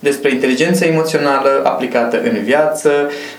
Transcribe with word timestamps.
despre 0.00 0.30
inteligența 0.30 0.86
emoțională 0.86 1.62
aplicată 1.64 2.20
în 2.22 2.42
viață, 2.42 2.90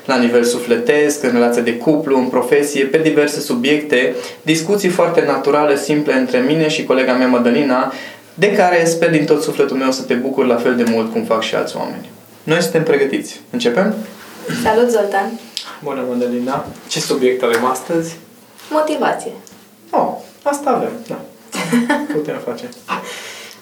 la 0.05 0.17
nivel 0.17 0.43
sufletesc, 0.43 1.23
în 1.23 1.31
relație 1.31 1.61
de 1.61 1.77
cuplu, 1.77 2.17
în 2.17 2.25
profesie, 2.25 2.83
pe 2.83 2.97
diverse 2.97 3.39
subiecte, 3.39 4.15
discuții 4.41 4.89
foarte 4.89 5.23
naturale, 5.25 5.77
simple 5.77 6.13
între 6.13 6.39
mine 6.39 6.69
și 6.69 6.83
colega 6.83 7.13
mea 7.13 7.27
Madalina, 7.27 7.93
de 8.33 8.51
care 8.51 8.85
sper 8.85 9.09
din 9.09 9.25
tot 9.25 9.41
sufletul 9.41 9.77
meu 9.77 9.91
să 9.91 10.01
te 10.01 10.13
bucur 10.13 10.45
la 10.45 10.55
fel 10.55 10.75
de 10.75 10.85
mult 10.89 11.11
cum 11.11 11.23
fac 11.23 11.41
și 11.41 11.55
alți 11.55 11.77
oameni. 11.77 12.09
Noi 12.43 12.61
suntem 12.61 12.83
pregătiți. 12.83 13.39
Începem? 13.49 13.95
Salut, 14.63 14.89
Zoltan! 14.89 15.39
Bună, 15.83 16.05
Madalina! 16.09 16.65
Ce 16.87 16.99
subiect 16.99 17.43
avem 17.43 17.65
astăzi? 17.65 18.17
Motivație. 18.69 19.31
Oh, 19.89 20.13
asta 20.43 20.69
avem, 20.69 20.91
da. 21.07 21.19
Putem 22.15 22.35
face. 22.45 22.69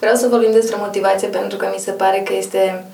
Vreau 0.00 0.14
să 0.14 0.28
vorbim 0.28 0.52
despre 0.52 0.76
motivație 0.78 1.28
pentru 1.28 1.56
că 1.58 1.70
mi 1.74 1.80
se 1.80 1.90
pare 1.90 2.20
că 2.20 2.34
este 2.34 2.84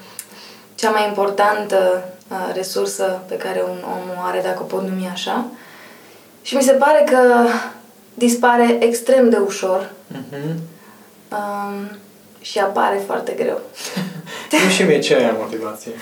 cea 0.75 0.91
mai 0.91 1.07
importantă 1.07 2.05
uh, 2.29 2.51
resursă 2.55 3.23
pe 3.29 3.37
care 3.37 3.63
un 3.69 3.79
om 3.85 4.19
o 4.19 4.21
are, 4.23 4.41
dacă 4.45 4.59
o 4.63 4.65
pot 4.65 4.83
numi 4.83 5.11
așa. 5.13 5.45
Și 6.43 6.57
mi 6.57 6.63
se 6.63 6.73
pare 6.73 7.05
că 7.11 7.47
dispare 8.15 8.77
extrem 8.81 9.29
de 9.31 9.37
ușor 9.37 9.91
uh-huh. 10.13 10.55
um, 11.29 11.99
și 12.41 12.59
apare 12.59 13.03
foarte 13.07 13.33
greu. 13.33 13.61
Nu 14.65 14.71
și 14.71 14.83
mie 14.83 14.99
ce 14.99 15.15
aia 15.15 15.37
motivație? 15.39 15.93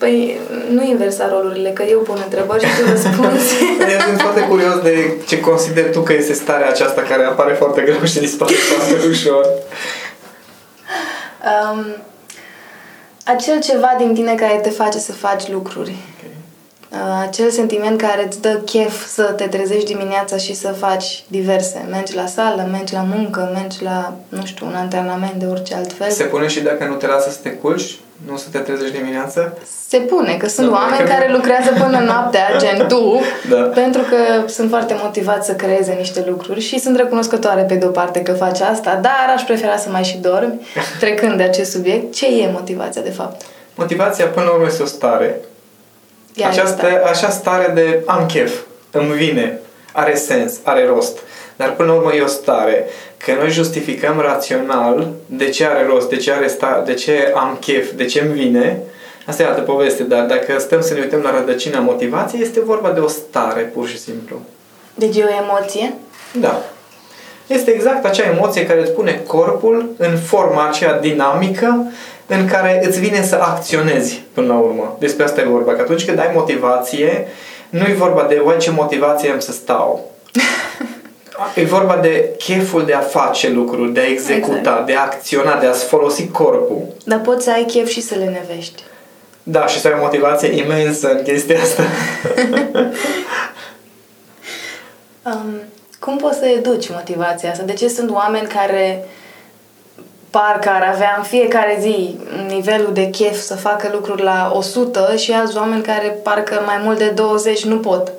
Păi 0.00 0.40
nu 0.70 0.84
inversa 0.84 1.28
rolurile, 1.28 1.70
că 1.70 1.82
eu 1.82 1.98
pun 1.98 2.20
întrebări 2.24 2.64
și 2.64 2.80
tu 2.80 2.90
răspunzi. 2.90 3.54
eu 3.94 4.00
sunt 4.06 4.20
foarte 4.20 4.40
curios 4.40 4.78
de 4.82 5.16
ce 5.26 5.40
consider 5.40 5.90
tu 5.90 6.00
că 6.00 6.12
este 6.12 6.32
starea 6.32 6.68
aceasta 6.68 7.02
care 7.02 7.24
apare 7.24 7.52
foarte 7.52 7.80
greu 7.80 8.04
și 8.04 8.18
dispare 8.18 8.52
foarte 8.52 9.06
ușor. 9.08 9.46
Um, 11.50 11.84
acel 13.24 13.60
ceva 13.60 13.94
din 13.98 14.14
tine 14.14 14.34
care 14.34 14.58
te 14.62 14.70
face 14.70 14.98
să 14.98 15.12
faci 15.12 15.48
lucruri. 15.48 15.94
Okay. 16.16 16.34
Uh, 17.02 17.26
acel 17.28 17.50
sentiment 17.50 18.00
care 18.00 18.26
îți 18.26 18.40
dă 18.40 18.60
chef 18.64 19.06
să 19.06 19.22
te 19.22 19.46
trezești 19.46 19.92
dimineața 19.92 20.36
și 20.36 20.54
să 20.54 20.68
faci 20.68 21.24
diverse. 21.28 21.86
Mergi 21.90 22.14
la 22.14 22.26
sală, 22.26 22.68
mergi 22.70 22.92
la 22.92 23.02
muncă, 23.02 23.50
mergi 23.54 23.82
la, 23.82 24.16
nu 24.28 24.44
știu, 24.44 24.66
un 24.66 24.74
antrenament 24.74 25.34
de 25.34 25.46
orice 25.46 25.74
alt 25.74 25.92
fel. 25.92 26.10
Se 26.10 26.24
pune 26.24 26.46
și 26.46 26.60
dacă 26.60 26.84
nu 26.84 26.94
te 26.94 27.06
lasă 27.06 27.30
să 27.30 27.38
te 27.42 27.50
culci? 27.50 27.98
Nu 28.26 28.36
să 28.36 28.46
te 28.52 28.58
trezești 28.58 28.96
dimineața? 28.96 29.52
Se 29.88 29.98
pune, 29.98 30.36
că 30.36 30.48
sunt 30.48 30.68
da, 30.70 30.74
oameni 30.74 31.06
că... 31.06 31.12
care 31.12 31.32
lucrează 31.32 31.70
până 31.84 31.98
noaptea, 31.98 32.48
gen 32.62 32.86
tu, 32.88 33.20
da. 33.48 33.56
pentru 33.56 34.02
că 34.02 34.48
sunt 34.48 34.68
foarte 34.68 34.96
motivați 35.02 35.46
să 35.46 35.52
creeze 35.52 35.92
niște 35.92 36.24
lucruri 36.28 36.60
și 36.60 36.78
sunt 36.78 36.96
recunoscătoare 36.96 37.62
pe 37.62 37.74
de-o 37.74 37.88
parte 37.88 38.22
că 38.22 38.32
faci 38.32 38.60
asta, 38.60 38.98
dar 39.02 39.34
aș 39.36 39.42
prefera 39.42 39.76
să 39.76 39.88
mai 39.90 40.02
și 40.02 40.16
dormi, 40.16 40.66
trecând 41.00 41.36
de 41.36 41.42
acest 41.42 41.70
subiect. 41.70 42.14
Ce 42.14 42.26
e 42.26 42.50
motivația, 42.52 43.02
de 43.02 43.10
fapt? 43.10 43.42
Motivația, 43.74 44.26
până 44.26 44.46
la 44.46 44.52
urmă, 44.52 44.66
este 44.66 44.82
o 44.82 44.86
stare. 44.86 45.40
Această, 46.44 46.86
așa 47.04 47.28
stare 47.28 47.72
de 47.74 48.02
am 48.06 48.26
chef, 48.26 48.60
îmi 48.90 49.12
vine, 49.12 49.58
are 49.92 50.14
sens, 50.14 50.54
are 50.62 50.86
rost. 50.86 51.18
Dar 51.56 51.72
până 51.72 51.88
la 51.88 51.94
urmă 51.94 52.14
e 52.14 52.20
o 52.20 52.26
stare. 52.26 52.88
Că 53.24 53.32
noi 53.38 53.50
justificăm 53.50 54.20
rațional 54.20 55.12
de 55.26 55.48
ce 55.48 55.66
are 55.66 55.86
rost, 55.86 56.08
de 56.08 56.16
ce, 56.16 56.32
are 56.32 56.46
sta, 56.46 56.82
de 56.86 56.94
ce 56.94 57.32
am 57.34 57.56
chef, 57.60 57.90
de 57.92 58.04
ce 58.04 58.20
îmi 58.20 58.32
vine. 58.32 58.78
Asta 59.26 59.42
e 59.42 59.46
altă 59.46 59.60
poveste, 59.60 60.02
dar 60.02 60.26
dacă 60.26 60.58
stăm 60.58 60.80
să 60.80 60.94
ne 60.94 61.00
uităm 61.00 61.20
la 61.20 61.30
rădăcina 61.30 61.80
motivației, 61.80 62.42
este 62.42 62.60
vorba 62.60 62.90
de 62.90 63.00
o 63.00 63.08
stare, 63.08 63.60
pur 63.60 63.88
și 63.88 63.98
simplu. 63.98 64.40
Deci 64.94 65.16
e 65.16 65.24
o 65.24 65.44
emoție? 65.44 65.94
Da. 66.40 66.62
Este 67.46 67.70
exact 67.70 68.04
acea 68.04 68.30
emoție 68.30 68.66
care 68.66 68.80
îți 68.80 68.90
pune 68.90 69.22
corpul 69.26 69.90
în 69.96 70.16
forma 70.16 70.68
aceea 70.68 70.98
dinamică 70.98 71.92
în 72.26 72.46
care 72.46 72.82
îți 72.86 73.00
vine 73.00 73.22
să 73.22 73.34
acționezi 73.34 74.22
până 74.32 74.46
la 74.46 74.58
urmă. 74.58 74.96
Despre 74.98 75.24
asta 75.24 75.40
e 75.40 75.44
vorba. 75.44 75.72
Că 75.72 75.80
atunci 75.80 76.04
când 76.04 76.18
ai 76.18 76.30
motivație, 76.34 77.26
nu 77.70 77.80
e 77.80 77.94
vorba 77.98 78.26
de, 78.28 78.40
oai 78.44 78.58
ce 78.58 78.70
motivație 78.70 79.30
am 79.30 79.38
să 79.38 79.52
stau. 79.52 80.10
E 81.54 81.64
vorba 81.64 81.96
de 81.96 82.34
cheful 82.38 82.84
de 82.84 82.92
a 82.92 83.00
face 83.00 83.48
lucruri, 83.48 83.92
de 83.92 84.00
a 84.00 84.06
executa, 84.06 84.58
exact. 84.58 84.86
de 84.86 84.94
a 84.94 85.02
acționa, 85.02 85.58
de 85.58 85.66
a-ți 85.66 85.84
folosi 85.84 86.28
corpul. 86.28 86.82
Dar 87.04 87.20
poți 87.20 87.44
să 87.44 87.50
ai 87.50 87.64
chef 87.64 87.88
și 87.88 88.00
să 88.00 88.14
le 88.14 88.24
nevești. 88.24 88.82
Da, 89.42 89.66
și 89.66 89.80
să 89.80 89.88
ai 89.88 89.94
o 89.98 90.02
motivație 90.02 90.62
imensă 90.62 91.08
în 91.08 91.22
chestia 91.22 91.60
asta. 91.60 91.82
um, 95.30 95.60
cum 95.98 96.16
poți 96.16 96.38
să 96.38 96.46
educi 96.46 96.90
motivația 96.90 97.50
asta? 97.50 97.64
De 97.64 97.72
ce 97.72 97.88
sunt 97.88 98.10
oameni 98.10 98.46
care 98.46 99.04
parcă 100.30 100.68
ar 100.68 100.90
avea 100.94 101.14
în 101.18 101.22
fiecare 101.22 101.78
zi 101.80 102.16
nivelul 102.48 102.92
de 102.92 103.10
chef 103.10 103.40
să 103.40 103.54
facă 103.54 103.90
lucruri 103.92 104.22
la 104.22 104.52
100 104.54 105.16
și 105.16 105.32
alți 105.32 105.56
oameni 105.56 105.82
care 105.82 106.18
parcă 106.22 106.62
mai 106.66 106.80
mult 106.82 106.98
de 106.98 107.08
20 107.08 107.64
nu 107.64 107.78
pot? 107.78 108.12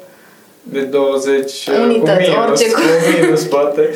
De 0.63 0.81
20 0.81 1.67
Unități, 1.67 2.29
cu 2.29 2.31
minus, 2.31 2.49
orice 2.49 2.71
cu 2.71 2.79
minus 3.21 3.43
poate. 3.43 3.89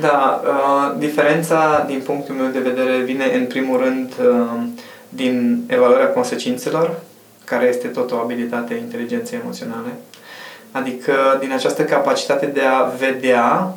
Da, 0.00 0.42
uh, 0.44 0.98
diferența 0.98 1.84
din 1.88 2.00
punctul 2.04 2.34
meu 2.34 2.46
de 2.46 2.58
vedere 2.58 2.96
vine 2.96 3.24
în 3.34 3.44
primul 3.44 3.78
rând 3.78 4.12
uh, 4.20 4.62
din 5.08 5.62
evaluarea 5.66 6.08
consecințelor, 6.08 7.00
care 7.44 7.66
este 7.66 7.88
tot 7.88 8.10
o 8.10 8.16
abilitate 8.16 8.74
a 8.74 8.76
inteligenței 8.76 9.38
emoționale. 9.42 9.88
Adică 10.70 11.12
din 11.40 11.52
această 11.52 11.82
capacitate 11.82 12.46
de 12.46 12.60
a 12.60 12.82
vedea 12.82 13.76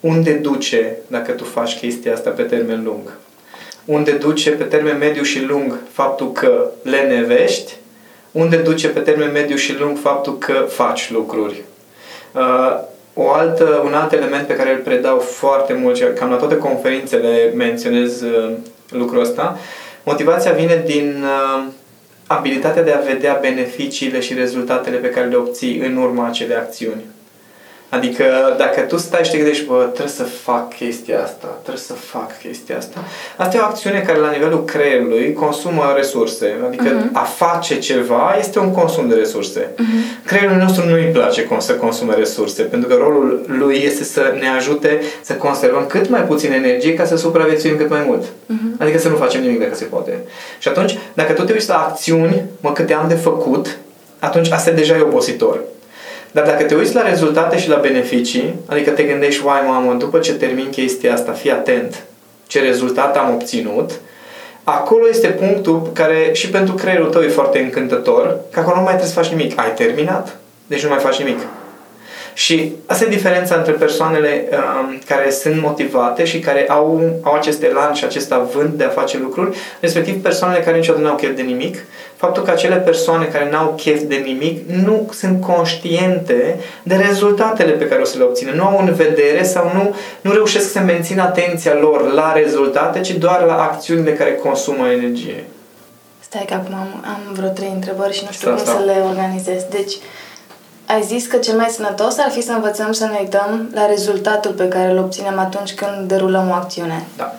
unde 0.00 0.32
duce 0.32 0.96
dacă 1.06 1.32
tu 1.32 1.44
faci 1.44 1.78
chestia 1.78 2.12
asta 2.12 2.30
pe 2.30 2.42
termen 2.42 2.84
lung. 2.84 3.12
Unde 3.84 4.12
duce 4.12 4.50
pe 4.50 4.64
termen 4.64 4.98
mediu 4.98 5.22
și 5.22 5.44
lung 5.44 5.78
faptul 5.92 6.32
că 6.32 6.70
le 6.82 7.00
nevești 7.00 7.72
unde 8.36 8.56
duce 8.56 8.88
pe 8.88 9.00
termen 9.00 9.32
mediu 9.32 9.56
și 9.56 9.78
lung 9.78 9.98
faptul 9.98 10.38
că 10.38 10.52
faci 10.68 11.10
lucruri. 11.10 11.62
Uh, 12.32 12.78
o 13.14 13.30
altă, 13.30 13.82
un 13.84 13.94
alt 13.94 14.12
element 14.12 14.46
pe 14.46 14.54
care 14.56 14.72
îl 14.72 14.78
predau 14.78 15.18
foarte 15.18 15.72
mult 15.72 15.96
și 15.96 16.04
cam 16.14 16.30
la 16.30 16.36
toate 16.36 16.56
conferințele 16.56 17.52
menționez 17.54 18.20
uh, 18.20 18.50
lucrul 18.88 19.20
ăsta, 19.20 19.58
motivația 20.02 20.52
vine 20.52 20.82
din 20.86 21.24
uh, 21.24 21.64
abilitatea 22.26 22.82
de 22.82 22.92
a 22.92 23.12
vedea 23.12 23.38
beneficiile 23.40 24.20
și 24.20 24.34
rezultatele 24.34 24.96
pe 24.96 25.10
care 25.10 25.26
le 25.26 25.36
obții 25.36 25.78
în 25.78 25.96
urma 25.96 26.26
acelei 26.26 26.56
acțiuni. 26.56 27.04
Adică 27.96 28.24
dacă 28.58 28.80
tu 28.80 28.96
stai 28.96 29.24
și 29.24 29.30
te 29.30 29.36
gândești, 29.36 29.66
bă, 29.66 29.82
trebuie 29.82 30.14
să 30.14 30.22
fac 30.22 30.74
chestia 30.74 31.22
asta, 31.22 31.48
trebuie 31.62 31.84
să 31.84 31.92
fac 31.92 32.38
chestia 32.38 32.76
asta. 32.76 32.98
Asta 33.36 33.56
e 33.56 33.60
o 33.60 33.64
acțiune 33.64 34.00
care 34.06 34.18
la 34.18 34.30
nivelul 34.30 34.64
creierului 34.64 35.32
consumă 35.32 35.92
resurse. 35.96 36.56
Adică 36.66 36.88
uh-huh. 36.88 37.12
a 37.12 37.20
face 37.22 37.78
ceva 37.78 38.36
este 38.38 38.58
un 38.58 38.72
consum 38.72 39.08
de 39.08 39.14
resurse. 39.14 39.60
Uh-huh. 39.60 40.24
Creierul 40.24 40.56
nostru 40.56 40.86
nu 40.88 40.94
îi 40.94 41.10
place 41.12 41.46
să 41.58 41.72
consume 41.72 42.14
resurse, 42.14 42.62
pentru 42.62 42.88
că 42.88 42.94
rolul 42.94 43.44
lui 43.46 43.82
este 43.84 44.04
să 44.04 44.34
ne 44.40 44.48
ajute 44.48 45.00
să 45.22 45.32
conservăm 45.32 45.86
cât 45.86 46.08
mai 46.08 46.22
puțin 46.22 46.52
energie 46.52 46.94
ca 46.94 47.04
să 47.04 47.16
supraviețuim 47.16 47.76
cât 47.76 47.90
mai 47.90 48.04
mult. 48.06 48.22
Uh-huh. 48.22 48.78
Adică 48.78 48.98
să 48.98 49.08
nu 49.08 49.16
facem 49.16 49.40
nimic 49.40 49.58
dacă 49.60 49.74
se 49.74 49.84
poate. 49.84 50.18
Și 50.58 50.68
atunci, 50.68 50.98
dacă 51.14 51.32
tu 51.32 51.42
te 51.42 51.52
uiți 51.52 51.68
la 51.68 51.76
acțiuni, 51.76 52.42
mă, 52.60 52.72
câte 52.72 52.94
am 52.94 53.08
de 53.08 53.14
făcut, 53.14 53.78
atunci 54.18 54.50
asta 54.50 54.70
deja 54.70 54.96
e 54.96 55.00
obositor. 55.00 55.60
Dar 56.36 56.44
dacă 56.44 56.64
te 56.64 56.74
uiți 56.74 56.94
la 56.94 57.08
rezultate 57.08 57.58
și 57.58 57.68
la 57.68 57.76
beneficii, 57.76 58.54
adică 58.66 58.90
te 58.90 59.02
gândești, 59.02 59.44
uai 59.44 59.60
mamă, 59.66 59.94
după 59.98 60.18
ce 60.18 60.34
termin 60.34 60.70
chestia 60.70 61.12
asta, 61.12 61.32
fii 61.32 61.50
atent 61.50 62.02
ce 62.46 62.60
rezultat 62.60 63.16
am 63.16 63.34
obținut, 63.34 63.90
acolo 64.64 65.08
este 65.08 65.26
punctul 65.26 65.90
care 65.92 66.30
și 66.32 66.50
pentru 66.50 66.74
creierul 66.74 67.08
tău 67.08 67.22
e 67.22 67.28
foarte 67.28 67.58
încântător, 67.58 68.36
că 68.50 68.60
acolo 68.60 68.76
nu 68.76 68.82
mai 68.82 68.92
trebuie 68.92 69.12
să 69.12 69.20
faci 69.20 69.28
nimic. 69.28 69.60
Ai 69.60 69.74
terminat, 69.74 70.36
deci 70.66 70.82
nu 70.82 70.88
mai 70.88 70.98
faci 70.98 71.18
nimic. 71.18 71.38
Și 72.36 72.72
asta 72.86 73.04
e 73.04 73.08
diferența 73.08 73.54
între 73.54 73.72
persoanele 73.72 74.48
um, 74.50 74.98
care 75.06 75.30
sunt 75.30 75.60
motivate 75.60 76.24
și 76.24 76.38
care 76.38 76.66
au, 76.68 77.18
au 77.22 77.34
acest 77.34 77.62
elan 77.62 77.92
și 77.94 78.04
acest 78.04 78.32
avânt 78.32 78.74
de 78.74 78.84
a 78.84 78.88
face 78.88 79.18
lucruri, 79.18 79.56
respectiv 79.80 80.22
persoanele 80.22 80.60
care 80.60 80.76
niciodată 80.76 81.04
nu 81.04 81.10
au 81.10 81.16
chef 81.16 81.36
de 81.36 81.42
nimic. 81.42 81.84
Faptul 82.16 82.42
că 82.42 82.50
acele 82.50 82.76
persoane 82.76 83.24
care 83.24 83.48
nu 83.50 83.56
au 83.56 83.74
chef 83.76 84.02
de 84.02 84.14
nimic 84.14 84.68
nu 84.84 85.10
sunt 85.12 85.40
conștiente 85.40 86.56
de 86.82 86.94
rezultatele 86.94 87.72
pe 87.72 87.88
care 87.88 88.00
o 88.00 88.04
să 88.04 88.18
le 88.18 88.24
obțină. 88.24 88.50
Nu 88.54 88.64
au 88.64 88.78
în 88.86 88.94
vedere 88.94 89.42
sau 89.42 89.70
nu, 89.74 89.94
nu 90.20 90.32
reușesc 90.32 90.72
să 90.72 90.78
mențină 90.78 91.22
atenția 91.22 91.74
lor 91.80 92.12
la 92.12 92.32
rezultate, 92.32 93.00
ci 93.00 93.10
doar 93.10 93.42
la 93.46 93.62
acțiunile 93.62 94.12
care 94.12 94.34
consumă 94.34 94.88
energie. 94.88 95.44
Stai 96.20 96.44
că 96.46 96.54
acum 96.54 96.74
am, 96.74 97.04
am 97.04 97.32
vreo 97.32 97.48
trei 97.48 97.70
întrebări 97.74 98.14
și 98.14 98.22
nu 98.24 98.32
știu 98.32 98.48
cum 98.48 98.64
să 98.64 98.82
le 98.84 99.02
organizez. 99.08 99.62
Deci, 99.70 99.94
ai 100.86 101.02
zis 101.02 101.26
că 101.26 101.36
cel 101.36 101.56
mai 101.56 101.68
sănătos 101.68 102.18
ar 102.18 102.30
fi 102.30 102.42
să 102.42 102.52
învățăm 102.52 102.92
să 102.92 103.04
ne 103.04 103.18
uităm 103.20 103.70
la 103.74 103.86
rezultatul 103.86 104.50
pe 104.50 104.68
care 104.68 104.90
îl 104.90 104.98
obținem 104.98 105.38
atunci 105.38 105.74
când 105.74 106.08
derulăm 106.08 106.50
o 106.50 106.52
acțiune. 106.52 107.06
Da. 107.16 107.34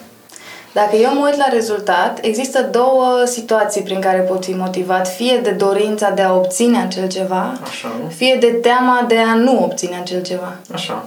Dacă 0.73 0.95
eu 0.95 1.13
mă 1.13 1.25
uit 1.25 1.37
la 1.37 1.47
rezultat, 1.51 2.19
există 2.21 2.61
două 2.61 3.23
situații 3.25 3.81
prin 3.81 3.99
care 3.99 4.19
pot 4.19 4.45
fi 4.45 4.51
motivat. 4.51 5.07
Fie 5.07 5.39
de 5.43 5.49
dorința 5.49 6.09
de 6.09 6.21
a 6.21 6.33
obține 6.33 6.81
acel 6.81 7.07
ceva, 7.07 7.53
Așa. 7.63 7.91
fie 8.15 8.37
de 8.39 8.47
teama 8.47 9.05
de 9.07 9.17
a 9.17 9.33
nu 9.33 9.63
obține 9.63 9.97
acel 10.01 10.21
ceva. 10.21 10.55
Așa. 10.73 11.05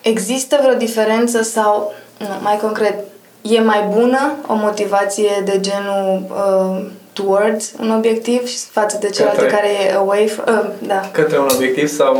Există 0.00 0.58
vreo 0.62 0.74
diferență 0.74 1.42
sau, 1.42 1.92
nu, 2.18 2.26
mai 2.42 2.56
concret, 2.56 2.94
e 3.42 3.60
mai 3.60 3.88
bună 3.90 4.32
o 4.46 4.54
motivație 4.54 5.42
de 5.44 5.60
genul 5.60 6.22
uh, 6.30 6.86
towards 7.22 7.72
un 7.80 7.90
obiectiv 7.90 8.40
față 8.70 8.96
de 9.00 9.08
celelalte 9.10 9.40
Către. 9.40 9.56
care 9.56 9.68
e 9.88 9.94
away 9.94 10.26
from, 10.26 10.54
uh, 10.58 10.64
da. 10.78 11.08
Către 11.12 11.38
un 11.38 11.48
obiectiv 11.54 11.88
sau 11.88 12.14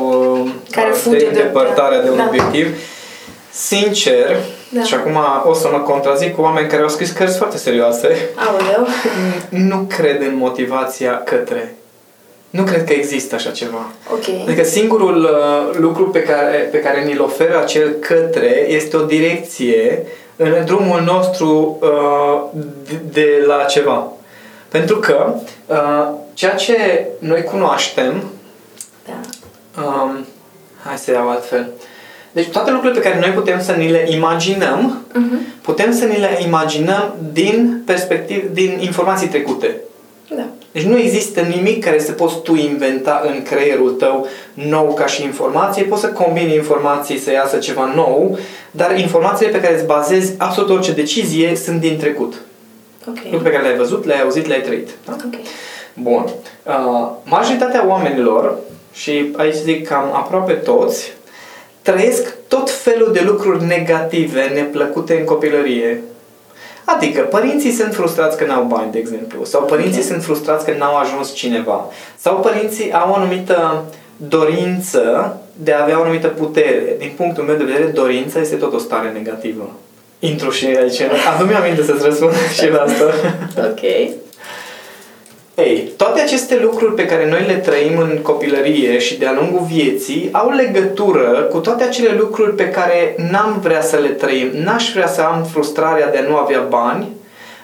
uh, 0.44 0.50
Care 0.70 0.88
de 0.90 0.94
fuge 0.96 1.18
de- 1.18 1.24
îndepărtarea 1.26 2.02
de 2.02 2.10
un 2.10 2.16
da. 2.16 2.24
obiectiv. 2.28 2.66
Sincer, 3.52 4.36
Da. 4.68 4.82
și 4.82 4.94
acum 4.94 5.16
o 5.44 5.54
să 5.54 5.68
mă 5.72 5.78
contrazic 5.78 6.34
cu 6.34 6.40
oameni 6.40 6.68
care 6.68 6.82
au 6.82 6.88
scris 6.88 7.10
cărți 7.10 7.36
foarte 7.38 7.56
serioase, 7.56 8.16
Aoleu. 8.34 8.86
nu 9.70 9.84
cred 9.96 10.20
în 10.22 10.36
motivația 10.36 11.22
către. 11.24 11.74
Nu 12.50 12.62
cred 12.62 12.84
că 12.84 12.92
există 12.92 13.34
așa 13.34 13.50
ceva. 13.50 13.86
Ok. 14.12 14.24
Adică 14.46 14.64
singurul 14.64 15.16
uh, 15.24 15.76
lucru 15.78 16.08
pe 16.10 16.22
care, 16.22 16.56
pe 16.70 16.78
care 16.80 17.04
ni-l 17.04 17.20
oferă 17.22 17.58
acel 17.60 17.88
către 17.90 18.64
este 18.68 18.96
o 18.96 19.00
direcție 19.04 20.02
în 20.36 20.54
drumul 20.64 21.00
nostru 21.00 21.78
uh, 21.80 22.60
de, 22.88 22.94
de 23.12 23.44
la 23.46 23.62
ceva. 23.64 24.12
Pentru 24.68 24.96
că 24.96 25.34
uh, 25.66 26.08
ceea 26.34 26.54
ce 26.54 27.06
noi 27.18 27.42
cunoaștem, 27.42 28.22
Da. 29.06 29.20
um, 29.82 30.24
hai 30.84 30.96
să 30.98 31.10
iau 31.10 31.28
altfel, 31.28 31.68
deci 32.32 32.48
toate 32.48 32.70
lucrurile 32.70 33.00
pe 33.00 33.08
care 33.08 33.20
noi 33.20 33.30
putem 33.30 33.60
să 33.62 33.72
ni 33.72 33.90
le 33.90 34.06
imaginăm, 34.10 35.02
Mhm. 35.14 35.38
putem 35.62 35.92
să 35.92 36.04
ni 36.04 36.18
le 36.18 36.38
imaginăm 36.46 37.14
din 37.32 37.82
perspectiv, 37.86 38.52
din 38.52 38.78
informații 38.80 39.28
trecute. 39.28 39.76
Da. 40.36 40.44
Deci 40.72 40.82
nu 40.82 40.98
există 40.98 41.40
nimic 41.40 41.84
care 41.84 41.98
să 42.00 42.12
poți 42.12 42.42
tu 42.42 42.54
inventa 42.54 43.22
în 43.26 43.42
creierul 43.42 43.90
tău 43.90 44.26
nou 44.52 44.94
ca 44.94 45.06
și 45.06 45.22
informație. 45.22 45.82
Poți 45.82 46.00
să 46.00 46.06
combini 46.08 46.54
informații 46.54 47.18
să 47.18 47.32
iasă 47.32 47.56
ceva 47.56 47.92
nou, 47.94 48.38
dar 48.70 48.98
informațiile 48.98 49.52
pe 49.52 49.60
care 49.60 49.74
îți 49.74 49.86
bazezi 49.86 50.34
absolut 50.38 50.70
orice 50.70 50.92
decizie 50.92 51.56
sunt 51.56 51.80
din 51.80 51.98
trecut. 51.98 52.34
Ok. 53.06 53.18
Lucruri 53.22 53.42
pe 53.42 53.50
care 53.50 53.62
le-ai 53.62 53.76
văzut, 53.76 54.04
le-ai 54.04 54.20
auzit, 54.20 54.46
le-ai 54.46 54.60
trăit. 54.60 54.88
Da? 55.06 55.16
Ok. 55.24 55.34
Bun. 55.94 56.24
Uh, 56.62 57.10
majoritatea 57.24 57.86
oamenilor, 57.86 58.56
și 58.92 59.32
aici 59.36 59.54
zic 59.54 59.86
cam 59.88 60.04
aproape 60.14 60.52
toți, 60.52 61.12
trăiesc 61.82 62.34
tot 62.48 62.70
felul 62.70 63.12
de 63.12 63.22
lucruri 63.24 63.64
negative, 63.64 64.50
neplăcute 64.54 65.18
în 65.18 65.24
copilărie. 65.24 66.02
Adică 66.84 67.20
părinții 67.20 67.70
sunt 67.70 67.94
frustrați 67.94 68.36
că 68.36 68.44
n-au 68.44 68.62
bani, 68.62 68.92
de 68.92 68.98
exemplu, 68.98 69.44
sau 69.44 69.62
părinții 69.62 70.00
Ok. 70.00 70.06
sunt 70.06 70.22
frustrați 70.22 70.64
că 70.64 70.74
n-au 70.78 70.96
ajuns 70.96 71.34
cineva, 71.34 71.84
sau 72.18 72.36
părinții 72.36 72.92
au 72.92 73.10
o 73.10 73.14
anumită 73.14 73.84
dorință 74.16 75.36
de 75.52 75.72
a 75.72 75.82
avea 75.82 75.98
o 75.98 76.02
anumită 76.02 76.28
putere. 76.28 76.94
Din 76.98 77.12
punctul 77.16 77.44
meu 77.44 77.56
de 77.56 77.64
vedere, 77.64 77.84
dorința 77.84 78.40
este 78.40 78.56
tot 78.56 78.74
o 78.74 78.78
stare 78.78 79.10
negativă. 79.10 79.70
Intru 80.18 80.50
și 80.50 80.66
aici. 80.66 81.00
Adu-mi 81.34 81.54
aminte 81.54 81.82
să-ți 81.82 82.04
răspund 82.04 82.32
și 82.58 82.70
la 82.70 82.80
asta. 82.80 83.04
Ok. 83.56 83.82
Ei, 85.54 85.92
toate 85.96 86.20
aceste 86.20 86.58
lucruri 86.62 86.94
pe 86.94 87.06
care 87.06 87.28
noi 87.28 87.44
le 87.46 87.54
trăim 87.54 87.98
în 87.98 88.18
copilărie 88.22 88.98
și 88.98 89.18
de-a 89.18 89.32
lungul 89.32 89.66
vieții 89.66 90.28
au 90.32 90.50
legătură 90.50 91.46
cu 91.50 91.58
toate 91.58 91.84
acele 91.84 92.14
lucruri 92.18 92.54
pe 92.54 92.70
care 92.70 93.14
n-am 93.30 93.58
vrea 93.62 93.80
să 93.80 93.96
le 93.96 94.08
trăim. 94.08 94.50
N-aș 94.52 94.92
vrea 94.92 95.06
să 95.06 95.20
am 95.20 95.44
frustrarea 95.44 96.10
de 96.10 96.18
a 96.18 96.28
nu 96.28 96.36
avea 96.36 96.60
bani. 96.60 97.08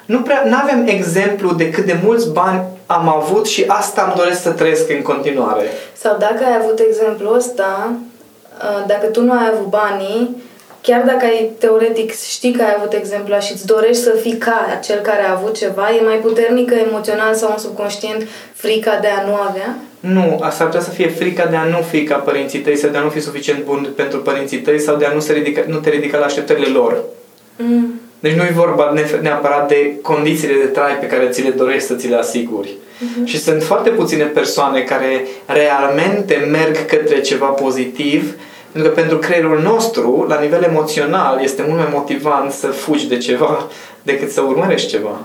Nu 0.07 0.21
prea, 0.21 0.43
n-avem 0.47 0.87
exemplu 0.87 1.53
de 1.53 1.71
cât 1.71 1.85
de 1.85 1.99
mulți 2.05 2.33
bani 2.33 2.63
am 2.87 3.09
avut 3.09 3.47
și 3.47 3.65
asta 3.67 4.03
îmi 4.03 4.15
doresc 4.17 4.43
să 4.43 4.51
trăiesc 4.51 4.91
în 4.91 5.03
continuare. 5.03 5.63
Sau 5.97 6.17
dacă 6.19 6.45
ai 6.45 6.59
avut 6.63 6.79
exemplul 6.79 7.35
ăsta, 7.35 7.93
uh, 8.59 8.87
dacă 8.87 9.07
tu 9.07 9.23
nu 9.23 9.33
ai 9.33 9.51
avut 9.53 9.67
banii, 9.67 10.43
chiar 10.87 11.03
dacă 11.03 11.25
ai 11.25 11.51
teoretic 11.59 12.15
știi 12.15 12.53
că 12.53 12.63
ai 12.63 12.75
avut 12.79 12.93
exemplu 12.93 13.35
și 13.41 13.53
îți 13.53 13.67
dorești 13.67 14.03
să 14.03 14.19
fii 14.23 14.37
ca 14.37 14.81
cel 14.83 15.01
care 15.01 15.23
a 15.23 15.33
avut 15.33 15.57
ceva, 15.57 15.87
e 15.97 16.05
mai 16.05 16.17
puternică 16.17 16.75
emoțional 16.75 17.35
sau 17.35 17.51
în 17.51 17.59
subconștient 17.59 18.27
frica 18.55 18.99
de 19.01 19.09
a 19.09 19.27
nu 19.27 19.35
avea? 19.35 19.77
Nu, 20.01 20.39
asta 20.41 20.63
ar 20.63 20.69
putea 20.71 20.85
să 20.85 20.91
fie 20.91 21.09
frica 21.09 21.47
de 21.47 21.57
a 21.57 21.65
nu 21.65 21.83
fi 21.91 22.05
ca 22.05 22.17
părinții 22.17 22.59
tăi 22.59 22.77
sau 22.77 22.91
de 22.91 22.97
a 22.97 23.01
nu 23.01 23.09
fi 23.09 23.21
suficient 23.21 23.65
bun 23.65 23.93
pentru 23.97 24.19
părinții 24.19 24.59
tăi 24.59 24.81
sau 24.81 24.97
de 24.97 25.05
a 25.05 25.13
nu, 25.13 25.21
se 25.21 25.33
ridica, 25.33 25.63
nu 25.67 25.79
te 25.79 25.91
ridica 25.91 26.19
la 26.19 26.25
așteptările 26.25 26.67
lor. 26.67 27.03
Mm. 27.57 28.01
Deci 28.21 28.33
nu 28.33 28.43
e 28.43 28.53
vorba 28.55 28.91
ne- 28.95 29.19
neapărat 29.21 29.69
de 29.69 29.93
condițiile 30.03 30.55
de 30.55 30.67
trai 30.67 30.97
pe 31.01 31.07
care 31.07 31.29
ți 31.29 31.43
le 31.43 31.51
dorești 31.51 31.87
să 31.87 31.95
ți 31.95 32.09
le 32.09 32.17
asiguri. 32.17 32.69
Uh-huh. 32.69 33.25
Și 33.25 33.39
sunt 33.39 33.63
foarte 33.63 33.91
puține 33.91 34.25
persoane 34.25 34.81
care 34.81 35.27
realmente 35.47 36.49
merg 36.51 36.87
către 36.87 37.21
ceva 37.21 37.47
pozitiv, 37.47 38.35
pentru 38.75 38.93
că 38.93 39.01
pentru 39.01 39.19
creierul 39.19 39.61
nostru, 39.61 40.25
la 40.29 40.41
nivel 40.41 40.63
emoțional, 40.63 41.41
este 41.43 41.65
mult 41.69 41.79
mai 41.79 41.89
motivant 41.93 42.53
să 42.53 42.67
fugi 42.67 43.09
de 43.09 43.17
ceva 43.17 43.67
decât 44.03 44.31
să 44.31 44.41
urmărești 44.41 44.89
ceva. 44.89 45.19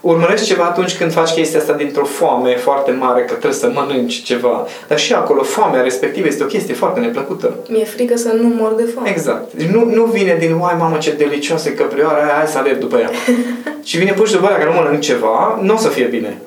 Urmărești 0.00 0.46
ceva 0.46 0.64
atunci 0.64 0.96
când 0.96 1.12
faci 1.12 1.30
chestia 1.30 1.58
asta 1.58 1.72
dintr-o 1.72 2.04
foame 2.04 2.56
foarte 2.56 2.90
mare, 2.90 3.20
că 3.20 3.32
trebuie 3.32 3.52
să 3.52 3.70
mănânci 3.74 4.22
ceva. 4.22 4.66
Dar 4.88 4.98
și 4.98 5.12
acolo, 5.12 5.42
foamea 5.42 5.82
respectivă 5.82 6.26
este 6.26 6.42
o 6.42 6.46
chestie 6.46 6.74
foarte 6.74 7.00
neplăcută. 7.00 7.54
Mi-e 7.68 7.84
frică 7.84 8.16
să 8.16 8.32
nu 8.40 8.48
mor 8.48 8.74
de 8.74 8.90
foame. 8.94 9.08
Exact. 9.08 9.52
Deci 9.52 9.68
nu, 9.68 9.84
nu 9.84 10.04
vine 10.04 10.36
din, 10.38 10.52
uai 10.52 10.74
mamă 10.78 10.96
ce 10.96 11.12
delicioasă 11.12 11.68
e 11.68 11.72
căprioara 11.72 12.22
aia, 12.22 12.34
hai 12.36 12.46
să 12.46 12.58
alerg 12.58 12.78
după 12.78 12.96
ea. 12.96 13.10
și 13.88 13.98
vine 13.98 14.12
pur 14.12 14.26
și 14.26 14.34
după 14.34 14.46
aia, 14.46 14.58
că 14.58 14.64
nu 14.64 14.72
mănânc 14.72 15.00
ceva, 15.00 15.58
nu 15.62 15.74
o 15.74 15.76
să 15.76 15.88
fie 15.88 16.04
bine. 16.04 16.40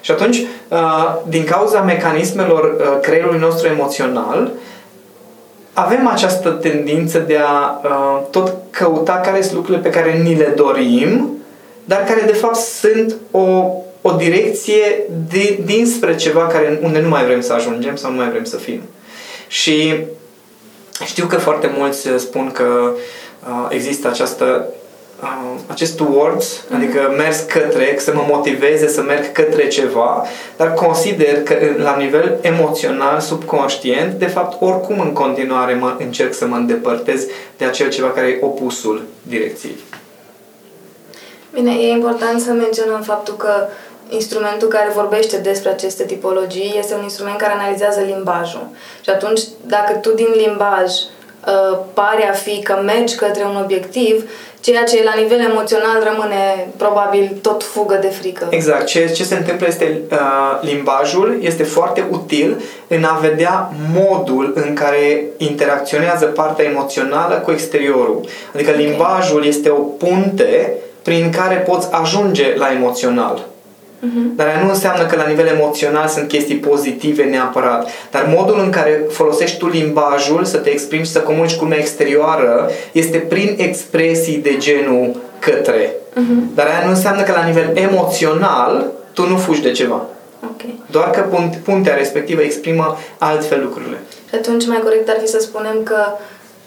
Și 0.00 0.10
atunci, 0.10 0.46
uh, 0.68 1.16
din 1.28 1.44
cauza 1.44 1.80
mecanismelor 1.80 2.76
uh, 2.78 3.00
creierului 3.00 3.38
nostru 3.38 3.68
emoțional, 3.68 4.52
avem 5.74 6.06
această 6.06 6.50
tendință 6.50 7.18
de 7.18 7.36
a 7.36 7.80
uh, 7.84 8.22
tot 8.30 8.52
căuta 8.70 9.12
care 9.12 9.42
sunt 9.42 9.54
lucrurile 9.54 9.82
pe 9.82 9.98
care 9.98 10.18
ni 10.22 10.34
le 10.34 10.52
dorim, 10.56 11.32
dar 11.84 12.04
care 12.04 12.20
de 12.26 12.32
fapt 12.32 12.54
sunt 12.54 13.14
o, 13.30 13.70
o 14.00 14.10
direcție 14.10 15.02
de, 15.30 15.58
dinspre 15.64 16.16
ceva 16.16 16.46
care, 16.46 16.78
unde 16.82 17.00
nu 17.00 17.08
mai 17.08 17.24
vrem 17.24 17.40
să 17.40 17.52
ajungem 17.52 17.96
sau 17.96 18.10
nu 18.10 18.16
mai 18.16 18.28
vrem 18.28 18.44
să 18.44 18.56
fim. 18.56 18.80
Și 19.48 19.94
știu 21.04 21.26
că 21.26 21.36
foarte 21.36 21.70
mulți 21.76 22.08
uh, 22.08 22.18
spun 22.18 22.50
că 22.50 22.92
uh, 23.48 23.66
există 23.68 24.08
această 24.08 24.66
uh, 24.68 24.74
acest 25.66 25.96
towards, 25.96 26.64
Mhm. 26.68 26.74
adică 26.76 27.14
mers 27.16 27.40
către, 27.40 27.96
să 27.98 28.12
mă 28.14 28.24
motiveze 28.28 28.88
să 28.88 29.02
merg 29.02 29.32
către 29.32 29.68
ceva, 29.68 30.24
dar 30.56 30.72
consider 30.74 31.42
că 31.42 31.54
în- 31.60 31.82
la 31.82 31.96
nivel 31.96 32.38
emoțional, 32.40 33.20
subconștient, 33.20 34.12
de 34.12 34.26
fapt, 34.26 34.62
oricum 34.62 35.00
în 35.00 35.12
continuare 35.12 35.74
mă 35.74 35.94
încerc 35.98 36.34
să 36.34 36.46
mă 36.46 36.56
îndepărtez 36.56 37.26
de 37.56 37.64
acel 37.64 37.88
ceva 37.88 38.08
care 38.10 38.26
e 38.26 38.38
opusul 38.40 39.02
direcției. 39.22 39.76
Bine, 41.52 41.72
e 41.72 41.90
important 41.90 42.40
să 42.40 42.50
menționăm 42.52 43.02
faptul 43.02 43.34
că 43.36 43.66
instrumentul 44.08 44.68
care 44.68 44.90
vorbește 44.94 45.36
despre 45.36 45.70
aceste 45.70 46.04
tipologii 46.04 46.74
este 46.78 46.94
un 46.94 47.02
instrument 47.02 47.38
care 47.38 47.52
analizează 47.52 48.00
limbajul. 48.00 48.66
Și 49.00 49.10
atunci, 49.10 49.40
dacă 49.66 49.92
tu 49.92 50.10
din 50.10 50.28
limbaj 50.46 50.90
uh, 50.92 51.78
pare 51.92 52.28
a 52.28 52.32
fi 52.32 52.62
că 52.62 52.80
mergi 52.84 53.14
către 53.14 53.44
un 53.44 53.56
obiectiv, 53.62 54.30
ceea 54.64 54.84
ce 54.84 54.98
e 54.98 55.02
la 55.04 55.20
nivel 55.22 55.40
emoțional 55.50 55.98
rămâne 56.10 56.68
probabil 56.76 57.36
tot 57.42 57.62
fugă 57.62 57.98
de 58.00 58.06
frică. 58.06 58.46
Exact. 58.50 58.84
Ce, 58.84 59.12
ce 59.12 59.24
se 59.24 59.36
întâmplă 59.36 59.66
este 59.66 60.00
uh, 60.10 60.18
limbajul 60.60 61.38
este 61.40 61.62
foarte 61.62 62.04
util 62.10 62.62
în 62.88 63.04
a 63.04 63.18
vedea 63.20 63.70
modul 63.94 64.52
în 64.54 64.74
care 64.74 65.24
interacționează 65.36 66.24
partea 66.24 66.64
emoțională 66.64 67.34
cu 67.34 67.50
exteriorul. 67.50 68.20
Adică 68.54 68.70
Ok. 68.70 68.76
limbajul 68.76 69.46
este 69.46 69.68
o 69.68 69.80
punte 69.80 70.72
prin 71.02 71.30
care 71.30 71.54
poți 71.54 71.88
ajunge 71.90 72.54
la 72.56 72.72
emoțional. 72.72 73.46
Uh-huh. 74.02 74.36
Dar 74.36 74.46
aia 74.46 74.62
nu 74.62 74.68
înseamnă 74.68 75.06
că 75.06 75.16
la 75.16 75.26
nivel 75.26 75.46
emoțional 75.46 76.08
sunt 76.08 76.28
chestii 76.28 76.56
pozitive 76.56 77.22
neapărat. 77.22 77.88
Dar 78.10 78.26
modul 78.36 78.60
în 78.60 78.70
care 78.70 79.04
folosești 79.10 79.58
tu 79.58 79.68
limbajul 79.68 80.44
să 80.44 80.56
te 80.56 80.70
exprimi 80.70 81.04
și 81.04 81.10
să 81.10 81.20
comunici 81.20 81.56
cu 81.56 81.62
lumea 81.64 81.78
exterioară 81.78 82.70
este 82.92 83.18
prin 83.18 83.54
expresii 83.58 84.36
de 84.36 84.56
genul 84.56 85.16
către. 85.38 85.86
Uh-huh. 85.86 86.54
Dar 86.54 86.66
aia 86.66 86.84
nu 86.84 86.90
înseamnă 86.90 87.22
că 87.22 87.32
la 87.32 87.44
nivel 87.44 87.70
emoțional 87.74 88.92
tu 89.12 89.28
nu 89.28 89.36
fugi 89.36 89.62
de 89.62 89.70
ceva. 89.70 90.06
Okay. 90.52 90.80
Doar 90.90 91.10
că 91.10 91.24
puntea 91.64 91.94
respectivă 91.94 92.40
exprimă 92.42 92.98
altfel 93.18 93.60
lucrurile. 93.62 93.98
Și 94.28 94.34
atunci 94.34 94.66
mai 94.66 94.80
corect 94.82 95.08
ar 95.08 95.16
fi 95.20 95.28
să 95.28 95.38
spunem 95.38 95.82
că 95.82 95.96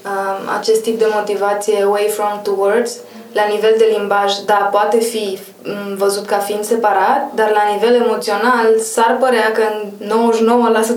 um, 0.05 0.57
acest 0.59 0.81
tip 0.81 0.99
de 0.99 1.05
motivație 1.13 1.83
away 1.83 2.09
from 2.09 2.39
towards 2.43 2.91
la 3.39 3.45
nivel 3.53 3.75
de 3.77 3.87
limbaj, 3.97 4.31
da, 4.45 4.69
poate 4.71 4.99
fi 4.99 5.37
mm, 5.63 5.95
văzut 5.95 6.25
ca 6.25 6.37
fiind 6.37 6.63
separat, 6.63 7.21
dar 7.35 7.49
la 7.59 7.63
nivel 7.73 7.93
emoțional 8.03 8.67
s-ar 8.79 9.17
părea 9.19 9.51
că 9.51 9.63
în 9.73 10.07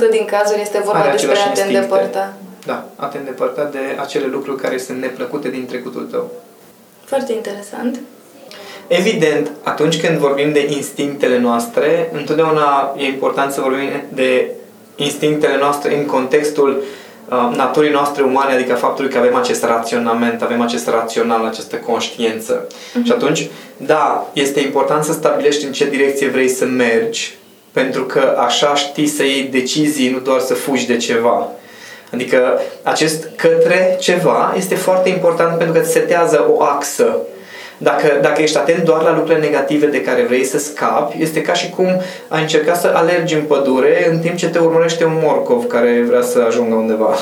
99% 0.06 0.10
din 0.10 0.24
cazuri 0.24 0.60
este 0.60 0.80
vorba 0.84 1.00
Are 1.00 1.10
despre 1.10 1.38
a 1.38 1.52
te 1.52 1.62
îndepărta. 1.62 2.32
Da, 2.66 2.84
a 2.96 3.06
te 3.06 3.18
îndepărta 3.18 3.64
de 3.64 3.78
acele 4.00 4.26
lucruri 4.26 4.60
care 4.60 4.78
sunt 4.78 5.00
neplăcute 5.00 5.48
din 5.48 5.66
trecutul 5.66 6.08
tău. 6.10 6.30
Foarte 7.04 7.32
interesant. 7.32 8.00
Evident, 8.86 9.50
atunci 9.62 10.00
când 10.00 10.18
vorbim 10.18 10.52
de 10.52 10.66
instinctele 10.70 11.38
noastre, 11.38 12.10
întotdeauna 12.12 12.94
e 12.96 13.04
important 13.06 13.52
să 13.52 13.60
vorbim 13.60 13.88
de 14.08 14.50
instinctele 14.96 15.56
noastre 15.58 15.96
în 15.96 16.06
contextul 16.06 16.68
uh, 16.68 16.84
naturii 17.56 17.90
noastre 17.90 18.22
umane, 18.22 18.52
adică 18.52 18.74
faptului 18.74 19.10
că 19.10 19.18
avem 19.18 19.34
acest 19.34 19.64
raționament, 19.64 20.42
avem 20.42 20.60
acest 20.60 20.88
rațional, 20.88 21.44
această 21.44 21.76
conștiință. 21.76 22.66
Uh-huh. 22.66 23.04
Și 23.04 23.12
atunci, 23.12 23.48
da, 23.76 24.30
este 24.32 24.60
important 24.60 25.04
să 25.04 25.12
stabilești 25.12 25.64
în 25.64 25.72
ce 25.72 25.88
direcție 25.88 26.28
vrei 26.28 26.48
să 26.48 26.64
mergi, 26.64 27.34
pentru 27.72 28.04
că 28.04 28.36
așa 28.38 28.74
știi 28.74 29.06
să 29.06 29.22
iei 29.22 29.42
decizii, 29.42 30.10
nu 30.10 30.18
doar 30.18 30.40
să 30.40 30.54
fugi 30.54 30.86
de 30.86 30.96
ceva. 30.96 31.48
Adică 32.12 32.60
acest 32.82 33.28
către 33.36 33.96
ceva 34.00 34.54
este 34.56 34.74
foarte 34.74 35.08
important 35.08 35.58
pentru 35.58 35.74
că 35.74 35.80
îți 35.80 35.92
setează 35.92 36.46
o 36.48 36.62
axă 36.62 37.18
dacă, 37.82 38.18
dacă 38.22 38.42
ești 38.42 38.56
atent 38.56 38.84
doar 38.84 39.02
la 39.02 39.14
lucrurile 39.14 39.46
negative 39.46 39.86
de 39.86 40.02
care 40.02 40.22
vrei 40.22 40.44
să 40.44 40.58
scapi, 40.58 41.22
este 41.22 41.42
ca 41.42 41.52
și 41.52 41.70
cum 41.70 41.86
ai 42.28 42.40
încerca 42.40 42.74
să 42.74 42.92
alergi 42.94 43.34
în 43.34 43.42
pădure 43.42 44.08
în 44.10 44.18
timp 44.18 44.36
ce 44.36 44.48
te 44.48 44.58
urmărește 44.58 45.04
un 45.04 45.18
morcov 45.22 45.66
care 45.66 46.04
vrea 46.08 46.22
să 46.22 46.44
ajungă 46.46 46.74
undeva. 46.74 47.14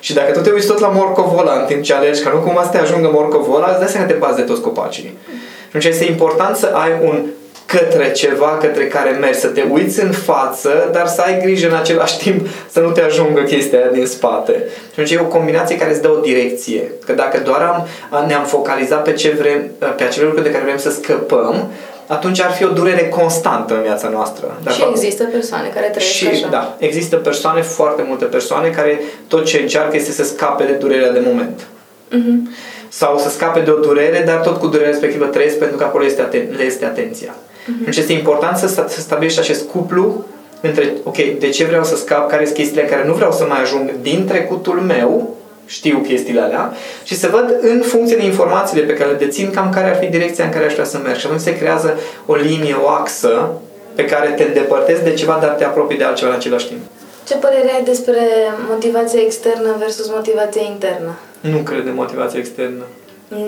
Și 0.00 0.14
dacă 0.14 0.32
tu 0.32 0.40
te 0.40 0.50
uiți 0.50 0.66
tot 0.66 0.78
la 0.78 0.88
morcovul 0.88 1.38
ăla 1.38 1.58
în 1.60 1.66
timp 1.66 1.82
ce 1.82 1.94
alergi, 1.94 2.22
ca 2.22 2.30
nu 2.30 2.38
cumva 2.38 2.62
să 2.62 2.70
te 2.70 2.78
ajungă 2.78 3.10
morcovul 3.12 3.56
ăla, 3.56 3.68
îți 3.70 3.78
dai 3.78 3.88
seama 3.88 4.06
că 4.06 4.12
te 4.12 4.18
bazi 4.18 4.36
de 4.36 4.42
toți 4.42 4.60
copacii. 4.60 5.02
Și 5.02 5.76
atunci 5.76 5.84
este 5.84 6.04
important 6.04 6.56
să 6.56 6.66
ai 6.74 6.90
un 7.02 7.26
către 7.66 8.12
ceva 8.12 8.58
către 8.60 8.86
care 8.86 9.10
mergi, 9.10 9.38
să 9.38 9.46
te 9.46 9.64
uiți 9.70 10.02
în 10.02 10.10
față, 10.10 10.88
dar 10.92 11.06
să 11.06 11.20
ai 11.20 11.40
grijă 11.40 11.68
în 11.68 11.74
același 11.74 12.18
timp 12.24 12.46
să 12.70 12.80
nu 12.80 12.90
te 12.90 13.00
ajungă 13.00 13.40
chestia 13.40 13.78
aia 13.78 13.90
din 13.90 14.06
spate. 14.06 14.52
Și 14.52 15.00
atunci 15.00 15.10
e 15.10 15.18
o 15.20 15.24
combinație 15.24 15.76
care 15.76 15.90
îți 15.90 16.02
dă 16.02 16.08
o 16.10 16.20
direcție. 16.20 16.82
Că 17.06 17.12
dacă 17.12 17.38
doar 17.38 17.86
am, 18.10 18.26
ne-am 18.26 18.44
focalizat 18.44 19.02
pe, 19.02 19.12
ce 19.12 19.30
vrem, 19.30 19.70
pe 19.96 20.02
acele 20.04 20.24
lucruri 20.24 20.44
de 20.44 20.52
care 20.52 20.64
vrem 20.64 20.78
să 20.78 20.90
scăpăm, 20.90 21.70
atunci 22.06 22.40
ar 22.40 22.50
fi 22.52 22.64
o 22.64 22.68
durere 22.68 23.08
constantă 23.08 23.74
în 23.74 23.82
viața 23.82 24.08
noastră. 24.08 24.56
Dar 24.62 24.72
și 24.72 24.80
fapt, 24.80 24.90
există 24.90 25.24
persoane 25.24 25.68
care 25.74 25.86
trăiesc 25.86 26.12
și, 26.12 26.26
așa. 26.26 26.48
Da, 26.50 26.76
există 26.78 27.16
persoane, 27.16 27.62
foarte 27.62 28.04
multe 28.08 28.24
persoane, 28.24 28.68
care 28.68 29.00
tot 29.28 29.44
ce 29.44 29.58
încearcă 29.58 29.96
este 29.96 30.10
să 30.10 30.24
scape 30.24 30.64
de 30.64 30.72
durerea 30.72 31.12
de 31.12 31.22
moment. 31.26 31.60
Uh-huh. 31.60 32.54
Sau 32.88 33.18
să 33.18 33.28
scape 33.28 33.60
de 33.60 33.70
o 33.70 33.78
durere, 33.78 34.22
dar 34.26 34.36
tot 34.36 34.58
cu 34.58 34.66
durerea 34.66 34.90
respectivă 34.90 35.24
trăiesc 35.24 35.58
pentru 35.58 35.76
că 35.76 35.84
acolo 35.84 36.04
este 36.04 36.22
aten- 36.22 36.56
le 36.56 36.62
este 36.62 36.84
atenția. 36.84 37.34
Uh-huh. 37.66 37.84
Deci 37.84 37.96
este 37.96 38.12
important 38.12 38.56
să, 38.56 38.66
să 38.66 39.00
stabilești 39.00 39.38
acest 39.38 39.68
cuplu 39.68 40.24
între, 40.60 40.92
ok, 41.02 41.16
de 41.16 41.48
ce 41.48 41.64
vreau 41.64 41.84
să 41.84 41.96
scap, 41.96 42.28
care 42.28 42.44
sunt 42.44 42.56
chestiile 42.56 42.82
care 42.82 43.06
nu 43.06 43.14
vreau 43.14 43.32
să 43.32 43.44
mai 43.48 43.60
ajung 43.60 43.90
din 44.02 44.26
trecutul 44.26 44.80
meu, 44.80 45.36
știu 45.66 45.98
chestiile 45.98 46.40
alea, 46.40 46.72
și 47.04 47.14
să 47.14 47.28
văd 47.28 47.56
în 47.60 47.80
funcție 47.80 48.16
de 48.16 48.24
informațiile 48.24 48.86
pe 48.86 48.94
care 48.94 49.10
le 49.10 49.16
dețin 49.16 49.50
cam 49.50 49.70
care 49.70 49.88
ar 49.88 49.96
fi 49.96 50.06
direcția 50.06 50.44
în 50.44 50.50
care 50.50 50.64
aș 50.64 50.72
vrea 50.72 50.84
să 50.84 50.98
merg. 51.02 51.16
Și 51.16 51.26
atunci 51.26 51.40
se 51.40 51.56
creează 51.56 51.98
o 52.26 52.34
linie, 52.34 52.76
o 52.82 52.88
axă 52.88 53.50
pe 53.94 54.04
care 54.04 54.28
te 54.28 54.42
îndepărtezi 54.42 55.02
de 55.02 55.12
ceva, 55.12 55.38
dar 55.40 55.50
te 55.50 55.64
apropii 55.64 55.98
de 55.98 56.04
altceva 56.04 56.30
în 56.30 56.36
același 56.36 56.68
timp. 56.68 56.80
Ce 57.26 57.34
părere 57.34 57.70
ai 57.74 57.84
despre 57.84 58.20
motivația 58.68 59.20
externă 59.24 59.76
versus 59.78 60.10
motivația 60.10 60.62
internă? 60.62 61.18
Nu 61.40 61.56
cred 61.56 61.86
în 61.86 61.94
motivația 61.94 62.38
externă. 62.38 62.82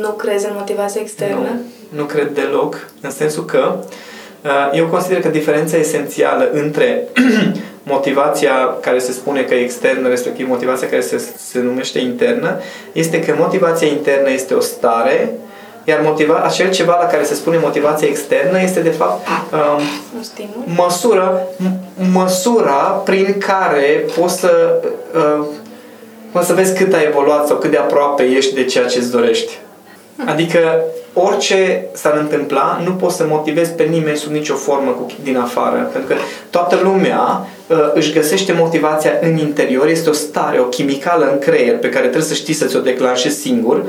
Nu 0.00 0.08
crezi 0.08 0.46
în 0.46 0.52
motivația 0.56 1.00
externă? 1.00 1.48
Nu, 1.88 1.98
nu 1.98 2.04
cred 2.04 2.34
deloc, 2.34 2.90
în 3.00 3.10
sensul 3.10 3.44
că 3.44 3.74
uh, 3.78 3.84
eu 4.72 4.86
consider 4.86 5.20
că 5.20 5.28
diferența 5.28 5.76
esențială 5.76 6.50
între 6.52 7.04
motivația 7.82 8.76
care 8.80 8.98
se 8.98 9.12
spune 9.12 9.42
că 9.42 9.54
e 9.54 9.60
externă, 9.60 10.08
respectiv 10.08 10.48
motivația 10.48 10.88
care 10.88 11.00
se, 11.00 11.22
se 11.36 11.60
numește 11.60 11.98
internă, 11.98 12.60
este 12.92 13.20
că 13.20 13.34
motivația 13.38 13.86
internă 13.86 14.30
este 14.30 14.54
o 14.54 14.60
stare, 14.60 15.30
iar 15.84 16.00
motiva, 16.02 16.34
acel 16.34 16.70
ceva 16.70 16.98
la 17.00 17.06
care 17.06 17.24
se 17.24 17.34
spune 17.34 17.58
motivația 17.62 18.08
externă 18.08 18.60
este 18.62 18.80
de 18.80 18.90
fapt 18.90 19.26
um, 19.52 19.82
măsură, 20.76 21.46
măsura 22.12 23.02
prin 23.04 23.34
care 23.38 24.04
poți 24.18 24.38
să 24.38 24.82
uh, 25.14 25.46
poți 26.32 26.46
să 26.46 26.54
vezi 26.54 26.76
cât 26.76 26.94
ai 26.94 27.04
evoluat 27.06 27.46
sau 27.46 27.56
cât 27.56 27.70
de 27.70 27.76
aproape 27.76 28.22
ești 28.22 28.54
de 28.54 28.64
ceea 28.64 28.86
ce 28.86 28.98
îți 28.98 29.10
dorești. 29.10 29.58
Adică 30.26 30.82
orice 31.12 31.84
s-ar 31.92 32.16
întâmpla, 32.16 32.80
nu 32.84 32.92
poți 32.92 33.16
să 33.16 33.24
motivezi 33.28 33.72
pe 33.72 33.82
nimeni 33.82 34.16
sub 34.16 34.32
nicio 34.32 34.54
formă 34.54 34.90
cu, 34.90 35.06
din 35.22 35.36
afară. 35.36 35.90
Pentru 35.92 36.14
că 36.14 36.20
toată 36.50 36.78
lumea 36.82 37.46
uh, 37.66 37.76
își 37.94 38.12
găsește 38.12 38.52
motivația 38.52 39.12
în 39.20 39.36
interior, 39.36 39.86
este 39.86 40.10
o 40.10 40.12
stare, 40.12 40.58
o 40.58 40.64
chimicală 40.64 41.28
în 41.32 41.38
creier 41.38 41.78
pe 41.78 41.88
care 41.88 42.00
trebuie 42.00 42.22
să 42.22 42.34
știi 42.34 42.54
să 42.54 42.66
ți-o 42.66 42.80
declanșezi 42.80 43.40
singur. 43.40 43.84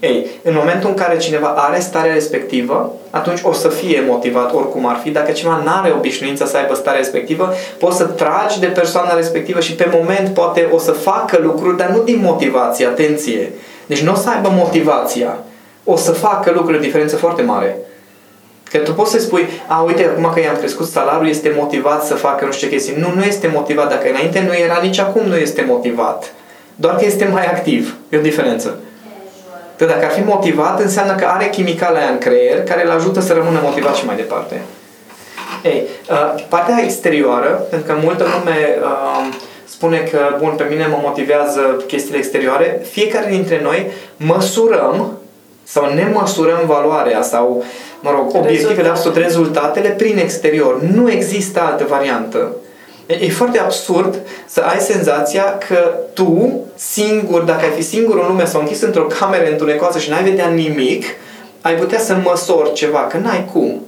Ei, 0.00 0.26
în 0.42 0.54
momentul 0.56 0.88
în 0.88 0.94
care 0.94 1.16
cineva 1.16 1.48
are 1.48 1.80
starea 1.80 2.12
respectivă, 2.12 2.92
atunci 3.10 3.38
o 3.42 3.52
să 3.52 3.68
fie 3.68 4.04
motivat 4.06 4.54
oricum 4.54 4.86
ar 4.86 5.00
fi. 5.02 5.10
Dacă 5.10 5.32
cineva 5.32 5.60
nu 5.64 5.70
are 5.70 5.92
obișnuința 5.96 6.46
să 6.46 6.56
aibă 6.56 6.74
starea 6.74 6.98
respectivă, 6.98 7.52
poți 7.78 7.96
să 7.96 8.04
tragi 8.04 8.60
de 8.60 8.66
persoana 8.66 9.14
respectivă 9.14 9.60
și 9.60 9.74
pe 9.74 9.88
moment 9.92 10.34
poate 10.34 10.68
o 10.72 10.78
să 10.78 10.90
facă 10.90 11.38
lucruri, 11.42 11.76
dar 11.76 11.88
nu 11.88 12.02
din 12.02 12.20
motivație, 12.22 12.86
atenție. 12.86 13.52
Deci 13.86 14.00
nu 14.00 14.12
o 14.12 14.14
să 14.14 14.28
aibă 14.28 14.52
motivația 14.52 15.38
o 15.84 15.96
să 15.96 16.12
facă 16.12 16.50
lucruri 16.50 16.78
de 16.78 16.84
diferență 16.84 17.16
foarte 17.16 17.42
mare. 17.42 17.76
Că 18.70 18.78
tu 18.78 18.92
poți 18.92 19.10
să 19.10 19.18
spui, 19.20 19.46
a, 19.66 19.80
uite, 19.80 20.04
acum 20.04 20.30
că 20.34 20.40
i-am 20.40 20.56
crescut 20.56 20.86
salariul, 20.86 21.28
este 21.28 21.52
motivat 21.56 22.04
să 22.04 22.14
facă 22.14 22.44
nu 22.44 22.52
știu 22.52 22.68
ce 22.68 22.74
chestii. 22.74 22.94
Nu, 22.98 23.12
nu 23.14 23.22
este 23.22 23.50
motivat. 23.54 23.88
Dacă 23.88 24.08
înainte 24.08 24.44
nu 24.46 24.54
era, 24.54 24.78
nici 24.82 24.98
acum 24.98 25.26
nu 25.26 25.36
este 25.36 25.64
motivat. 25.68 26.32
Doar 26.74 26.96
că 26.96 27.04
este 27.04 27.28
mai 27.32 27.46
activ. 27.46 27.96
E 28.08 28.16
o 28.16 28.20
diferență. 28.20 28.78
Că 29.76 29.84
dacă 29.84 30.04
ar 30.04 30.10
fi 30.10 30.20
motivat, 30.20 30.80
înseamnă 30.80 31.14
că 31.14 31.24
are 31.24 31.48
chimicala 31.48 31.98
aia 31.98 32.08
în 32.08 32.18
creier 32.18 32.62
care 32.62 32.84
îl 32.84 32.90
ajută 32.90 33.20
să 33.20 33.32
rămână 33.32 33.58
motivat 33.62 33.94
și 33.94 34.06
mai 34.06 34.16
departe. 34.16 34.60
Ei, 35.62 35.82
uh, 36.10 36.44
partea 36.48 36.80
exterioară, 36.82 37.66
pentru 37.70 37.92
că 37.92 37.98
multă 38.02 38.24
lume 38.24 38.78
uh, 38.82 39.34
spune 39.64 39.98
că, 40.10 40.18
bun, 40.38 40.54
pe 40.56 40.66
mine 40.68 40.86
mă 40.86 40.98
motivează 41.02 41.60
chestiile 41.86 42.18
exterioare, 42.18 42.80
fiecare 42.90 43.26
dintre 43.30 43.60
noi 43.62 43.90
măsurăm 44.16 45.18
sau 45.64 45.94
ne 45.94 46.10
măsurăm 46.12 46.62
valoarea 46.66 47.22
sau, 47.22 47.64
mă 48.00 48.10
rog, 48.10 48.34
obiectivele 48.34 48.88
absolut, 48.88 49.16
rezultatele 49.16 49.88
prin 49.88 50.18
exterior. 50.18 50.82
Nu 50.82 51.10
există 51.10 51.60
altă 51.60 51.84
variantă. 51.88 52.50
E 53.06 53.28
foarte 53.28 53.58
absurd 53.58 54.18
să 54.46 54.60
ai 54.60 54.78
senzația 54.78 55.58
că 55.68 55.94
tu, 56.12 56.60
singur, 56.74 57.40
dacă 57.40 57.64
ai 57.64 57.70
fi 57.70 57.82
singur 57.82 58.18
în 58.18 58.26
lume 58.28 58.44
sau 58.44 58.60
închis 58.60 58.80
într-o 58.80 59.02
cameră 59.02 59.50
întunecoasă 59.50 59.98
și 59.98 60.10
n-ai 60.10 60.22
vedea 60.22 60.46
nimic, 60.46 61.04
ai 61.60 61.74
putea 61.74 61.98
să 61.98 62.16
măsori 62.24 62.72
ceva, 62.72 62.98
că 62.98 63.16
n-ai 63.16 63.48
cum. 63.52 63.80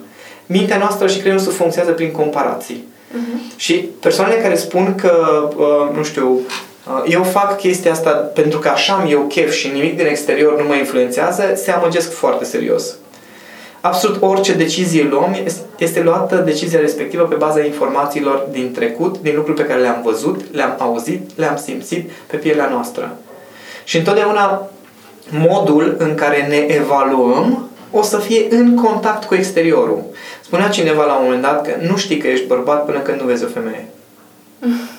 Mintea 0.47 0.78
noastră 0.78 1.06
și 1.06 1.18
creierul 1.18 1.42
nostru 1.42 1.56
funcționează 1.56 1.95
prin 1.95 2.11
comparații. 2.11 2.85
Uh-huh. 2.85 3.56
Și 3.56 3.75
persoanele 3.75 4.40
care 4.40 4.56
spun 4.56 4.95
că, 4.95 5.49
uh, 5.56 5.97
nu 5.97 6.02
știu, 6.02 6.25
Uh, 6.25 6.75
eu 7.07 7.23
fac 7.23 7.57
chestia 7.57 7.93
asta 7.93 8.11
pentru 8.11 8.59
că 8.59 8.69
așa 8.69 8.93
am 8.93 9.11
eu 9.11 9.21
chef 9.21 9.52
și 9.52 9.69
nimic 9.69 9.97
din 9.97 10.07
exterior 10.07 10.61
nu 10.61 10.66
mă 10.66 10.75
influențează, 10.75 11.52
se 11.55 11.71
amăgesc 11.71 12.12
foarte 12.12 12.45
serios. 12.45 12.95
Absolut 13.81 14.23
orice 14.23 14.52
decizie 14.52 15.02
luăm 15.02 15.37
este 15.78 16.02
luată 16.02 16.37
decizia 16.37 16.81
respectivă 16.81 17.23
pe 17.23 17.35
baza 17.35 17.64
informațiilor 17.64 18.47
din 18.50 18.73
trecut, 18.73 19.19
din 19.19 19.35
lucruri 19.35 19.61
pe 19.61 19.66
care 19.66 19.81
le-am 19.81 20.00
văzut, 20.05 20.40
le-am 20.52 20.75
auzit, 20.78 21.31
le-am 21.37 21.57
simțit 21.57 22.11
pe 22.26 22.37
pielea 22.37 22.69
noastră. 22.69 23.16
Și 23.85 23.97
întotdeauna 23.97 24.71
modul 25.31 25.97
în 25.99 26.14
care 26.14 26.47
ne 26.47 26.75
evaluăm 26.75 27.71
o 27.90 28.02
să 28.02 28.19
fie 28.19 28.47
în 28.50 28.75
contact 28.75 29.25
cu 29.25 29.35
exteriorul. 29.35 30.02
Spunea 30.45 30.69
cineva 30.69 31.05
la 31.05 31.14
un 31.14 31.25
moment 31.25 31.43
dat 31.43 31.66
că 31.66 31.73
nu 31.81 31.97
știi 31.97 32.16
că 32.16 32.26
ești 32.26 32.47
bărbat 32.47 32.85
până 32.85 32.99
când 32.99 33.21
nu 33.21 33.26
vezi 33.26 33.45
o 33.45 33.49
femeie. 33.49 33.88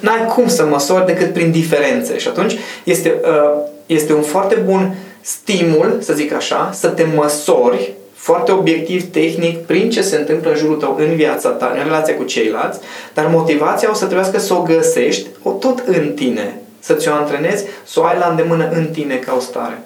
n-ai 0.00 0.26
cum 0.34 0.48
să 0.48 0.66
măsori 0.66 1.06
decât 1.06 1.32
prin 1.32 1.50
diferențe. 1.50 2.18
Și 2.18 2.28
atunci 2.28 2.56
este, 2.84 3.14
uh, 3.22 3.60
este 3.86 4.12
un 4.12 4.22
foarte 4.22 4.54
bun 4.54 4.94
stimul, 5.20 5.98
să 6.00 6.12
zic 6.12 6.32
așa, 6.32 6.70
să 6.72 6.88
te 6.88 7.04
măsori 7.14 7.92
foarte 8.14 8.52
obiectiv, 8.52 9.10
tehnic, 9.10 9.58
prin 9.58 9.90
ce 9.90 10.02
se 10.02 10.16
întâmplă 10.16 10.50
în 10.50 10.56
jurul 10.56 10.76
tău, 10.76 10.96
în 10.98 11.14
viața 11.14 11.48
ta, 11.48 11.72
în 11.76 11.82
relația 11.84 12.16
cu 12.16 12.22
ceilalți, 12.22 12.78
dar 13.14 13.26
motivația 13.26 13.90
o 13.90 13.94
să 13.94 14.04
trebuiască 14.04 14.38
să 14.38 14.54
o 14.54 14.62
găsești 14.62 15.28
o 15.42 15.50
tot 15.50 15.82
în 15.86 16.12
tine, 16.12 16.60
să 16.78 16.94
ți-o 16.94 17.12
antrenezi, 17.12 17.64
să 17.84 18.00
o 18.00 18.04
ai 18.04 18.18
la 18.18 18.26
îndemână 18.26 18.68
în 18.72 18.86
tine 18.86 19.16
ca 19.16 19.34
o 19.36 19.40
stare. 19.40 19.82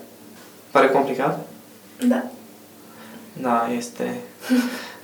Pare 0.71 0.89
complicat? 0.89 1.47
Da. 2.09 2.23
Da, 3.33 3.69
este. 3.79 4.15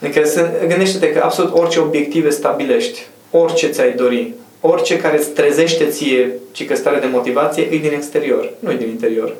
Adică 0.03 0.27
să, 0.27 0.51
gândește-te 0.69 1.13
că 1.13 1.21
absolut 1.25 1.59
orice 1.59 1.81
obiective 1.81 2.31
stabilești, 2.31 3.07
orice 3.31 3.67
ți-ai 3.67 3.93
dori, 3.93 4.35
orice 4.61 4.99
care 4.99 5.19
îți 5.19 5.31
trezește 5.31 5.87
ție 5.87 6.33
ci 6.53 6.67
că 6.67 6.75
stare 6.75 6.99
de 6.99 7.07
motivație, 7.07 7.63
e 7.63 7.79
din 7.79 7.93
exterior, 7.93 8.53
nu 8.59 8.71
e 8.71 8.77
din 8.77 8.89
interior. 8.89 9.35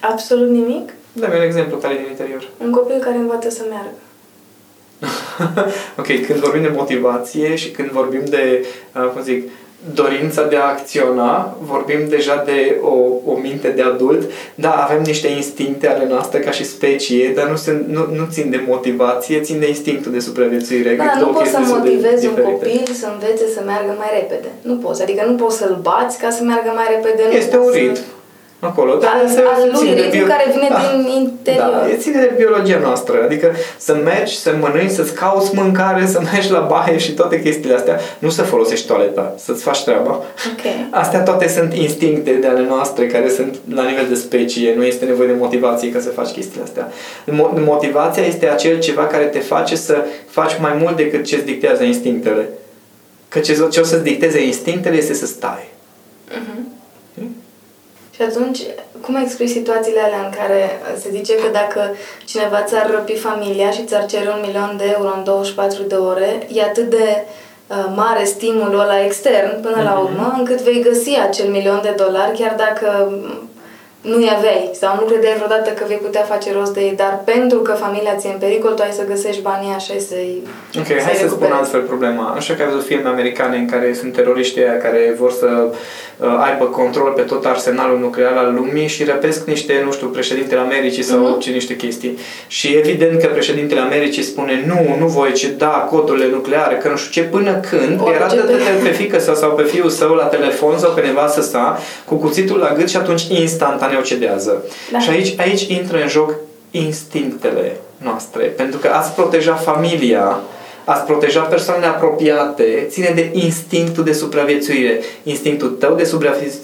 Absolut 0.00 0.50
nimic? 0.50 0.92
Dă-mi 1.12 1.36
un 1.36 1.42
exemplu 1.42 1.76
care 1.76 1.94
e 1.94 1.98
din 1.98 2.08
interior. 2.10 2.48
Un 2.58 2.70
copil 2.70 2.98
care 2.98 3.16
învață 3.16 3.50
să 3.50 3.62
meargă. 3.68 3.96
ok, 6.00 6.26
când 6.26 6.38
vorbim 6.38 6.62
de 6.62 6.72
motivație 6.74 7.56
și 7.56 7.70
când 7.70 7.90
vorbim 7.90 8.22
de, 8.24 8.66
uh, 8.94 9.10
cum 9.12 9.22
zic, 9.22 9.50
dorința 9.94 10.42
de 10.42 10.56
a 10.56 10.68
acționa, 10.68 11.56
vorbim 11.60 12.08
deja 12.08 12.42
de 12.46 12.76
o, 12.82 12.94
o 13.32 13.36
minte 13.42 13.68
de 13.68 13.82
adult, 13.82 14.30
da, 14.54 14.70
avem 14.70 15.02
niște 15.02 15.28
instincte 15.28 15.88
ale 15.88 16.06
noastre 16.08 16.38
ca 16.38 16.50
și 16.50 16.64
specie, 16.64 17.32
dar 17.34 17.48
nu, 17.48 17.56
se, 17.56 17.84
nu, 17.86 18.06
nu 18.14 18.26
țin 18.30 18.50
de 18.50 18.64
motivație, 18.66 19.40
țin 19.40 19.58
de 19.58 19.68
instinctul 19.68 20.12
de 20.12 20.18
supraviețuire. 20.18 20.94
Da, 20.94 21.20
nu 21.20 21.26
poți 21.26 21.50
să 21.50 21.58
motivezi 21.66 22.26
un 22.26 22.34
copil 22.34 22.82
să 22.92 23.08
învețe 23.12 23.48
să 23.54 23.62
meargă 23.66 23.94
mai 23.98 24.08
repede. 24.12 24.48
Nu 24.62 24.74
poți, 24.74 25.02
adică 25.02 25.24
nu 25.26 25.34
poți 25.34 25.56
să-l 25.56 25.78
bați 25.82 26.18
ca 26.18 26.30
să 26.30 26.42
meargă 26.42 26.72
mai 26.74 26.86
repede. 26.90 27.36
Este 27.36 27.56
un 27.56 27.70
ritm. 27.70 27.94
Să 27.94 28.17
acolo. 28.60 28.94
Dar 28.94 29.10
al, 29.14 29.44
al 29.54 29.70
lui, 29.72 29.94
ritm 29.94 30.10
bio... 30.10 30.26
care 30.26 30.44
vine 30.52 30.68
da, 30.70 30.78
din 30.78 31.06
interior. 31.20 31.86
Da, 31.90 31.96
ține 31.98 32.20
de 32.20 32.32
biologia 32.36 32.78
noastră. 32.78 33.22
Adică 33.24 33.54
să 33.76 33.94
mergi, 34.04 34.38
să 34.38 34.54
mănânci, 34.60 34.90
să-ți 34.90 35.14
cauți 35.14 35.54
mâncare, 35.54 36.06
să 36.06 36.20
mergi 36.32 36.50
la 36.50 36.60
baie 36.60 36.98
și 36.98 37.12
toate 37.12 37.42
chestiile 37.42 37.74
astea. 37.74 38.00
Nu 38.18 38.28
să 38.28 38.42
folosești 38.42 38.86
toaleta, 38.86 39.34
să-ți 39.36 39.62
faci 39.62 39.84
treaba. 39.84 40.22
Okay. 40.52 40.88
Astea 40.90 41.22
toate 41.22 41.48
sunt 41.48 41.74
instincte 41.74 42.30
de 42.30 42.46
ale 42.46 42.64
noastre 42.68 43.06
care 43.06 43.28
sunt 43.28 43.56
la 43.74 43.84
nivel 43.84 44.06
de 44.08 44.14
specie. 44.14 44.74
Nu 44.76 44.84
este 44.84 45.04
nevoie 45.04 45.28
de 45.28 45.34
motivație 45.38 45.92
ca 45.92 46.00
să 46.00 46.08
faci 46.08 46.28
chestiile 46.28 46.64
astea. 46.64 46.88
Motivația 47.64 48.22
este 48.22 48.48
acel 48.48 48.78
ceva 48.78 49.06
care 49.06 49.24
te 49.24 49.38
face 49.38 49.76
să 49.76 50.04
faci 50.28 50.52
mai 50.60 50.72
mult 50.80 50.96
decât 50.96 51.24
ce-ți 51.24 51.44
dictează 51.44 51.82
instinctele. 51.82 52.48
Că 53.28 53.38
ce, 53.38 53.66
ce 53.70 53.80
o 53.80 53.84
să-ți 53.84 54.02
dicteze 54.02 54.44
instinctele 54.44 54.96
este 54.96 55.14
să 55.14 55.26
stai. 55.26 55.68
Uh-huh. 56.28 56.68
Și 58.18 58.24
atunci, 58.24 58.60
cum 59.00 59.14
explici 59.14 59.48
situațiile 59.48 60.00
alea 60.00 60.22
în 60.24 60.32
care 60.38 60.80
se 61.00 61.08
zice 61.10 61.34
că 61.34 61.48
dacă 61.52 61.80
cineva 62.24 62.62
ți-ar 62.62 62.90
răpi 62.90 63.16
familia 63.16 63.70
și 63.70 63.84
ți-ar 63.84 64.06
cere 64.06 64.28
un 64.28 64.42
milion 64.46 64.74
de 64.76 64.94
euro 64.96 65.12
în 65.16 65.24
24 65.24 65.82
de 65.82 65.94
ore, 65.94 66.46
e 66.52 66.62
atât 66.62 66.90
de 66.90 67.24
uh, 67.66 67.92
mare 67.94 68.24
stimulul 68.24 68.80
ăla 68.80 69.04
extern 69.04 69.60
până 69.60 69.80
mm-hmm. 69.80 69.84
la 69.84 69.94
mhm. 69.94 70.04
urmă, 70.04 70.34
încât 70.38 70.60
vei 70.60 70.82
găsi 70.82 71.18
acel 71.28 71.48
milion 71.48 71.80
de 71.82 71.94
dolari, 71.96 72.38
chiar 72.38 72.54
dacă 72.56 73.12
nu-i 74.00 74.30
aveai 74.36 74.70
sau 74.72 74.96
nu 75.00 75.04
credeai 75.04 75.34
vreodată 75.34 75.70
că 75.70 75.84
vei 75.88 75.96
putea 75.96 76.22
face 76.22 76.52
rost 76.52 76.74
de 76.74 76.80
ei, 76.80 76.94
dar 76.96 77.22
pentru 77.24 77.58
că 77.58 77.72
familia 77.72 78.14
ți-e 78.18 78.30
în 78.32 78.38
pericol, 78.38 78.72
tu 78.72 78.82
ai 78.82 78.92
să 78.92 79.04
găsești 79.12 79.42
banii 79.42 79.74
așa 79.74 79.92
și 79.92 80.00
să-i 80.00 80.42
Ok, 80.78 80.86
să 80.86 81.04
hai 81.04 81.14
să 81.14 81.28
spun 81.28 81.52
altfel 81.52 81.80
problema. 81.80 82.34
Așa 82.36 82.54
că 82.54 82.62
ai 82.62 82.68
văzut 82.68 82.86
filme 82.86 83.08
americane 83.08 83.56
în 83.56 83.66
care 83.66 83.94
sunt 83.94 84.12
teroriști 84.12 84.58
aia 84.58 84.76
care 84.76 85.14
vor 85.18 85.32
să 85.32 85.46
uh, 86.16 86.26
aibă 86.46 86.64
control 86.64 87.12
pe 87.16 87.22
tot 87.22 87.44
arsenalul 87.44 87.98
nuclear 87.98 88.36
al 88.36 88.54
lumii 88.54 88.86
și 88.86 89.04
răpesc 89.04 89.46
niște, 89.46 89.82
nu 89.84 89.92
știu, 89.92 90.06
președintele 90.06 90.60
Americii 90.60 91.02
sau 91.02 91.18
uh-huh. 91.18 91.32
orice 91.32 91.50
niște 91.50 91.76
chestii. 91.76 92.18
Și 92.46 92.76
evident 92.76 93.20
că 93.20 93.26
președintele 93.26 93.80
Americii 93.80 94.22
spune 94.22 94.64
nu, 94.66 94.96
nu 94.98 95.06
voi 95.06 95.32
ce 95.32 95.48
da 95.48 95.86
codurile 95.90 96.28
nucleare, 96.32 96.76
că 96.76 96.88
nu 96.88 96.96
știu 96.96 97.22
ce, 97.22 97.28
până 97.28 97.52
când 97.70 98.00
o, 98.00 98.10
era 98.10 98.26
de 98.26 98.54
pe 98.82 98.88
fică 98.88 99.18
sau, 99.18 99.34
sau 99.34 99.50
pe 99.50 99.62
fiul 99.62 99.88
său 99.88 100.14
la 100.14 100.24
telefon 100.24 100.78
sau 100.78 100.90
pe 100.90 101.00
nevastă 101.00 101.40
sa 101.40 101.78
cu 102.04 102.14
cuțitul 102.14 102.58
la 102.58 102.74
gât 102.76 102.88
și 102.88 102.96
atunci 102.96 103.22
instantaneu 103.28 103.97
cedează. 104.00 104.64
Da. 104.92 104.98
Și 104.98 105.10
aici, 105.10 105.34
aici 105.36 105.66
intră 105.66 106.00
în 106.00 106.08
joc 106.08 106.34
instinctele 106.70 107.76
noastre, 107.96 108.44
pentru 108.44 108.78
că 108.78 108.88
ați 108.88 109.14
proteja 109.14 109.54
familia, 109.54 110.40
ați 110.84 111.04
proteja 111.04 111.40
persoanele 111.40 111.86
apropiate, 111.86 112.86
ține 112.88 113.12
de 113.14 113.30
instinctul 113.32 114.04
de 114.04 114.12
supraviețuire. 114.12 115.00
Instinctul 115.22 115.68
tău 115.68 115.94
de 115.94 116.04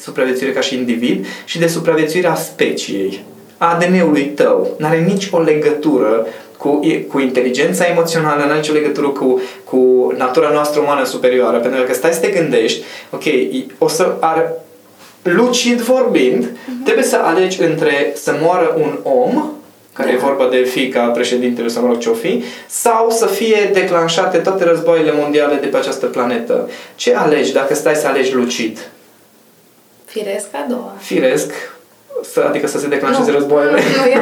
supraviețuire 0.00 0.52
ca 0.52 0.60
și 0.60 0.76
individ 0.76 1.26
și 1.44 1.58
de 1.58 1.66
supraviețuirea 1.66 2.34
speciei. 2.34 3.24
ADN-ului 3.58 4.24
tău. 4.24 4.74
Nu 4.78 4.86
are 4.86 4.98
nici 4.98 5.28
o 5.30 5.40
legătură 5.40 6.26
cu, 6.56 6.80
cu 7.08 7.18
inteligența 7.18 7.86
emoțională, 7.86 8.42
nu 8.44 8.50
are 8.50 8.58
nicio 8.58 8.72
legătură 8.72 9.08
cu, 9.08 9.40
cu 9.64 10.12
natura 10.16 10.50
noastră 10.52 10.80
umană 10.80 11.04
superioară. 11.04 11.58
Pentru 11.58 11.82
că 11.82 11.94
stai 11.94 12.12
să 12.12 12.20
te 12.20 12.28
gândești, 12.28 12.82
ok, 13.10 13.22
o 13.78 13.88
să 13.88 14.14
ar, 14.20 14.52
lucid 15.24 15.80
vorbind, 15.80 16.44
uh-huh. 16.44 16.84
trebuie 16.84 17.04
să 17.04 17.16
alegi 17.16 17.62
între 17.62 18.12
să 18.14 18.36
moară 18.40 18.74
un 18.78 18.98
om 19.02 19.52
care 19.92 20.12
e 20.12 20.16
vorba 20.16 20.48
de 20.48 20.56
fica 20.56 21.06
președintelui 21.06 21.70
sau 21.70 21.82
mă 21.82 21.88
rog 21.88 21.98
ce 21.98 22.08
o 22.08 22.14
fi, 22.14 22.44
sau 22.66 23.10
să 23.10 23.26
fie 23.26 23.70
declanșate 23.72 24.38
toate 24.38 24.64
războaiele 24.64 25.12
mondiale 25.12 25.54
de 25.54 25.66
pe 25.66 25.76
această 25.76 26.06
planetă. 26.06 26.70
Ce 26.94 27.14
alegi 27.14 27.52
dacă 27.52 27.74
stai 27.74 27.94
să 27.94 28.06
alegi 28.06 28.34
lucid? 28.34 28.90
Firesc 30.04 30.46
a 30.52 30.66
doua. 30.68 30.94
Firesc, 30.98 31.52
să, 32.32 32.44
adică 32.48 32.66
să 32.66 32.78
se 32.78 32.88
declanșeze 32.88 33.30
nu, 33.30 33.36
războaiele. 33.36 33.78
Nu, 33.96 34.06
e 34.06 34.18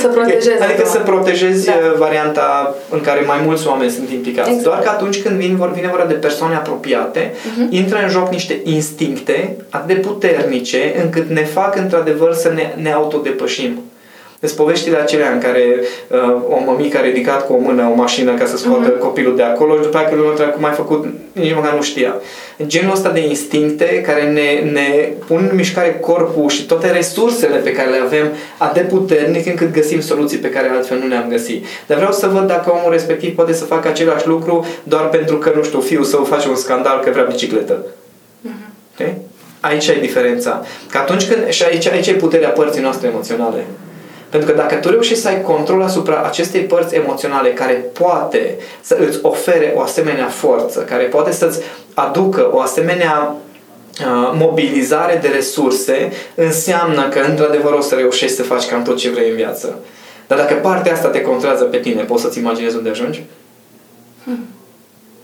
să 0.00 0.08
protejezi. 0.16 0.62
Adică 0.62 0.86
să 0.86 0.98
protejezi 0.98 1.66
da. 1.66 1.72
Uh, 1.72 1.98
varianta 1.98 2.74
în 2.90 3.00
care 3.00 3.20
mai 3.20 3.40
mulți 3.44 3.66
oameni 3.66 3.90
sunt 3.90 4.10
implicați. 4.10 4.48
Exact. 4.48 4.64
Doar 4.64 4.78
că 4.78 4.88
atunci 4.88 5.22
când 5.22 5.36
vin, 5.36 5.56
vor, 5.56 5.72
vine 5.72 5.88
vorba 5.88 6.06
de 6.06 6.14
persoane 6.14 6.54
apropiate, 6.54 7.32
uh-huh. 7.32 7.70
intră 7.70 7.98
în 8.02 8.08
joc 8.08 8.30
niște 8.30 8.60
instincte 8.64 9.56
atât 9.70 9.86
de 9.86 9.94
puternice 9.94 10.94
încât 11.02 11.28
ne 11.28 11.44
fac 11.44 11.76
într-adevăr 11.76 12.32
să 12.32 12.52
ne, 12.54 12.74
ne 12.82 12.92
autodepășim. 12.92 13.82
Deci 14.44 14.54
poveștile 14.54 14.96
acelea 14.96 15.32
în 15.32 15.38
care 15.38 15.80
uh, 16.08 16.18
o 16.48 16.58
mămică 16.64 16.98
a 16.98 17.00
ridicat 17.00 17.46
cu 17.46 17.52
o 17.52 17.58
mână 17.58 17.88
o 17.92 17.94
mașină 17.94 18.34
ca 18.34 18.46
să 18.46 18.56
scoată 18.56 18.96
uh-huh. 18.96 18.98
copilul 18.98 19.36
de 19.36 19.42
acolo 19.42 19.74
și 19.76 19.82
după 19.82 19.96
aceea 19.96 20.10
când 20.10 20.28
întreba 20.28 20.50
cum 20.50 20.64
ai 20.64 20.72
făcut, 20.72 21.04
nici 21.32 21.54
măcar 21.54 21.74
nu 21.74 21.82
știa. 21.82 22.14
Genul 22.66 22.92
ăsta 22.92 23.10
de 23.10 23.26
instincte 23.26 24.00
care 24.06 24.30
ne, 24.30 24.70
ne 24.70 25.08
pun 25.26 25.48
în 25.50 25.56
mișcare 25.56 25.98
corpul 26.00 26.48
și 26.48 26.66
toate 26.66 26.90
resursele 26.90 27.56
pe 27.56 27.72
care 27.72 27.90
le 27.90 28.00
avem 28.04 28.26
atât 28.56 28.82
de 28.82 28.88
puternic 28.88 29.46
încât 29.46 29.72
găsim 29.72 30.00
soluții 30.00 30.38
pe 30.38 30.50
care 30.50 30.68
altfel 30.68 30.98
nu 30.98 31.06
le-am 31.06 31.28
găsit. 31.28 31.64
Dar 31.86 31.96
vreau 31.96 32.12
să 32.12 32.26
văd 32.26 32.46
dacă 32.46 32.70
omul 32.70 32.92
respectiv 32.92 33.34
poate 33.34 33.52
să 33.52 33.64
facă 33.64 33.88
același 33.88 34.26
lucru 34.26 34.66
doar 34.82 35.08
pentru 35.08 35.36
că, 35.36 35.52
nu 35.56 35.62
știu, 35.62 35.80
fiul 35.80 36.04
său 36.04 36.24
face 36.24 36.48
un 36.48 36.56
scandal 36.56 37.00
că 37.00 37.10
vrea 37.10 37.24
bicicletă. 37.24 37.84
Uh-huh. 37.84 38.68
Okay? 38.94 39.14
Aici 39.60 39.86
e 39.86 39.98
diferența. 40.00 40.64
Că 40.90 40.98
atunci 40.98 41.28
când, 41.28 41.48
și 41.48 41.64
aici, 41.64 41.88
aici 41.88 42.06
e 42.06 42.12
puterea 42.12 42.48
părții 42.48 42.82
noastre 42.82 43.08
emoționale. 43.08 43.64
Pentru 44.34 44.52
că 44.52 44.58
dacă 44.58 44.74
tu 44.74 44.90
reușești 44.90 45.22
să 45.22 45.28
ai 45.28 45.42
control 45.42 45.82
asupra 45.82 46.22
acestei 46.22 46.60
părți 46.60 46.94
emoționale 46.94 47.52
care 47.52 47.72
poate 47.72 48.56
să 48.80 48.96
îți 49.08 49.18
ofere 49.22 49.72
o 49.76 49.80
asemenea 49.80 50.26
forță, 50.26 50.80
care 50.80 51.04
poate 51.04 51.32
să-ți 51.32 51.60
aducă 51.94 52.48
o 52.52 52.60
asemenea 52.60 53.34
mobilizare 54.32 55.18
de 55.22 55.28
resurse, 55.28 56.12
înseamnă 56.34 57.08
că 57.08 57.20
într-adevăr 57.28 57.72
o 57.72 57.80
să 57.80 57.94
reușești 57.94 58.36
să 58.36 58.42
faci 58.42 58.66
cam 58.66 58.82
tot 58.82 58.96
ce 58.96 59.10
vrei 59.10 59.30
în 59.30 59.36
viață. 59.36 59.78
Dar 60.26 60.38
dacă 60.38 60.54
partea 60.54 60.92
asta 60.92 61.08
te 61.08 61.20
controlează 61.20 61.64
pe 61.64 61.78
tine, 61.78 62.02
poți 62.02 62.22
să-ți 62.22 62.38
imaginezi 62.38 62.76
unde 62.76 62.88
ajungi? 62.88 63.22
Hmm. 64.24 64.46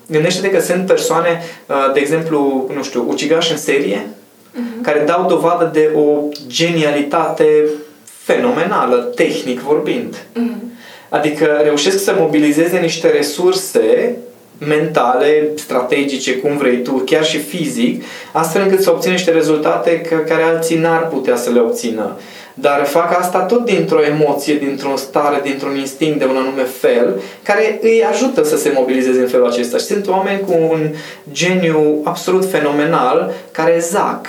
Gândește-te 0.06 0.50
că 0.50 0.60
sunt 0.60 0.86
persoane, 0.86 1.42
de 1.92 2.00
exemplu, 2.00 2.70
nu 2.74 2.82
știu, 2.82 3.04
ucigași 3.08 3.52
în 3.52 3.58
serie, 3.58 4.06
uh-huh. 4.06 4.82
care 4.82 5.02
dau 5.06 5.26
dovadă 5.28 5.70
de 5.72 5.90
o 5.94 6.22
genialitate 6.46 7.44
fenomenală, 8.32 8.96
tehnic 9.14 9.60
vorbind. 9.60 10.16
Mm-hmm. 10.16 10.70
Adică 11.08 11.60
reușesc 11.62 12.04
să 12.04 12.14
mobilizeze 12.18 12.78
niște 12.78 13.08
resurse 13.08 14.16
mentale, 14.58 15.48
strategice, 15.56 16.36
cum 16.36 16.56
vrei 16.56 16.82
tu, 16.82 16.92
chiar 16.92 17.24
și 17.24 17.38
fizic, 17.38 18.04
astfel 18.32 18.62
încât 18.62 18.82
să 18.82 18.90
obțină 18.90 19.12
niște 19.12 19.30
rezultate 19.30 20.00
care 20.00 20.42
alții 20.42 20.78
n-ar 20.78 21.08
putea 21.08 21.36
să 21.36 21.50
le 21.50 21.60
obțină. 21.60 22.16
Dar 22.54 22.84
fac 22.84 23.18
asta 23.18 23.38
tot 23.38 23.64
dintr-o 23.64 24.04
emoție, 24.04 24.54
dintr-o 24.54 24.96
stare, 24.96 25.40
dintr-un 25.42 25.76
instinct 25.76 26.18
de 26.18 26.24
un 26.24 26.36
anume 26.36 26.62
fel, 26.62 27.20
care 27.42 27.78
îi 27.82 28.04
ajută 28.10 28.44
să 28.44 28.56
se 28.56 28.72
mobilizeze 28.74 29.20
în 29.20 29.28
felul 29.28 29.46
acesta. 29.46 29.78
Și 29.78 29.84
sunt 29.84 30.08
oameni 30.08 30.40
cu 30.40 30.52
un 30.70 30.94
geniu 31.32 32.00
absolut 32.04 32.50
fenomenal 32.50 33.32
care 33.52 33.78
zac 33.78 34.26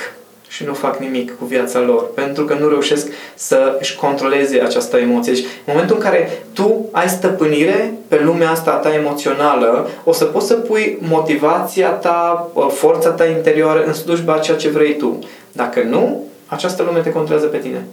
și 0.52 0.64
nu 0.64 0.74
fac 0.74 1.00
nimic 1.00 1.38
cu 1.38 1.46
viața 1.46 1.80
lor, 1.80 2.14
pentru 2.14 2.46
că 2.46 2.54
nu 2.54 2.68
reușesc 2.68 3.08
să 3.36 3.78
își 3.80 3.96
controleze 3.96 4.62
această 4.62 4.98
emoție. 4.98 5.34
Și 5.34 5.44
în 5.44 5.74
momentul 5.74 5.96
în 5.96 6.02
care 6.02 6.44
tu 6.54 6.90
ai 6.92 7.10
stăpânire 7.10 7.94
pe 8.08 8.22
lumea 8.24 8.50
asta 8.50 8.72
ta 8.72 8.94
emoțională, 8.94 9.90
o 10.04 10.12
să 10.12 10.26
poți 10.26 10.48
să 10.48 10.54
pui 10.54 10.98
motivația 11.02 11.90
ta, 11.90 12.52
forța 12.70 13.10
ta 13.10 13.26
interioară 13.26 13.84
în 13.84 13.94
slujba 13.94 14.34
a 14.34 14.40
ceea 14.40 14.58
ce 14.58 14.70
vrei 14.70 14.98
tu. 14.98 15.20
Dacă 15.52 15.82
nu, 15.84 16.24
această 16.46 16.84
lume 16.84 17.00
te 17.00 17.12
controlează 17.12 17.48
pe 17.48 17.58
tine. 17.58 17.86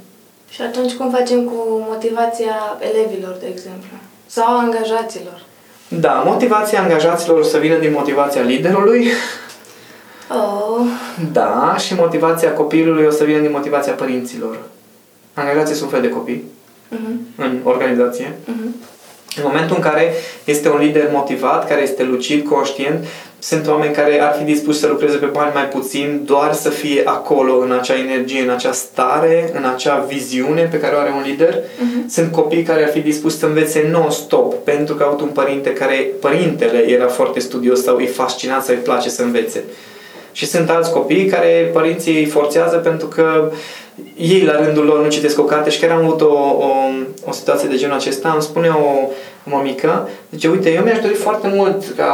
Și 0.51 0.63
atunci 0.63 0.93
cum 0.93 1.11
facem 1.11 1.45
cu 1.45 1.87
motivația 1.89 2.57
elevilor, 2.93 3.37
de 3.41 3.47
exemplu? 3.51 3.97
Sau 4.27 4.45
a 4.45 4.59
angajaților. 4.59 5.43
Da, 5.89 6.23
motivația 6.27 6.83
angajaților 6.83 7.39
o 7.39 7.43
să 7.43 7.59
vină 7.59 7.77
din 7.77 7.93
motivația 7.93 8.43
liderului. 8.43 9.07
Oh. 10.31 10.87
Da, 11.33 11.77
și 11.79 11.95
motivația 11.95 12.53
copilului 12.53 13.07
o 13.07 13.11
să 13.11 13.25
vină 13.25 13.39
din 13.39 13.51
motivația 13.51 13.93
părinților. 13.93 14.59
Angajații 15.35 15.75
sunt 15.75 15.91
fel 15.91 16.01
de 16.01 16.09
copii 16.09 16.45
Uh-huh. 16.95 17.45
în 17.45 17.59
organizație. 17.63 18.25
Uh-huh. 18.25 18.87
În 19.37 19.43
momentul 19.47 19.77
în 19.77 19.83
care 19.83 20.13
este 20.45 20.69
un 20.69 20.79
lider 20.79 21.09
motivat, 21.13 21.69
care 21.69 21.83
este 21.83 22.03
lucid, 22.03 22.47
conștient, 22.47 23.05
sunt 23.39 23.67
oameni 23.67 23.95
care 23.95 24.21
ar 24.23 24.35
fi 24.39 24.45
dispuși 24.45 24.79
să 24.79 24.87
lucreze 24.87 25.17
pe 25.17 25.27
bani 25.27 25.51
mai 25.55 25.69
puțin, 25.69 26.23
doar 26.25 26.53
să 26.53 26.69
fie 26.69 27.03
acolo, 27.05 27.59
în 27.59 27.73
acea 27.73 27.99
energie, 27.99 28.43
în 28.43 28.51
acea 28.51 28.73
stare, 28.73 29.51
în 29.55 29.65
acea 29.65 29.99
viziune 29.99 30.63
pe 30.63 30.79
care 30.79 30.95
o 30.95 30.99
are 30.99 31.13
un 31.17 31.23
lider. 31.27 31.55
Uh-huh. 31.55 32.07
Sunt 32.09 32.33
copii 32.33 32.63
care 32.63 32.85
ar 32.85 32.91
fi 32.91 33.01
dispuși 33.01 33.37
să 33.37 33.47
învețe 33.47 33.89
non-stop, 33.91 34.55
pentru 34.55 34.95
că 34.95 35.03
au 35.03 35.09
avut 35.09 35.21
un 35.21 35.29
părinte 35.29 35.73
care, 35.73 36.07
părintele 36.21 36.79
era 36.91 37.07
foarte 37.07 37.39
studios 37.39 37.83
sau 37.83 37.97
îi 37.97 38.07
fascinat 38.07 38.65
sau 38.65 38.75
îi 38.75 38.81
place 38.81 39.09
să 39.09 39.23
învețe. 39.23 39.65
Și 40.39 40.47
sunt 40.47 40.71
alți 40.71 40.93
copii 40.93 41.27
care 41.27 41.71
părinții 41.73 42.19
îi 42.19 42.27
forțează 42.27 42.77
pentru 42.77 43.07
că 43.07 43.51
ei 44.17 44.43
la 44.43 44.65
rândul 44.65 44.85
lor 44.85 45.03
nu 45.03 45.09
citesc 45.09 45.39
o 45.39 45.43
carte 45.43 45.71
și 45.71 45.81
chiar 45.81 45.91
am 45.91 46.05
avut 46.05 46.21
o, 46.21 46.35
o, 46.35 46.71
o 47.27 47.33
situație 47.33 47.69
de 47.69 47.77
genul 47.77 47.97
acesta. 47.97 48.31
Îmi 48.33 48.43
spune 48.43 48.69
o 48.69 49.09
mămică, 49.51 50.09
zice, 50.31 50.49
uite, 50.49 50.73
eu 50.73 50.83
mi-aș 50.83 50.99
dori 50.99 51.15
foarte 51.15 51.53
mult 51.55 51.83
ca 51.97 52.13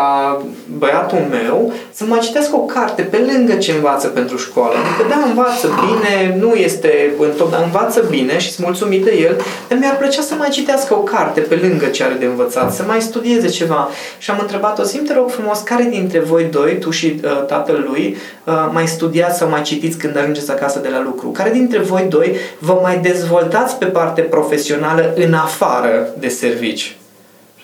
băiatul 0.79 1.19
meu 1.31 1.73
să 1.93 2.05
mai 2.05 2.19
citească 2.19 2.57
o 2.57 2.59
carte 2.59 3.03
pe 3.03 3.31
lângă 3.33 3.55
ce 3.55 3.73
învață 3.73 4.07
pentru 4.07 4.37
școală. 4.37 4.75
Adică, 4.75 5.09
da, 5.09 5.29
învață 5.29 5.69
bine, 5.87 6.37
nu 6.39 6.55
este 6.55 7.13
în 7.19 7.31
tot, 7.37 7.51
dar 7.51 7.63
învață 7.63 8.05
bine 8.11 8.39
și 8.39 8.53
sunt 8.53 8.67
mulțumit 8.67 9.05
de 9.05 9.15
el, 9.21 9.41
dar 9.69 9.79
mi-ar 9.79 9.97
plăcea 9.97 10.23
să 10.23 10.35
mai 10.39 10.49
citească 10.49 10.95
o 10.95 10.99
carte 10.99 11.41
pe 11.41 11.59
lângă 11.63 11.87
ce 11.87 12.05
are 12.05 12.15
de 12.15 12.25
învățat, 12.25 12.75
să 12.75 12.83
mai 12.87 13.01
studieze 13.01 13.49
ceva. 13.49 13.89
Și 14.19 14.31
am 14.31 14.39
întrebat-o, 14.41 14.83
sim, 14.83 15.05
te 15.05 15.15
rog 15.15 15.31
frumos, 15.31 15.61
care 15.61 15.83
dintre 15.83 16.19
voi 16.19 16.45
doi, 16.45 16.79
tu 16.79 16.91
și 16.91 17.21
uh, 17.25 17.45
tatăl 17.47 17.85
lui, 17.89 18.17
uh, 18.45 18.69
mai 18.73 18.89
studiați 18.89 19.39
sau 19.39 19.49
mai 19.49 19.63
citiți 19.63 19.99
când 19.99 20.17
ajungeți 20.17 20.51
acasă 20.51 20.79
de 20.79 20.89
la 20.89 21.03
lucru? 21.03 21.29
Care 21.29 21.51
dintre 21.51 21.79
voi 21.79 22.07
doi 22.09 22.37
vă 22.59 22.79
mai 22.83 22.99
dezvoltați 22.99 23.77
pe 23.79 23.85
parte 23.85 24.21
profesională 24.21 25.13
în 25.17 25.35
afară 25.35 26.09
de 26.19 26.29
servici? 26.29 26.97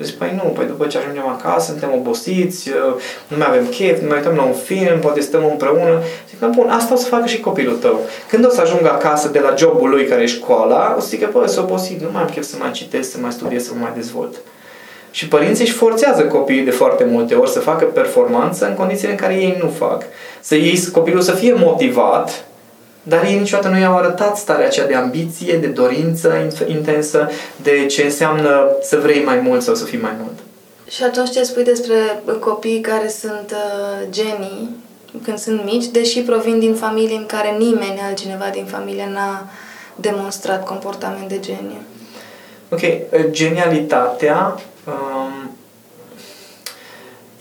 Și 0.00 0.06
zic, 0.06 0.18
păi 0.18 0.40
nu, 0.42 0.50
păi 0.50 0.66
după 0.66 0.86
ce 0.86 0.98
ajungem 0.98 1.28
acasă, 1.28 1.70
suntem 1.70 1.90
obosiți, 1.94 2.68
uh, 2.68 2.94
nu 3.28 3.36
mai 3.36 3.46
avem 3.46 3.66
chef, 3.66 4.00
nu 4.00 4.08
mai 4.08 4.16
uităm 4.16 4.34
la 4.34 4.42
un 4.42 4.52
film, 4.52 4.98
poate 5.00 5.20
stăm 5.20 5.44
împreună. 5.50 6.02
Zic, 6.28 6.38
bun, 6.54 6.68
asta 6.68 6.94
o 6.94 6.96
să 6.96 7.06
facă 7.06 7.26
și 7.26 7.40
copilul 7.40 7.76
tău. 7.76 8.00
Când 8.28 8.46
o 8.46 8.48
să 8.48 8.60
ajungă 8.60 8.90
acasă 8.90 9.28
de 9.28 9.38
la 9.38 9.54
jobul 9.56 9.88
lui 9.88 10.04
care 10.06 10.22
e 10.22 10.26
școala, 10.26 10.94
o 10.96 11.00
să 11.00 11.06
zică, 11.08 11.26
păi, 11.26 11.48
sunt 11.48 11.64
obosit, 11.64 12.00
nu 12.00 12.08
mai 12.12 12.22
am 12.22 12.28
chef 12.28 12.44
să 12.44 12.56
mai 12.58 12.70
citesc, 12.70 13.10
să 13.10 13.18
mai 13.20 13.32
studiez, 13.32 13.64
să 13.64 13.70
mă 13.74 13.80
mai 13.80 13.92
dezvolt. 13.94 14.34
Și 15.10 15.28
părinții 15.28 15.64
își 15.64 15.74
forțează 15.74 16.22
copiii 16.22 16.62
de 16.62 16.70
foarte 16.70 17.04
multe 17.04 17.34
ori 17.34 17.50
să 17.50 17.58
facă 17.58 17.84
performanță 17.84 18.66
în 18.66 18.74
condițiile 18.74 19.10
în 19.10 19.18
care 19.18 19.34
ei 19.34 19.58
nu 19.62 19.68
fac. 19.68 20.02
Să 20.40 20.54
ei, 20.54 20.84
copilul 20.92 21.20
să 21.20 21.32
fie 21.32 21.52
motivat, 21.52 22.44
dar 23.02 23.24
ei 23.24 23.38
niciodată 23.38 23.68
nu 23.68 23.78
i-au 23.78 23.96
arătat 23.96 24.36
starea 24.36 24.66
aceea 24.66 24.86
de 24.86 24.94
ambiție, 24.94 25.56
de 25.56 25.66
dorință 25.66 26.34
intensă, 26.66 27.30
de 27.62 27.86
ce 27.86 28.02
înseamnă 28.02 28.70
să 28.82 28.98
vrei 29.02 29.24
mai 29.24 29.40
mult 29.40 29.62
sau 29.62 29.74
să 29.74 29.84
fii 29.84 30.00
mai 30.00 30.12
mult. 30.18 30.38
Și 30.88 31.02
atunci 31.02 31.30
ce 31.30 31.42
spui 31.42 31.64
despre 31.64 32.22
copiii 32.40 32.80
care 32.80 33.08
sunt 33.08 33.50
uh, 33.50 34.06
genii 34.10 34.76
când 35.22 35.38
sunt 35.38 35.64
mici, 35.64 35.86
deși 35.86 36.20
provin 36.20 36.58
din 36.58 36.74
familii 36.74 37.16
în 37.16 37.26
care 37.26 37.56
nimeni 37.58 38.00
altcineva 38.02 38.48
din 38.52 38.64
familie 38.64 39.08
n-a 39.12 39.48
demonstrat 39.94 40.64
comportament 40.64 41.28
de 41.28 41.38
genie? 41.40 41.82
Ok, 42.68 42.80
genialitatea 43.30 44.60
um, 44.86 45.50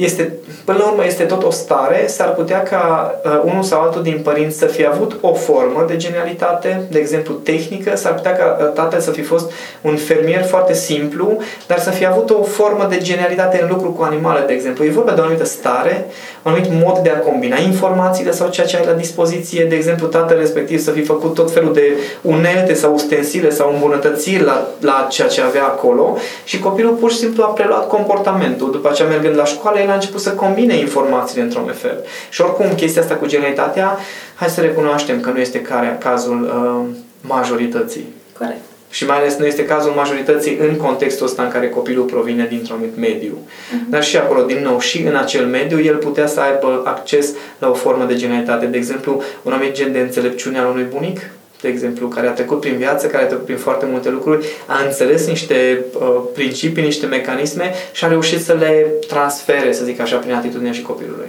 este, 0.05 0.33
până 0.65 0.77
la 0.77 0.85
urmă, 0.85 1.05
este 1.05 1.23
tot 1.23 1.43
o 1.43 1.51
stare, 1.51 2.05
s-ar 2.07 2.33
putea 2.33 2.63
ca 2.63 3.13
uh, 3.25 3.41
unul 3.43 3.63
sau 3.63 3.81
altul 3.81 4.03
din 4.03 4.19
părinți 4.23 4.57
să 4.57 4.65
fie 4.65 4.85
avut 4.85 5.17
o 5.21 5.33
formă 5.33 5.85
de 5.87 5.97
genialitate, 5.97 6.87
de 6.89 6.99
exemplu 6.99 7.33
tehnică, 7.33 7.95
s-ar 7.95 8.13
putea 8.13 8.35
ca 8.35 8.57
uh, 8.59 8.71
tatăl 8.73 8.99
să 8.99 9.11
fi 9.11 9.21
fost 9.21 9.51
un 9.81 9.95
fermier 9.95 10.43
foarte 10.43 10.73
simplu, 10.73 11.37
dar 11.67 11.79
să 11.79 11.89
fie 11.89 12.05
avut 12.07 12.29
o 12.29 12.43
formă 12.43 12.87
de 12.89 12.97
genialitate 12.97 13.59
în 13.61 13.67
lucru 13.69 13.91
cu 13.91 14.03
animale, 14.03 14.43
de 14.47 14.53
exemplu. 14.53 14.85
E 14.85 14.89
vorba 14.89 15.11
de 15.11 15.19
o 15.19 15.23
anumită 15.23 15.45
stare, 15.45 16.05
un 16.43 16.51
anumit 16.51 16.85
mod 16.85 16.97
de 16.97 17.09
a 17.09 17.19
combina 17.19 17.57
informațiile 17.57 18.31
sau 18.31 18.49
ceea 18.49 18.67
ce 18.67 18.77
ai 18.77 18.85
la 18.85 18.91
dispoziție, 18.91 19.65
de 19.65 19.75
exemplu, 19.75 20.07
tatăl 20.07 20.37
respectiv 20.37 20.79
să 20.79 20.91
fi 20.91 21.03
făcut 21.03 21.33
tot 21.33 21.51
felul 21.51 21.73
de 21.73 21.93
unelte 22.21 22.73
sau 22.73 22.93
ustensile 22.93 23.49
sau 23.49 23.71
îmbunătățiri 23.73 24.43
la, 24.43 24.67
la 24.79 25.07
ceea 25.09 25.27
ce 25.27 25.41
avea 25.41 25.63
acolo 25.63 26.17
și 26.43 26.59
copilul 26.59 26.93
pur 26.93 27.11
și 27.11 27.17
simplu 27.17 27.43
a 27.43 27.47
preluat 27.47 27.87
comportamentul. 27.87 28.71
După 28.71 28.89
aceea, 28.89 29.07
mergând 29.07 29.35
la 29.37 29.45
școală, 29.45 29.79
el 29.89 29.95
a 29.95 30.01
început 30.01 30.21
să 30.21 30.29
combine 30.29 30.77
informațiile 30.77 31.43
într-un 31.43 31.73
fel. 31.73 32.03
Și 32.29 32.41
oricum, 32.41 32.75
chestia 32.75 33.01
asta 33.01 33.15
cu 33.15 33.25
genialitatea, 33.25 33.97
hai 34.35 34.49
să 34.49 34.61
recunoaștem 34.61 35.19
că 35.19 35.29
nu 35.29 35.39
este 35.39 35.61
care, 35.61 35.97
cazul 35.99 36.43
uh, 36.43 36.95
majorității. 37.21 38.05
Corect. 38.37 38.59
Și 38.91 39.05
mai 39.05 39.17
ales 39.17 39.35
nu 39.35 39.45
este 39.45 39.65
cazul 39.65 39.91
majorității 39.91 40.57
în 40.57 40.75
contextul 40.75 41.25
ăsta 41.25 41.43
în 41.43 41.49
care 41.49 41.69
copilul 41.69 42.05
provine 42.05 42.45
dintr-un 42.49 42.75
anumit 42.75 42.97
mediu. 42.97 43.37
Uh-huh. 43.37 43.89
Dar 43.89 44.03
și 44.03 44.17
acolo, 44.17 44.41
din 44.41 44.59
nou, 44.63 44.79
și 44.79 45.01
în 45.01 45.15
acel 45.15 45.45
mediu, 45.45 45.81
el 45.81 45.95
putea 45.95 46.27
să 46.27 46.39
aibă 46.39 46.81
acces 46.85 47.33
la 47.59 47.69
o 47.69 47.73
formă 47.73 48.05
de 48.05 48.15
genialitate. 48.15 48.65
De 48.65 48.77
exemplu, 48.77 49.21
un 49.41 49.51
anumit 49.51 49.73
gen 49.73 49.91
de 49.91 49.99
înțelepciune 49.99 50.59
al 50.59 50.67
unui 50.67 50.87
bunic, 50.89 51.19
de 51.61 51.67
exemplu, 51.67 52.07
care 52.07 52.27
a 52.27 52.31
trecut 52.31 52.59
prin 52.59 52.77
viață, 52.77 53.07
care 53.07 53.23
a 53.23 53.27
trecut 53.27 53.45
prin 53.45 53.57
foarte 53.57 53.85
multe 53.85 54.09
lucruri, 54.09 54.45
a 54.65 54.83
înțeles 54.83 55.27
niște 55.27 55.85
uh, 55.99 56.21
principii, 56.33 56.83
niște 56.83 57.05
mecanisme 57.05 57.73
și 57.91 58.05
a 58.05 58.07
reușit 58.07 58.43
să 58.43 58.53
le 58.53 58.85
transfere, 59.07 59.71
să 59.71 59.83
zic 59.83 59.99
așa, 59.99 60.17
prin 60.17 60.33
atitudinea 60.33 60.71
și 60.71 60.81
copilului. 60.81 61.27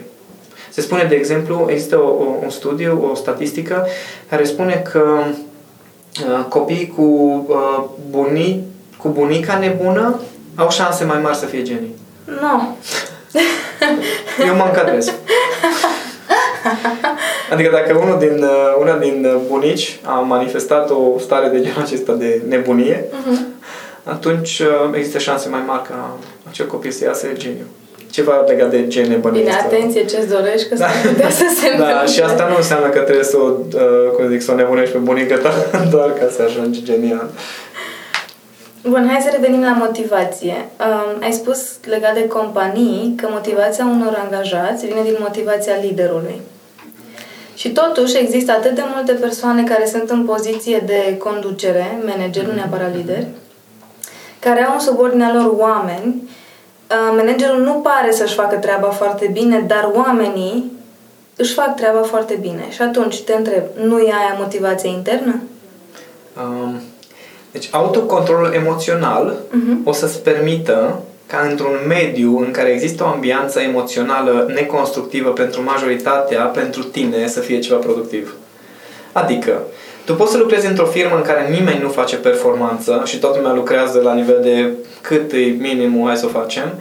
Se 0.70 0.80
spune, 0.80 1.04
de 1.04 1.14
exemplu, 1.14 1.66
există 1.70 1.96
o, 1.96 2.08
o, 2.08 2.36
un 2.42 2.50
studiu, 2.50 3.08
o 3.10 3.14
statistică, 3.14 3.86
care 4.28 4.44
spune 4.44 4.82
că 4.92 5.22
uh, 6.26 6.44
copiii 6.48 6.92
cu, 6.96 7.02
uh, 7.48 7.84
buni, 8.10 8.64
cu 8.96 9.08
bunica 9.08 9.58
nebună 9.58 10.20
au 10.54 10.70
șanse 10.70 11.04
mai 11.04 11.20
mari 11.20 11.36
să 11.36 11.46
fie 11.46 11.62
genii. 11.62 11.94
Nu. 12.24 12.34
No. 12.40 12.62
Eu 14.46 14.56
mă 14.56 14.64
încadrez. 14.64 15.12
Adică 17.50 17.70
dacă 17.72 17.98
unul 18.02 18.18
din, 18.18 18.42
uh, 18.42 18.76
una 18.80 18.96
din 18.96 19.26
uh, 19.34 19.40
bunici 19.48 20.00
a 20.04 20.14
manifestat 20.14 20.90
o 20.90 21.18
stare 21.18 21.48
de 21.48 21.60
genul 21.60 21.82
acesta 21.82 22.12
de 22.12 22.42
nebunie, 22.48 23.04
uh-huh. 23.04 23.38
atunci 24.04 24.58
uh, 24.58 24.96
există 24.96 25.18
șanse 25.18 25.48
mai 25.48 25.62
mari 25.66 25.82
ca 25.82 26.16
acel 26.48 26.66
copil 26.66 26.90
să 26.90 27.04
iasă 27.04 27.26
geniu. 27.32 27.66
Ceva 28.10 28.44
legat 28.46 28.70
de 28.70 28.86
gene 28.86 29.14
bănuiesc. 29.14 29.48
Bine, 29.48 29.60
atenție 29.64 30.04
ce-ți 30.04 30.28
dorești, 30.28 30.68
că 30.68 30.74
da. 30.74 30.86
s 31.28 31.36
să 31.40 31.44
se 31.60 31.76
Da, 31.78 32.04
și 32.04 32.20
asta 32.20 32.48
nu 32.48 32.56
înseamnă 32.56 32.88
că 32.88 32.98
trebuie 32.98 33.24
să 33.24 33.36
o, 33.36 33.48
cum 34.14 34.28
zic, 34.28 34.42
să 34.42 34.52
o 34.52 34.54
nebunești 34.54 34.92
pe 34.92 34.98
bunică 34.98 35.36
ta 35.36 35.52
doar 35.94 36.12
ca 36.12 36.28
să 36.36 36.42
ajungi 36.42 36.82
genial. 36.82 37.30
Bun, 38.82 39.06
hai 39.10 39.20
să 39.20 39.30
revenim 39.32 39.62
la 39.62 39.76
motivație. 39.78 40.68
Um, 40.80 41.22
ai 41.22 41.32
spus 41.32 41.60
legat 41.84 42.14
de 42.14 42.26
companii 42.26 43.14
că 43.16 43.26
motivația 43.30 43.84
unor 43.84 44.20
angajați 44.24 44.86
vine 44.86 45.02
din 45.02 45.16
motivația 45.18 45.74
liderului. 45.82 46.40
Și 47.60 47.70
totuși 47.72 48.18
există 48.18 48.52
atât 48.52 48.74
de 48.74 48.82
multe 48.94 49.12
persoane 49.12 49.64
care 49.64 49.86
sunt 49.86 50.10
în 50.10 50.24
poziție 50.24 50.82
de 50.86 51.16
conducere, 51.18 52.02
manager, 52.06 52.44
nu 52.44 52.52
neapărat 52.52 52.94
lider, 52.96 53.24
care 54.38 54.62
au 54.62 54.74
în 54.74 54.80
subordinea 54.80 55.32
lor 55.34 55.54
oameni. 55.58 56.14
Uh, 56.14 57.14
managerul 57.16 57.62
nu 57.62 57.72
pare 57.72 58.12
să-și 58.12 58.34
facă 58.34 58.56
treaba 58.56 58.88
foarte 58.88 59.30
bine, 59.32 59.64
dar 59.66 59.90
oamenii 59.94 60.72
își 61.36 61.52
fac 61.52 61.76
treaba 61.76 62.02
foarte 62.02 62.38
bine. 62.40 62.66
Și 62.70 62.82
atunci 62.82 63.22
te 63.22 63.34
întreb, 63.34 63.62
nu 63.82 63.98
e 63.98 64.12
aia 64.12 64.36
motivație 64.38 64.90
internă? 64.90 65.42
Um, 66.42 66.80
deci 67.52 67.68
autocontrolul 67.72 68.52
emoțional 68.52 69.36
uh-huh. 69.48 69.84
o 69.84 69.92
să-ți 69.92 70.22
permită 70.22 71.02
ca 71.30 71.46
într-un 71.50 71.76
mediu 71.88 72.38
în 72.38 72.50
care 72.50 72.68
există 72.68 73.04
o 73.04 73.06
ambianță 73.06 73.60
emoțională 73.60 74.50
neconstructivă 74.54 75.30
pentru 75.30 75.62
majoritatea, 75.62 76.42
pentru 76.42 76.82
tine 76.82 77.26
să 77.26 77.40
fie 77.40 77.58
ceva 77.58 77.78
productiv. 77.78 78.34
Adică, 79.12 79.62
tu 80.04 80.14
poți 80.14 80.30
să 80.30 80.38
lucrezi 80.38 80.66
într-o 80.66 80.86
firmă 80.86 81.16
în 81.16 81.22
care 81.22 81.48
nimeni 81.50 81.82
nu 81.82 81.88
face 81.88 82.16
performanță 82.16 83.02
și 83.04 83.18
toată 83.18 83.36
lumea 83.36 83.54
lucrează 83.54 84.00
la 84.00 84.14
nivel 84.14 84.38
de 84.42 84.68
cât 85.00 85.32
e 85.32 85.36
minimul, 85.36 86.06
hai 86.06 86.16
să 86.16 86.26
o 86.26 86.38
facem, 86.38 86.72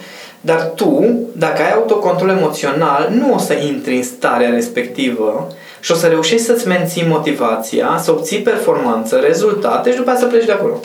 dar 0.42 0.72
tu, 0.76 1.20
dacă 1.32 1.62
ai 1.62 1.74
autocontrol 1.74 2.30
emoțional, 2.30 3.10
nu 3.12 3.34
o 3.34 3.38
să 3.38 3.54
intri 3.54 3.96
în 3.96 4.04
starea 4.04 4.50
respectivă 4.50 5.48
și 5.80 5.92
o 5.92 5.96
să 5.96 6.08
reușești 6.08 6.46
să-ți 6.46 6.68
menții 6.68 7.06
motivația, 7.08 7.98
să 8.02 8.12
obții 8.12 8.42
performanță, 8.42 9.16
rezultate 9.16 9.92
și 9.92 9.98
după 9.98 10.10
aceea 10.10 10.30
să 10.30 10.36
pleci 10.36 10.46
de 10.46 10.52
acolo. 10.52 10.80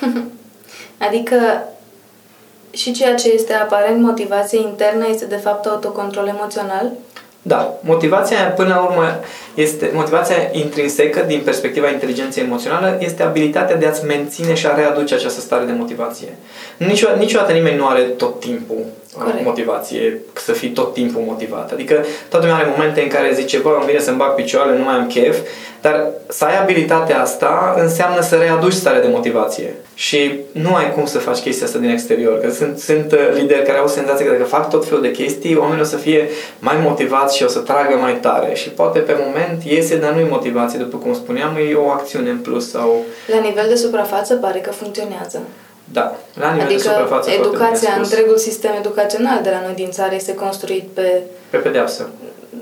adică 1.06 1.36
și 2.74 2.92
ceea 2.92 3.14
ce 3.14 3.32
este 3.32 3.52
aparent 3.52 4.02
motivație 4.02 4.58
internă 4.58 5.06
este 5.10 5.24
de 5.24 5.36
fapt 5.36 5.66
autocontrol 5.66 6.26
emoțional? 6.26 6.92
Da, 7.46 7.74
motivația 7.80 8.38
până 8.56 8.68
la 8.68 8.80
urmă 8.80 9.20
este 9.54 9.90
motivația 9.94 10.36
intrinsecă 10.52 11.24
din 11.26 11.40
perspectiva 11.44 11.90
inteligenței 11.90 12.42
emoțională 12.42 12.98
este 13.00 13.22
abilitatea 13.22 13.76
de 13.76 13.86
a-ți 13.86 14.04
menține 14.04 14.54
și 14.54 14.66
a 14.66 14.74
readuce 14.74 15.14
această 15.14 15.40
stare 15.40 15.64
de 15.64 15.72
motivație. 15.72 16.36
Niciodată, 16.76 17.18
niciodată 17.18 17.52
nimeni 17.52 17.76
nu 17.76 17.86
are 17.86 18.00
tot 18.00 18.40
timpul 18.40 18.76
uh, 18.78 19.03
Corect. 19.18 19.44
motivație, 19.44 20.20
să 20.32 20.52
fii 20.52 20.68
tot 20.68 20.92
timpul 20.92 21.22
motivat. 21.26 21.72
Adică 21.72 22.04
toată 22.28 22.46
lumea 22.46 22.60
are 22.60 22.72
momente 22.76 23.00
în 23.00 23.08
care 23.08 23.32
zice, 23.34 23.58
bă, 23.58 23.74
îmi 23.76 23.86
vine 23.86 23.98
să-mi 23.98 24.16
bag 24.16 24.34
picioarele, 24.34 24.78
nu 24.78 24.84
mai 24.84 24.94
am 24.94 25.06
chef, 25.06 25.38
dar 25.80 26.06
să 26.28 26.44
ai 26.44 26.60
abilitatea 26.60 27.20
asta 27.20 27.74
înseamnă 27.78 28.20
să 28.20 28.36
readuci 28.36 28.72
starea 28.72 29.00
de 29.00 29.08
motivație. 29.08 29.74
Și 29.94 30.32
nu 30.52 30.74
ai 30.74 30.92
cum 30.92 31.06
să 31.06 31.18
faci 31.18 31.38
chestia 31.38 31.66
asta 31.66 31.78
din 31.78 31.90
exterior. 31.90 32.40
Că 32.40 32.50
sunt, 32.50 32.78
sunt 32.78 33.12
uh, 33.12 33.18
lideri 33.34 33.66
care 33.66 33.78
au 33.78 33.88
senzația 33.88 34.26
că 34.26 34.32
dacă 34.32 34.44
fac 34.44 34.70
tot 34.70 34.86
felul 34.86 35.02
de 35.02 35.10
chestii, 35.10 35.56
oamenii 35.56 35.82
o 35.82 35.86
să 35.86 35.96
fie 35.96 36.28
mai 36.58 36.76
motivați 36.82 37.36
și 37.36 37.42
o 37.42 37.48
să 37.48 37.58
tragă 37.58 37.96
mai 38.00 38.16
tare. 38.20 38.54
Și 38.54 38.68
poate 38.68 38.98
pe 38.98 39.16
moment 39.18 39.62
iese, 39.64 39.96
dar 39.96 40.12
nu 40.12 40.20
e 40.20 40.26
motivație, 40.28 40.78
după 40.78 40.96
cum 40.96 41.14
spuneam, 41.14 41.56
e 41.70 41.74
o 41.74 41.88
acțiune 41.88 42.30
în 42.30 42.38
plus. 42.38 42.70
sau. 42.70 43.04
La 43.26 43.40
nivel 43.40 43.66
de 43.68 43.74
suprafață 43.74 44.34
pare 44.34 44.58
că 44.58 44.70
funcționează. 44.70 45.42
Da, 45.92 46.16
la 46.34 46.52
nivel 46.52 46.66
adică 46.66 46.82
de 46.82 46.88
suprafață 46.88 47.30
educația, 47.30 47.94
întregul 48.02 48.38
sistem 48.38 48.72
educațional 48.78 49.42
de 49.42 49.50
la 49.50 49.60
noi 49.60 49.74
din 49.74 49.90
țară 49.90 50.14
este 50.14 50.34
construit 50.34 50.84
pe... 50.94 51.22
Pe 51.50 51.56
pedeapsă 51.56 52.08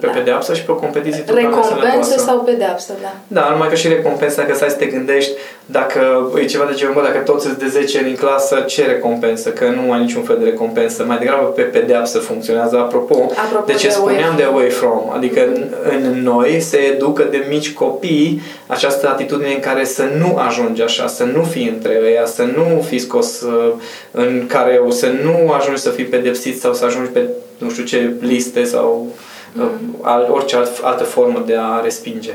pe 0.02 0.08
da. 0.08 0.18
pedeapsă 0.18 0.54
și 0.54 0.62
pe 0.62 0.70
o 0.70 0.74
competiție 0.74 1.22
total 1.22 1.42
Recompensă 1.42 2.18
sau 2.18 2.38
pedeapsă, 2.38 2.92
da. 3.02 3.12
Da, 3.26 3.48
numai 3.50 3.68
că 3.68 3.74
și 3.74 3.88
recompensa, 3.88 4.42
dacă 4.42 4.54
stai 4.54 4.70
să 4.70 4.76
te 4.76 4.86
gândești, 4.86 5.32
dacă 5.66 6.00
e 6.40 6.44
ceva 6.44 6.64
de 6.64 6.74
genul, 6.74 7.02
dacă 7.02 7.18
toți 7.18 7.44
sunt 7.44 7.58
de 7.58 7.68
10 7.68 7.98
în 7.98 8.14
clasă, 8.14 8.60
ce 8.66 8.86
recompensă? 8.86 9.48
Că 9.50 9.64
nu 9.68 9.92
ai 9.92 10.00
niciun 10.00 10.22
fel 10.22 10.38
de 10.38 10.44
recompensă. 10.44 11.04
Mai 11.06 11.18
degrabă 11.18 11.46
pe 11.46 11.62
pedeapsă 11.62 12.18
funcționează. 12.18 12.76
Apropo, 12.78 13.30
Apropo 13.44 13.64
de 13.66 13.72
ce 13.72 13.86
de 13.86 13.92
spuneam 13.92 14.22
away 14.22 14.36
de 14.36 14.42
away 14.42 14.68
from, 14.68 15.10
adică 15.14 15.40
în, 15.54 15.68
în 15.90 16.22
noi 16.22 16.60
se 16.60 16.76
educă 16.76 17.26
de 17.30 17.46
mici 17.48 17.72
copii 17.72 18.40
această 18.66 19.08
atitudine 19.08 19.52
în 19.52 19.60
care 19.60 19.84
să 19.84 20.04
nu 20.18 20.36
ajungi 20.36 20.82
așa, 20.82 21.06
să 21.06 21.24
nu 21.24 21.42
fii 21.42 21.68
între 21.68 21.92
ei, 21.92 22.22
să 22.24 22.42
nu 22.42 22.84
fii 22.88 22.98
scos 22.98 23.40
uh, 23.40 23.72
în 24.10 24.44
care 24.46 24.80
să 24.88 25.06
nu 25.22 25.52
ajungi 25.52 25.80
să 25.80 25.90
fii 25.90 26.04
pedepsit 26.04 26.60
sau 26.60 26.74
să 26.74 26.84
ajungi 26.84 27.10
pe 27.10 27.20
nu 27.58 27.70
știu 27.70 27.84
ce 27.84 28.12
liste 28.20 28.64
sau 28.64 29.06
mm. 29.52 30.30
orice 30.30 30.56
alt, 30.56 30.80
altă 30.82 31.04
formă 31.04 31.42
de 31.46 31.56
a 31.56 31.80
respinge. 31.80 32.32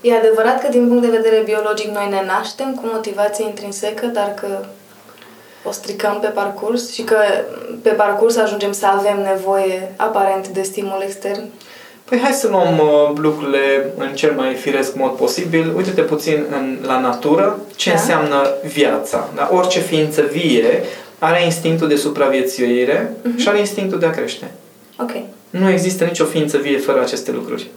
E 0.00 0.16
adevărat 0.16 0.62
că 0.62 0.68
din 0.70 0.88
punct 0.88 1.02
de 1.02 1.16
vedere 1.16 1.42
biologic 1.44 1.88
noi 1.88 2.08
ne 2.10 2.22
naștem 2.26 2.74
cu 2.74 2.88
motivație 2.92 3.44
intrinsecă, 3.44 4.06
dar 4.06 4.34
că 4.34 4.46
o 5.64 5.70
stricăm 5.70 6.18
pe 6.20 6.26
parcurs 6.26 6.92
și 6.92 7.02
că 7.02 7.16
pe 7.82 7.90
parcurs 7.90 8.36
ajungem 8.36 8.72
să 8.72 8.86
avem 8.86 9.22
nevoie 9.32 9.92
aparent 9.96 10.48
de 10.48 10.62
stimul 10.62 11.02
extern? 11.06 11.42
Păi 12.04 12.18
hai 12.18 12.32
să 12.32 12.48
luăm 12.48 12.78
uh, 12.78 13.18
lucrurile 13.18 13.92
în 13.96 14.14
cel 14.14 14.32
mai 14.32 14.54
firesc 14.54 14.94
mod 14.94 15.10
posibil. 15.10 15.72
Uite-te 15.76 16.00
puțin 16.00 16.44
în, 16.50 16.78
la 16.86 17.00
natură 17.00 17.58
ce 17.76 17.90
da? 17.90 17.96
înseamnă 17.96 18.48
viața. 18.66 19.28
Da? 19.34 19.48
Orice 19.52 19.80
ființă 19.80 20.22
vie 20.22 20.82
are 21.18 21.44
instinctul 21.44 21.88
de 21.88 21.96
supraviețuire 21.96 23.12
uh-huh. 23.12 23.36
și 23.36 23.48
are 23.48 23.58
instinctul 23.58 23.98
de 23.98 24.06
a 24.06 24.10
crește. 24.10 24.50
Ok. 25.02 25.10
Nu 25.50 25.70
există 25.70 26.04
nicio 26.04 26.24
ființă 26.24 26.58
vie 26.58 26.78
fără 26.78 27.00
aceste 27.00 27.30
lucruri. 27.30 27.70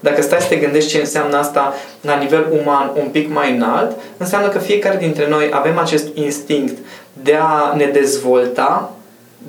Dacă 0.00 0.22
stai 0.22 0.40
să 0.40 0.48
te 0.48 0.56
gândești 0.56 0.90
ce 0.90 0.98
înseamnă 0.98 1.36
asta 1.36 1.74
la 2.00 2.16
nivel 2.16 2.46
uman 2.60 2.90
un 2.94 3.08
pic 3.08 3.32
mai 3.32 3.54
înalt, 3.54 3.96
înseamnă 4.16 4.48
că 4.48 4.58
fiecare 4.58 4.96
dintre 4.96 5.28
noi 5.28 5.50
avem 5.52 5.78
acest 5.78 6.06
instinct 6.14 6.78
de 7.22 7.36
a 7.40 7.74
ne 7.76 7.84
dezvolta, 7.84 8.92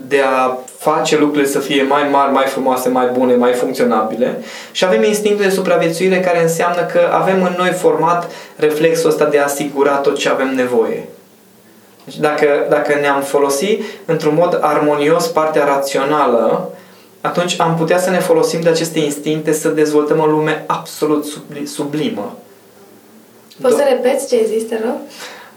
de 0.07 0.21
a 0.21 0.57
face 0.77 1.17
lucrurile 1.17 1.49
să 1.49 1.59
fie 1.59 1.83
mai 1.83 2.07
mari, 2.11 2.31
mai 2.31 2.45
frumoase, 2.45 2.89
mai 2.89 3.09
bune, 3.13 3.35
mai 3.35 3.53
funcționabile 3.53 4.39
și 4.71 4.85
avem 4.85 5.03
instinctul 5.03 5.45
de 5.45 5.51
supraviețuire 5.51 6.19
care 6.19 6.41
înseamnă 6.41 6.81
că 6.81 7.09
avem 7.11 7.43
în 7.43 7.55
noi 7.57 7.71
format 7.71 8.31
reflexul 8.55 9.09
ăsta 9.09 9.25
de 9.25 9.39
a 9.39 9.43
asigura 9.43 9.95
tot 9.95 10.17
ce 10.17 10.29
avem 10.29 10.55
nevoie. 10.55 11.07
Deci 12.03 12.17
dacă, 12.17 12.47
dacă 12.69 12.97
ne-am 13.01 13.21
folosit 13.21 13.83
într-un 14.05 14.35
mod 14.35 14.57
armonios 14.61 15.27
partea 15.27 15.65
rațională, 15.65 16.69
atunci 17.21 17.59
am 17.59 17.75
putea 17.75 17.99
să 17.99 18.09
ne 18.09 18.19
folosim 18.19 18.61
de 18.61 18.69
aceste 18.69 18.99
instincte 18.99 19.51
să 19.51 19.69
dezvoltăm 19.69 20.19
o 20.19 20.25
lume 20.25 20.63
absolut 20.67 21.25
sublimă. 21.65 22.37
Poți 23.61 23.73
Do- 23.73 23.77
să 23.77 23.83
repeți 23.89 24.27
ce 24.27 24.35
există 24.35 24.75
rău? 24.83 25.01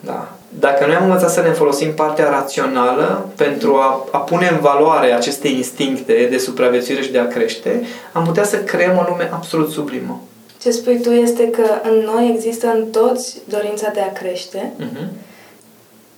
Da. 0.00 0.28
Dacă 0.58 0.86
noi 0.86 0.94
am 0.94 1.04
învățat 1.04 1.30
să 1.30 1.40
ne 1.40 1.50
folosim 1.50 1.94
partea 1.94 2.28
rațională 2.28 3.28
pentru 3.36 3.74
a, 3.74 4.08
a 4.10 4.18
pune 4.18 4.48
în 4.48 4.58
valoare 4.60 5.12
aceste 5.12 5.48
instincte 5.48 6.26
de 6.30 6.38
supraviețuire 6.38 7.02
și 7.02 7.10
de 7.10 7.18
a 7.18 7.26
crește, 7.26 7.82
am 8.12 8.24
putea 8.24 8.44
să 8.44 8.56
creăm 8.56 8.96
o 8.96 9.04
lume 9.08 9.30
absolut 9.32 9.70
sublimă. 9.70 10.22
Ce 10.60 10.70
spui 10.70 11.00
tu 11.00 11.10
este 11.10 11.50
că 11.50 11.64
în 11.82 11.94
noi 11.94 12.32
există 12.34 12.66
în 12.66 12.86
toți 12.86 13.38
dorința 13.48 13.90
de 13.94 14.00
a 14.00 14.12
crește 14.12 14.72
uh-huh. 14.80 15.06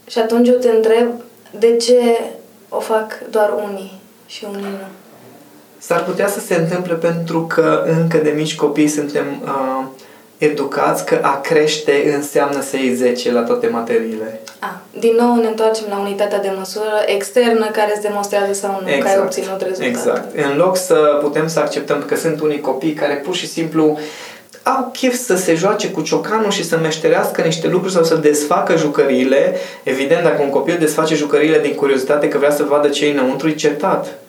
și 0.06 0.18
atunci 0.18 0.48
eu 0.48 0.54
te 0.54 0.70
întreb 0.70 1.08
de 1.58 1.76
ce 1.76 2.20
o 2.68 2.78
fac 2.78 3.18
doar 3.30 3.54
unii 3.68 4.00
și 4.26 4.46
unii 4.48 4.60
nu. 4.60 5.05
S-ar 5.86 6.04
putea 6.04 6.28
să 6.28 6.40
se 6.40 6.54
întâmple 6.54 6.94
pentru 6.94 7.46
că 7.46 7.84
încă 8.00 8.16
de 8.16 8.32
mici 8.36 8.54
copii 8.54 8.88
suntem 8.88 9.24
uh, 9.44 9.84
educați 10.38 11.04
că 11.04 11.18
a 11.22 11.40
crește 11.40 12.12
înseamnă 12.16 12.60
să 12.60 12.76
iei 12.76 12.94
10 12.94 13.32
la 13.32 13.40
toate 13.40 13.66
materiile. 13.66 14.40
A, 14.58 14.80
din 14.98 15.14
nou 15.18 15.34
ne 15.34 15.46
întoarcem 15.46 15.84
la 15.88 15.98
unitatea 15.98 16.40
de 16.40 16.52
măsură 16.58 17.02
externă 17.06 17.66
care 17.72 17.92
îți 17.94 18.02
demonstrează 18.02 18.52
sau 18.52 18.80
nu 18.82 18.88
exact, 18.88 19.02
că 19.02 19.08
ai 19.08 19.14
exact. 19.14 19.24
obținut 19.24 19.60
rezultate. 19.60 19.86
Exact. 19.86 20.50
În 20.50 20.56
loc 20.56 20.76
să 20.76 21.18
putem 21.22 21.48
să 21.48 21.58
acceptăm 21.58 22.04
că 22.06 22.16
sunt 22.16 22.40
unii 22.40 22.60
copii 22.60 22.92
care 22.92 23.14
pur 23.14 23.34
și 23.34 23.48
simplu 23.48 23.98
au 24.62 24.90
chef 24.92 25.14
să 25.14 25.36
se 25.36 25.54
joace 25.54 25.90
cu 25.90 26.00
ciocanul 26.00 26.50
și 26.50 26.64
să 26.64 26.78
meșterească 26.78 27.42
niște 27.42 27.68
lucruri 27.68 27.92
sau 27.92 28.04
să 28.04 28.14
desfacă 28.14 28.76
jucăriile. 28.76 29.54
Evident, 29.82 30.22
dacă 30.22 30.42
un 30.42 30.50
copil 30.50 30.76
desface 30.78 31.14
jucăriile 31.14 31.58
din 31.58 31.74
curiozitate 31.74 32.28
că 32.28 32.38
vrea 32.38 32.50
să 32.50 32.64
vadă 32.68 32.88
ce 32.88 33.06
e 33.06 33.10
înăuntru, 33.10 33.48
e 33.48 33.54
certat 33.54 34.06
E 34.06 34.25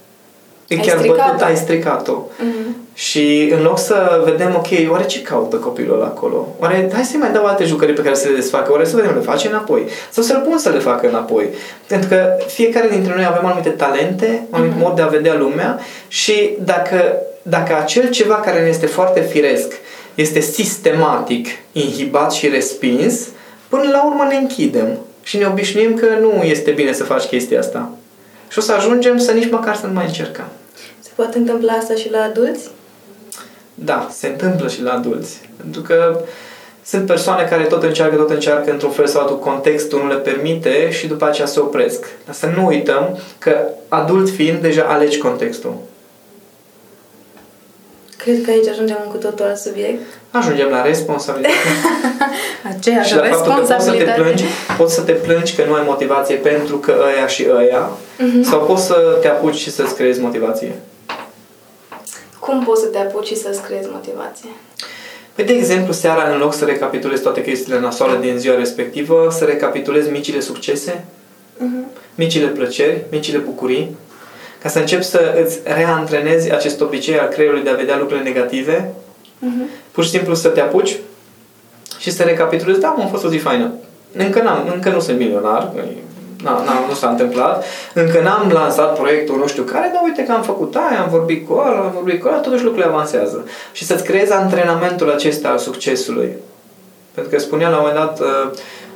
ai 0.70 0.78
chiar 0.78 0.98
stricat 0.98 1.26
bătut, 1.26 1.42
ai 1.42 1.56
stricat-o. 1.56 2.14
Mm-hmm. 2.14 2.88
Și 2.94 3.50
în 3.58 3.62
loc 3.62 3.80
să 3.80 4.22
vedem, 4.26 4.54
ok, 4.56 4.92
oare 4.92 5.06
ce 5.06 5.22
caută 5.22 5.56
copilul 5.56 5.96
ăla 5.96 6.06
acolo? 6.06 6.48
Oare 6.60 6.90
hai 6.94 7.04
să-i 7.04 7.20
mai 7.20 7.32
dau 7.32 7.46
alte 7.46 7.64
jucării 7.64 7.94
pe 7.94 8.02
care 8.02 8.16
să 8.16 8.28
le 8.28 8.36
desfacă? 8.36 8.72
Oare 8.72 8.86
să 8.86 8.96
vedem, 8.96 9.14
le 9.16 9.22
face 9.22 9.48
înapoi? 9.48 9.88
Sau 10.12 10.24
să-l 10.24 10.44
pun 10.48 10.58
să 10.58 10.70
le 10.70 10.80
facă 10.80 11.08
înapoi? 11.08 11.48
Pentru 11.88 12.10
că 12.10 12.38
fiecare 12.48 12.88
dintre 12.88 13.14
noi 13.16 13.26
avem 13.26 13.46
anumite 13.46 13.70
talente, 13.70 14.48
un 14.50 14.60
anumit 14.60 14.76
mm-hmm. 14.76 14.82
mod 14.82 14.96
de 14.96 15.02
a 15.02 15.08
vedea 15.08 15.36
lumea 15.36 15.80
și 16.08 16.56
dacă, 16.60 17.16
dacă 17.42 17.78
acel 17.78 18.10
ceva 18.10 18.36
care 18.36 18.62
ne 18.62 18.68
este 18.68 18.86
foarte 18.86 19.20
firesc 19.20 19.74
este 20.16 20.40
sistematic 20.40 21.48
inhibat 21.72 22.34
și 22.34 22.48
respins, 22.48 23.28
până 23.68 23.90
la 23.92 24.06
urmă 24.06 24.26
ne 24.30 24.36
închidem 24.36 24.98
și 25.24 25.38
ne 25.38 25.46
obișnuim 25.46 25.94
că 25.94 26.06
nu 26.22 26.44
este 26.44 26.72
bine 26.72 26.94
să 26.94 27.04
faci 27.04 27.24
chestia 27.24 27.60
asta. 27.60 27.92
Și 28.48 28.58
o 28.58 28.62
să 28.62 28.72
ajungem 28.72 29.18
să 29.18 29.32
nici 29.32 29.52
măcar 29.52 29.76
să 29.76 29.86
nu 29.86 29.94
mai 29.94 30.06
încercăm. 30.06 30.48
Se 31.00 31.10
poate 31.16 31.38
întâmpla 31.38 31.74
asta 31.74 31.94
și 31.94 32.12
la 32.12 32.22
adulți? 32.24 32.70
Da, 33.74 34.08
se 34.12 34.28
întâmplă 34.28 34.68
și 34.68 34.82
la 34.82 34.94
adulți. 34.94 35.50
Pentru 35.58 35.82
că 35.82 36.22
sunt 36.86 37.06
persoane 37.06 37.44
care 37.44 37.64
tot 37.64 37.84
încearcă, 37.84 38.16
tot 38.16 38.30
încearcă 38.30 38.72
într-un 38.72 38.92
fel 38.92 39.08
sau 39.08 39.22
altul, 39.22 39.40
contextul 39.40 40.02
nu 40.02 40.08
le 40.08 40.16
permite 40.16 40.92
și 40.92 41.08
după 41.08 41.26
aceea 41.26 41.48
se 41.48 41.60
opresc. 41.60 42.06
Dar 42.26 42.36
să 42.36 42.52
nu 42.56 42.66
uităm 42.66 43.18
că 43.38 43.68
adult 43.88 44.30
fiind, 44.30 44.62
deja 44.62 44.84
alegi 44.84 45.18
contextul. 45.18 45.76
Cred 48.18 48.44
că 48.46 48.50
aici 48.50 48.68
ajungem 48.68 48.98
în 49.06 49.12
cu 49.12 49.18
totul 49.18 49.46
alt 49.46 49.58
subiect. 49.58 50.17
Ajungem 50.38 50.70
la 50.70 50.82
responsabilitate. 50.82 51.56
Aceeași 52.76 53.10
și 53.10 53.16
la 53.16 53.22
responsabilitate. 53.22 54.04
Faptul 54.04 54.14
că 54.14 54.14
poți 54.14 54.14
să, 54.14 54.22
te 54.22 54.22
plângi, 54.22 54.44
poți 54.78 54.94
să 54.94 55.02
te 55.02 55.12
plângi 55.12 55.56
că 55.56 55.64
nu 55.68 55.74
ai 55.74 55.84
motivație 55.86 56.36
pentru 56.36 56.78
că 56.78 56.94
ăia 57.08 57.28
și 57.28 57.48
ăia 57.56 57.90
uh-huh. 57.90 58.44
sau 58.50 58.60
poți 58.60 58.86
să 58.86 59.18
te 59.22 59.28
apuci 59.28 59.56
și 59.56 59.72
să-ți 59.72 59.96
creezi 59.96 60.22
motivație. 60.22 60.72
Cum 62.40 62.64
poți 62.64 62.82
să 62.82 62.88
te 62.88 62.98
apuci 62.98 63.28
și 63.28 63.36
să-ți 63.36 63.62
creezi 63.62 63.88
motivație? 63.92 64.50
Păi, 65.36 65.46
de 65.46 65.54
exemplu, 65.54 65.94
seara, 65.94 66.30
în 66.30 66.38
loc 66.38 66.54
să 66.54 66.66
recapitulezi 66.66 67.22
toate 67.22 67.44
chestiile 67.44 67.80
nasoale 67.80 68.18
din 68.22 68.38
ziua 68.38 68.56
respectivă, 68.56 69.28
să 69.32 69.46
recapitulezi 69.46 70.10
micile 70.10 70.40
succese, 70.40 71.06
uh-huh. 71.58 71.98
micile 72.16 72.48
plăceri, 72.48 73.04
micile 73.12 73.38
bucurii, 73.38 73.96
ca 74.62 74.70
să 74.70 74.80
începi 74.80 75.04
să 75.04 75.44
îți 75.46 75.60
reantrenezi 75.64 76.52
acest 76.52 76.82
obicei 76.82 77.20
al 77.20 77.28
creierului 77.28 77.64
de 77.64 77.70
a 77.70 77.74
vedea 77.76 77.98
lucrurile 77.98 78.30
negative, 78.30 78.94
uh-huh. 79.46 79.92
pur 79.92 80.04
și 80.04 80.10
simplu 80.10 80.34
să 80.34 80.48
te 80.48 80.60
apuci 80.60 80.98
și 81.98 82.12
să 82.12 82.24
recapitulezi, 82.24 82.80
da, 82.80 82.96
am 83.00 83.08
fost 83.08 83.24
o 83.24 83.30
zi 83.30 83.38
faină. 83.38 83.74
Încă, 84.12 84.42
n-am, 84.42 84.72
încă 84.74 84.90
nu 84.90 85.00
sunt 85.00 85.18
milionar, 85.18 85.72
na, 86.44 86.52
na, 86.52 86.86
nu 86.88 86.94
s-a 86.94 87.10
întâmplat, 87.10 87.66
încă 87.94 88.22
n-am 88.22 88.50
lansat 88.54 88.98
proiectul 88.98 89.38
nu 89.38 89.48
știu 89.48 89.64
care, 89.64 89.92
dar 89.94 90.02
uite 90.04 90.24
că 90.24 90.32
am 90.32 90.42
făcut 90.42 90.76
aia, 90.76 91.02
am 91.02 91.10
vorbit 91.10 91.48
cu 91.48 91.54
ăla, 91.54 91.80
am 91.80 91.92
vorbit 91.94 92.22
cu 92.22 92.28
ăla, 92.28 92.38
totuși 92.38 92.64
lucrurile 92.64 92.92
avansează. 92.92 93.46
Și 93.72 93.86
să-ți 93.86 94.04
creezi 94.04 94.32
antrenamentul 94.32 95.12
acesta 95.12 95.50
al 95.50 95.58
succesului. 95.58 96.36
Pentru 97.14 97.32
că 97.32 97.40
spunea 97.40 97.70
la 97.70 97.78
un 97.78 97.84
moment 97.88 98.06
dat 98.06 98.20
uh, 98.20 98.52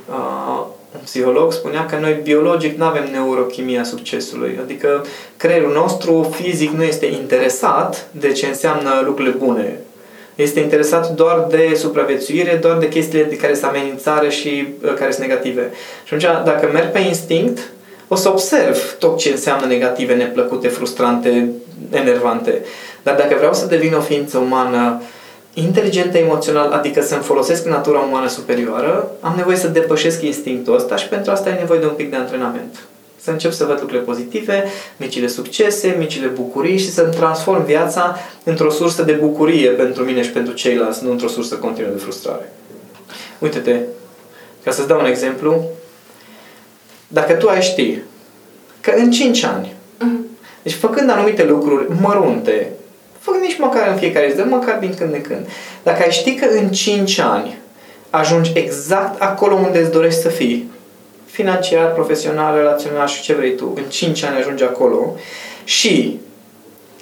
uh, 0.08 0.64
un 0.94 1.00
psiholog, 1.04 1.52
spunea 1.52 1.86
că 1.86 1.96
noi 2.00 2.20
biologic 2.22 2.78
nu 2.78 2.84
avem 2.84 3.08
neurochimia 3.12 3.84
succesului. 3.84 4.58
Adică 4.62 5.04
creierul 5.36 5.72
nostru 5.72 6.30
fizic 6.34 6.70
nu 6.70 6.82
este 6.82 7.06
interesat 7.06 8.06
de 8.10 8.32
ce 8.32 8.46
înseamnă 8.46 9.02
lucrurile 9.04 9.34
bune. 9.38 9.78
Este 10.34 10.60
interesat 10.60 11.10
doar 11.10 11.46
de 11.50 11.72
supraviețuire, 11.74 12.58
doar 12.60 12.78
de 12.78 12.88
chestiile 12.88 13.24
de 13.24 13.36
care 13.36 13.54
sunt 13.54 13.70
amenințare 13.70 14.28
și 14.28 14.66
uh, 14.84 14.94
care 14.94 15.10
sunt 15.10 15.26
negative. 15.26 15.70
Și 16.04 16.14
atunci, 16.14 16.44
dacă 16.44 16.70
merg 16.72 16.90
pe 16.90 16.98
instinct, 16.98 17.58
o 18.08 18.14
să 18.14 18.28
observ 18.28 18.96
tot 18.98 19.18
ce 19.18 19.30
înseamnă 19.30 19.66
negative, 19.66 20.14
neplăcute, 20.14 20.68
frustrante, 20.68 21.48
enervante. 21.90 22.64
Dar 23.02 23.14
dacă 23.14 23.34
vreau 23.36 23.54
să 23.54 23.66
devin 23.66 23.94
o 23.94 24.00
ființă 24.00 24.38
umană 24.38 25.02
inteligentă 25.54 26.18
emoțional, 26.18 26.70
adică 26.70 27.02
să-mi 27.02 27.22
folosesc 27.22 27.66
natura 27.66 27.98
umană 27.98 28.28
superioară, 28.28 29.10
am 29.20 29.34
nevoie 29.36 29.56
să 29.56 29.68
depășesc 29.68 30.22
instinctul 30.22 30.74
ăsta 30.74 30.96
și 30.96 31.08
pentru 31.08 31.32
asta 31.32 31.50
ai 31.50 31.56
nevoie 31.58 31.80
de 31.80 31.86
un 31.86 31.94
pic 31.94 32.10
de 32.10 32.16
antrenament. 32.16 32.78
Să 33.22 33.30
încep 33.30 33.52
să 33.52 33.64
văd 33.64 33.80
lucrurile 33.80 34.04
pozitive, 34.04 34.64
micile 34.96 35.26
succese, 35.26 35.96
micile 35.98 36.26
bucurii 36.26 36.78
și 36.78 36.90
să-mi 36.90 37.12
transform 37.12 37.64
viața 37.64 38.16
într-o 38.44 38.70
sursă 38.70 39.02
de 39.02 39.12
bucurie 39.12 39.70
pentru 39.70 40.04
mine 40.04 40.22
și 40.22 40.30
pentru 40.30 40.54
ceilalți, 40.54 41.04
nu 41.04 41.10
într-o 41.10 41.28
sursă 41.28 41.54
continuă 41.54 41.90
de 41.90 41.98
frustrare. 41.98 42.52
Uite-te, 43.38 43.80
ca 44.64 44.70
să-ți 44.70 44.88
dau 44.88 45.00
un 45.00 45.06
exemplu, 45.06 45.64
dacă 47.08 47.32
tu 47.32 47.48
ai 47.48 47.62
ști 47.62 47.98
că 48.80 48.92
în 48.96 49.10
5 49.10 49.42
ani, 49.42 49.74
mhm. 49.98 50.26
deci 50.62 50.74
făcând 50.74 51.10
anumite 51.10 51.44
lucruri 51.44 51.86
mărunte, 52.00 52.70
fă 53.18 53.30
nici 53.40 53.58
măcar 53.58 53.88
în 53.88 53.96
fiecare 53.96 54.30
zi, 54.30 54.36
dar 54.36 54.46
măcar 54.46 54.78
din 54.78 54.94
când 54.94 55.14
în 55.14 55.20
când. 55.20 55.46
Dacă 55.82 56.02
ai 56.02 56.10
ști 56.10 56.34
că 56.34 56.44
în 56.44 56.70
5 56.70 57.18
ani 57.18 57.58
ajungi 58.10 58.52
exact 58.54 59.20
acolo 59.20 59.54
unde 59.54 59.78
îți 59.78 59.90
dorești 59.90 60.20
să 60.20 60.28
fii, 60.28 60.70
financiar, 61.32 61.92
profesional, 61.92 62.56
relațional 62.56 63.06
și 63.06 63.22
ce 63.22 63.34
vrei 63.34 63.54
tu, 63.54 63.72
în 63.76 63.82
5 63.88 64.22
ani 64.22 64.38
ajungi 64.38 64.62
acolo 64.62 65.16
și 65.64 66.20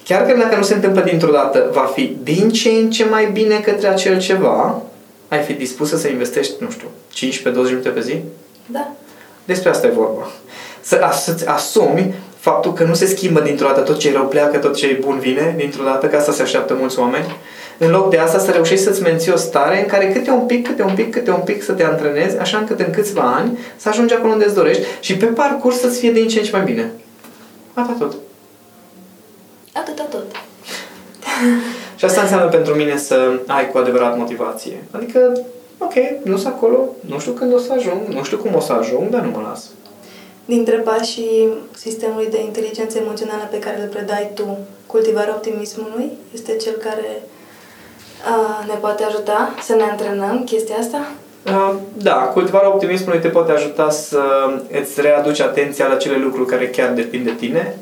chiar 0.04 0.26
că 0.26 0.36
dacă 0.36 0.56
nu 0.56 0.62
se 0.62 0.74
întâmplă 0.74 1.00
dintr-o 1.00 1.30
dată, 1.30 1.68
va 1.72 1.90
fi 1.94 2.16
din 2.22 2.50
ce 2.50 2.68
în 2.68 2.90
ce 2.90 3.04
mai 3.04 3.30
bine 3.32 3.60
către 3.60 3.88
acel 3.88 4.20
ceva, 4.20 4.82
ai 5.28 5.42
fi 5.42 5.52
dispusă 5.52 5.96
să 5.96 6.08
investești, 6.08 6.54
nu 6.58 6.70
știu, 6.70 6.88
15-20 7.52 7.52
minute 7.52 7.88
pe 7.88 8.00
zi? 8.00 8.14
Da. 8.66 8.88
Despre 9.44 9.70
asta 9.70 9.86
e 9.86 9.90
vorba. 9.90 10.30
Să, 10.80 11.10
să-ți 11.12 11.46
asumi 11.46 12.14
faptul 12.38 12.72
că 12.72 12.84
nu 12.84 12.94
se 12.94 13.06
schimbă 13.06 13.40
dintr-o 13.40 13.66
dată 13.66 13.80
tot 13.80 13.98
ce 13.98 14.08
e 14.08 14.12
rău 14.12 14.26
pleacă, 14.26 14.58
tot 14.58 14.76
ce 14.76 14.86
e 14.86 14.98
bun 15.00 15.18
vine 15.18 15.54
dintr-o 15.56 15.84
dată, 15.84 16.06
că 16.06 16.16
asta 16.16 16.32
se 16.32 16.42
așteaptă 16.42 16.74
mulți 16.78 16.98
oameni. 16.98 17.36
În 17.82 17.90
loc 17.90 18.10
de 18.10 18.18
asta 18.18 18.38
să 18.38 18.50
reușești 18.50 18.84
să-ți 18.84 19.02
menții 19.02 19.32
o 19.32 19.36
stare 19.36 19.80
în 19.80 19.86
care 19.86 20.12
câte 20.12 20.30
un 20.30 20.46
pic, 20.46 20.66
câte 20.66 20.82
un 20.82 20.94
pic, 20.94 21.10
câte 21.10 21.30
un 21.30 21.40
pic 21.40 21.62
să 21.62 21.72
te 21.72 21.84
antrenezi, 21.84 22.38
așa 22.38 22.58
încât 22.58 22.80
în 22.80 22.90
câțiva 22.92 23.22
ani 23.22 23.58
să 23.76 23.88
ajungi 23.88 24.14
acolo 24.14 24.32
unde 24.32 24.44
îți 24.44 24.54
dorești 24.54 24.82
și 25.00 25.16
pe 25.16 25.26
parcurs 25.26 25.78
să-ți 25.78 25.98
fie 25.98 26.12
din 26.12 26.28
ce 26.28 26.38
în 26.38 26.44
ce 26.44 26.56
mai 26.56 26.64
bine. 26.64 26.92
Atât 27.74 27.98
tot. 27.98 28.14
Atât 29.72 29.96
tot. 30.10 30.24
și 31.98 32.04
asta 32.04 32.20
înseamnă 32.20 32.48
pentru 32.48 32.74
mine 32.74 32.96
să 32.96 33.40
ai 33.46 33.70
cu 33.70 33.78
adevărat 33.78 34.16
motivație. 34.18 34.84
Adică, 34.90 35.40
ok, 35.78 35.94
nu 36.22 36.36
sunt 36.36 36.52
acolo, 36.54 36.88
nu 37.00 37.18
știu 37.18 37.32
când 37.32 37.54
o 37.54 37.58
să 37.58 37.72
ajung, 37.72 38.00
nu 38.08 38.24
știu 38.24 38.38
cum 38.38 38.54
o 38.54 38.60
să 38.60 38.72
ajung, 38.72 39.08
dar 39.10 39.20
nu 39.20 39.30
mă 39.30 39.46
las 39.48 39.64
dintre 40.44 40.76
pașii 40.76 41.48
sistemului 41.76 42.28
de 42.30 42.40
inteligență 42.42 42.98
emoțională 42.98 43.48
pe 43.50 43.58
care 43.58 43.80
îl 43.80 43.88
predai 43.88 44.30
tu, 44.34 44.58
cultivarea 44.86 45.34
optimismului, 45.34 46.10
este 46.32 46.56
cel 46.56 46.72
care 46.72 47.08
uh, 47.14 47.39
ne 48.66 48.74
poate 48.74 49.04
ajuta 49.04 49.54
să 49.62 49.74
ne 49.74 49.83
antrenăm 49.83 50.44
chestia 50.44 50.76
asta? 50.76 51.00
Uh, 51.46 51.74
da, 51.92 52.14
cultivarea 52.14 52.68
optimismului 52.68 53.20
te 53.20 53.28
poate 53.28 53.52
ajuta 53.52 53.90
să 53.90 54.20
îți 54.80 55.00
readuci 55.00 55.40
atenția 55.40 55.87
la 55.87 55.96
cele 55.96 56.16
lucruri 56.16 56.48
care 56.48 56.68
chiar 56.68 56.92
depind 56.92 57.24
de 57.24 57.30
tine, 57.30 57.76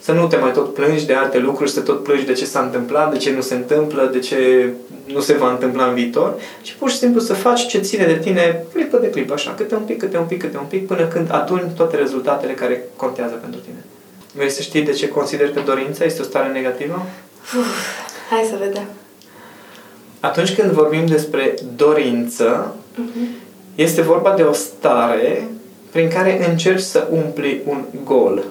să 0.00 0.12
nu 0.12 0.26
te 0.26 0.36
mai 0.36 0.52
tot 0.52 0.74
plângi 0.74 1.06
de 1.06 1.14
alte 1.14 1.38
lucruri, 1.38 1.70
să 1.70 1.80
te 1.80 1.86
tot 1.86 2.02
plângi 2.02 2.24
de 2.24 2.32
ce 2.32 2.44
s-a 2.44 2.60
întâmplat, 2.60 3.12
de 3.12 3.18
ce 3.18 3.32
nu 3.32 3.40
se 3.40 3.54
întâmplă, 3.54 4.08
de 4.12 4.18
ce 4.18 4.68
nu 5.04 5.20
se 5.20 5.32
va 5.32 5.50
întâmpla 5.50 5.86
în 5.86 5.94
viitor, 5.94 6.34
ci 6.62 6.76
pur 6.78 6.90
și 6.90 6.98
simplu 6.98 7.20
să 7.20 7.34
faci 7.34 7.66
ce 7.66 7.78
ține 7.78 8.04
de 8.06 8.18
tine 8.18 8.64
clipă 8.72 8.98
de 8.98 9.10
clipă, 9.10 9.32
așa, 9.32 9.54
câte 9.56 9.74
un 9.74 9.82
pic, 9.82 9.98
câte 9.98 10.18
un 10.18 10.24
pic, 10.24 10.40
câte 10.40 10.56
un 10.56 10.66
pic, 10.68 10.86
până 10.86 11.06
când 11.06 11.34
aduni 11.34 11.70
toate 11.76 11.96
rezultatele 11.96 12.52
care 12.52 12.84
contează 12.96 13.34
pentru 13.34 13.60
tine. 13.60 13.84
Vrei 14.34 14.50
să 14.50 14.62
știi 14.62 14.82
de 14.82 14.92
ce 14.92 15.08
consider 15.08 15.50
că 15.50 15.60
dorința 15.64 16.04
este 16.04 16.20
o 16.20 16.24
stare 16.24 16.48
negativă? 16.48 17.06
Uf, 17.58 17.66
hai 18.30 18.46
să 18.50 18.56
vedem. 18.58 18.84
Atunci 20.22 20.54
când 20.54 20.70
vorbim 20.70 21.06
despre 21.06 21.54
dorință, 21.76 22.74
uh-huh. 22.94 23.42
este 23.74 24.02
vorba 24.02 24.34
de 24.36 24.42
o 24.42 24.52
stare 24.52 25.48
prin 25.90 26.08
care 26.08 26.48
încerci 26.48 26.80
să 26.80 27.08
umpli 27.10 27.60
un 27.66 27.84
gol 28.04 28.44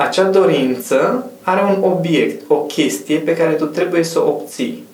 acea 0.00 0.22
dorință 0.22 1.30
are 1.42 1.76
un 1.76 1.90
obiect, 1.90 2.42
o 2.48 2.54
chestie 2.54 3.18
pe 3.18 3.36
care 3.36 3.52
tu 3.52 3.64
trebuie 3.64 4.02
să 4.02 4.18
o 4.18 4.28
obții. 4.28 4.84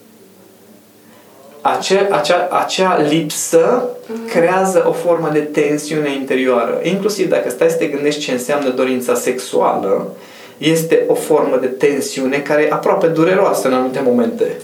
Acea, 1.61 2.09
acea, 2.11 2.49
acea 2.51 3.01
lipsă 3.09 3.89
mhm. 4.07 4.29
creează 4.29 4.85
o 4.89 4.93
formă 4.93 5.31
de 5.33 5.39
tensiune 5.39 6.15
interioară. 6.15 6.81
Inclusiv 6.83 7.29
dacă 7.29 7.51
stai 7.51 7.71
să 7.71 7.77
te 7.77 7.87
gândești 7.87 8.21
ce 8.21 8.33
înseamnă 8.33 8.69
dorința 8.69 9.15
sexuală, 9.15 10.13
este 10.59 11.05
o 11.07 11.15
formă 11.15 11.57
de 11.61 11.67
tensiune 11.67 12.39
care 12.39 12.63
e 12.63 12.71
aproape 12.71 13.07
dureroasă 13.07 13.69
în 13.69 13.75
anumite 13.75 14.01
momente. 14.05 14.57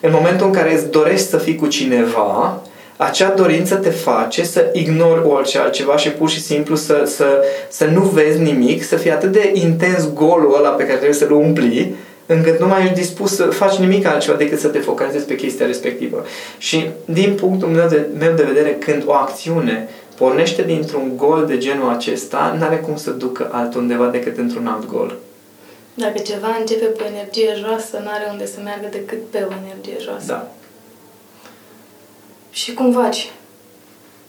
În 0.00 0.10
momentul 0.12 0.46
în 0.46 0.52
care 0.52 0.74
îți 0.74 0.90
dorești 0.90 1.26
să 1.26 1.36
fii 1.36 1.54
cu 1.54 1.66
cineva, 1.66 2.62
acea 2.96 3.30
dorință 3.30 3.74
te 3.74 3.90
face 3.90 4.44
să 4.44 4.70
ignori 4.72 5.26
orice 5.26 5.58
altceva 5.58 5.96
și 5.96 6.10
pur 6.10 6.28
și 6.28 6.40
simplu 6.40 6.74
să, 6.74 7.02
să, 7.06 7.44
să 7.68 7.84
nu 7.84 8.00
vezi 8.00 8.40
nimic, 8.40 8.84
să 8.84 8.96
fii 8.96 9.10
atât 9.10 9.32
de 9.32 9.50
intens 9.54 10.12
golul 10.12 10.54
ăla 10.58 10.68
pe 10.68 10.82
care 10.82 10.94
trebuie 10.94 11.18
să-l 11.18 11.32
umpli, 11.32 11.94
încât 12.26 12.60
nu 12.60 12.66
mai 12.66 12.82
ești 12.82 12.94
dispus 12.94 13.34
să 13.34 13.44
faci 13.44 13.76
nimic 13.76 14.06
altceva 14.06 14.36
decât 14.36 14.58
să 14.58 14.68
te 14.68 14.78
focalizezi 14.78 15.26
pe 15.26 15.34
chestia 15.34 15.66
respectivă. 15.66 16.24
Și 16.58 16.88
din 17.04 17.34
punctul 17.34 17.68
meu 17.68 17.88
de, 17.88 18.06
meu 18.18 18.32
de 18.32 18.42
vedere, 18.42 18.76
când 18.80 19.02
o 19.06 19.12
acțiune 19.12 19.88
pornește 20.16 20.62
dintr-un 20.62 21.12
gol 21.16 21.44
de 21.48 21.58
genul 21.58 21.90
acesta, 21.90 22.56
nu 22.58 22.64
are 22.64 22.76
cum 22.76 22.96
să 22.96 23.10
ducă 23.10 23.48
altundeva 23.52 24.06
decât 24.06 24.38
într-un 24.38 24.66
alt 24.66 24.86
gol. 24.86 25.16
Dacă 25.94 26.18
ceva 26.18 26.56
începe 26.58 26.84
pe 26.84 27.04
energie 27.14 27.54
joasă, 27.56 27.98
nu 28.02 28.10
are 28.10 28.26
unde 28.30 28.46
să 28.46 28.60
meargă 28.64 28.86
decât 28.90 29.18
pe 29.30 29.46
o 29.48 29.52
energie 29.64 29.96
joasă. 30.00 30.26
Da. 30.26 30.48
Și 32.50 32.74
cum 32.74 32.92
faci? 32.92 33.30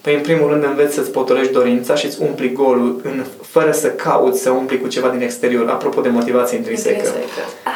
Păi, 0.02 0.16
în 0.16 0.22
primul 0.22 0.50
rând, 0.50 0.64
înveți 0.64 0.94
să-ți 0.94 1.12
potolești 1.12 1.54
dorința 1.54 1.96
și 1.96 2.06
îți 2.06 2.22
umpli 2.22 2.52
golul 2.52 3.02
în, 3.04 3.26
fără 3.42 3.72
să 3.72 3.88
cauți 3.92 4.42
să 4.42 4.50
umpli 4.50 4.82
cu 4.82 4.88
ceva 4.88 5.10
din 5.10 5.22
exterior, 5.22 5.70
apropo 5.70 6.02
de 6.02 6.10
motivație 6.10 6.58
intrinsecă. 6.58 6.96
intrinsecă. 6.96 7.48
Ah. 7.64 7.72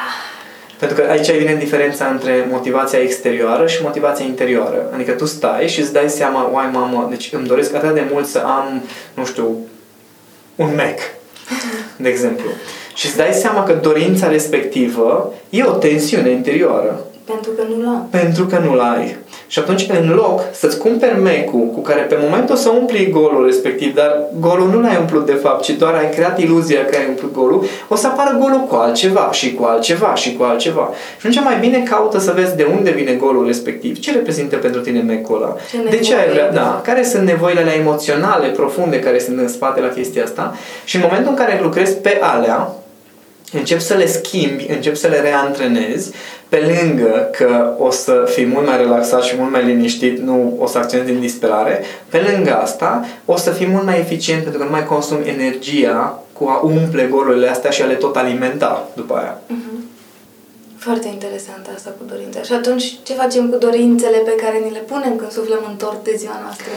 Pentru 0.80 0.98
că 0.98 1.10
aici 1.10 1.32
vine 1.32 1.56
diferența 1.56 2.06
între 2.06 2.48
motivația 2.50 3.00
exterioară 3.00 3.68
și 3.68 3.82
motivația 3.82 4.26
interioară. 4.26 4.90
Adică 4.94 5.12
tu 5.12 5.26
stai 5.26 5.68
și 5.68 5.80
îți 5.80 5.94
dai 5.94 6.10
seama, 6.10 6.50
oai 6.54 6.70
mamă, 6.72 7.08
deci 7.10 7.30
îmi 7.34 7.48
doresc 7.48 7.74
atât 7.74 7.94
de 7.94 8.08
mult 8.12 8.28
să 8.28 8.40
am, 8.40 8.84
nu 9.14 9.26
știu, 9.26 9.58
un 10.56 10.76
Mac, 10.76 11.00
de 12.04 12.10
exemplu. 12.10 12.50
Și 12.96 13.06
îți 13.06 13.18
dai 13.18 13.32
seama 13.32 13.64
că 13.64 13.74
dorința 13.74 14.28
respectivă 14.28 15.34
e 15.50 15.64
o 15.64 15.72
tensiune 15.72 16.30
interioară. 16.30 17.00
Pentru 17.26 17.52
că 17.52 17.64
nu-l 17.70 17.88
am. 17.88 18.08
Pentru 18.10 18.46
că 18.46 18.62
nu-l 18.66 18.80
ai. 18.80 19.18
Și 19.48 19.60
atunci, 19.60 19.88
în 20.02 20.10
loc 20.10 20.42
să-ți 20.54 20.78
cumperi 20.78 21.22
mecul 21.22 21.66
cu 21.74 21.80
care 21.80 22.02
pe 22.02 22.18
moment 22.22 22.50
o 22.50 22.56
să 22.56 22.70
umpli 22.70 23.10
golul 23.10 23.46
respectiv, 23.46 23.96
dar 23.96 24.22
golul 24.40 24.70
nu 24.70 24.82
l-ai 24.82 24.98
umplut 25.00 25.26
de 25.26 25.34
fapt, 25.34 25.64
ci 25.64 25.70
doar 25.70 25.94
ai 25.94 26.10
creat 26.10 26.40
iluzia 26.40 26.86
că 26.86 26.96
ai 26.98 27.06
umplut 27.08 27.34
golul, 27.34 27.66
o 27.88 27.96
să 27.96 28.08
apară 28.08 28.38
golul 28.42 28.60
cu 28.60 28.76
altceva 28.76 29.30
și 29.32 29.54
cu 29.54 29.64
altceva 29.64 30.16
și 30.16 30.36
cu 30.36 30.44
altceva. 30.44 30.90
Și 31.20 31.28
atunci 31.28 31.44
mai 31.44 31.58
bine 31.60 31.84
caută 31.90 32.20
să 32.20 32.32
vezi 32.36 32.56
de 32.56 32.68
unde 32.78 32.92
vine 32.92 33.14
golul 33.14 33.46
respectiv, 33.46 34.00
ce 34.00 34.12
reprezintă 34.12 34.56
pentru 34.56 34.82
tine 34.82 35.02
mecul 35.02 35.36
ăla, 35.36 35.56
ce 35.72 35.90
de 35.90 35.98
ce 35.98 36.16
ai 36.16 36.30
vrea, 36.30 36.52
da, 36.52 36.82
care 36.84 37.04
sunt 37.04 37.24
nevoile 37.24 37.60
alea 37.60 37.76
emoționale 37.76 38.48
profunde 38.48 39.00
care 39.00 39.20
sunt 39.20 39.38
în 39.38 39.48
spate 39.48 39.80
la 39.80 39.88
chestia 39.88 40.24
asta 40.24 40.56
și 40.84 40.96
în 40.96 41.02
momentul 41.06 41.30
în 41.30 41.38
care 41.38 41.60
lucrezi 41.62 41.96
pe 41.96 42.20
alea, 42.22 42.76
încep 43.58 43.80
să 43.80 43.94
le 43.94 44.06
schimbi, 44.06 44.66
încep 44.70 44.96
să 44.96 45.08
le 45.08 45.20
reantrenezi, 45.20 46.12
pe 46.50 46.74
lângă 46.74 47.30
că 47.32 47.74
o 47.78 47.90
să 47.90 48.24
fii 48.34 48.46
mult 48.46 48.66
mai 48.66 48.78
relaxat 48.78 49.24
și 49.24 49.36
mult 49.38 49.52
mai 49.52 49.66
liniștit, 49.66 50.20
nu 50.20 50.58
o 50.60 50.68
să 50.68 50.78
acționezi 50.78 51.12
din 51.12 51.20
disperare, 51.20 51.84
pe 52.10 52.32
lângă 52.32 52.56
asta 52.56 53.06
o 53.26 53.38
să 53.38 53.50
fii 53.50 53.68
mult 53.68 53.84
mai 53.84 54.00
eficient 54.00 54.42
pentru 54.42 54.60
că 54.60 54.66
nu 54.66 54.72
mai 54.72 54.86
consumi 54.86 55.28
energia 55.28 56.20
cu 56.34 56.48
a 56.48 56.60
umple 56.64 57.08
golurile 57.12 57.50
astea 57.50 57.70
și 57.70 57.82
a 57.82 57.86
le 57.86 57.94
tot 57.94 58.16
alimenta 58.16 58.90
după 58.96 59.16
aia. 59.16 59.38
Uh-huh. 59.48 59.76
Foarte 60.78 61.08
interesant 61.08 61.70
asta 61.76 61.90
cu 61.98 62.04
dorința. 62.14 62.42
Și 62.42 62.54
atunci, 62.54 62.98
ce 63.04 63.14
facem 63.14 63.50
cu 63.50 63.58
dorințele 63.58 64.18
pe 64.18 64.36
care 64.44 64.58
ni 64.58 64.72
le 64.72 64.80
punem 64.80 65.16
când 65.16 65.32
suflăm 65.32 65.64
în 65.70 65.76
tort 65.76 66.04
de 66.04 66.14
ziua 66.18 66.40
noastră? 66.44 66.72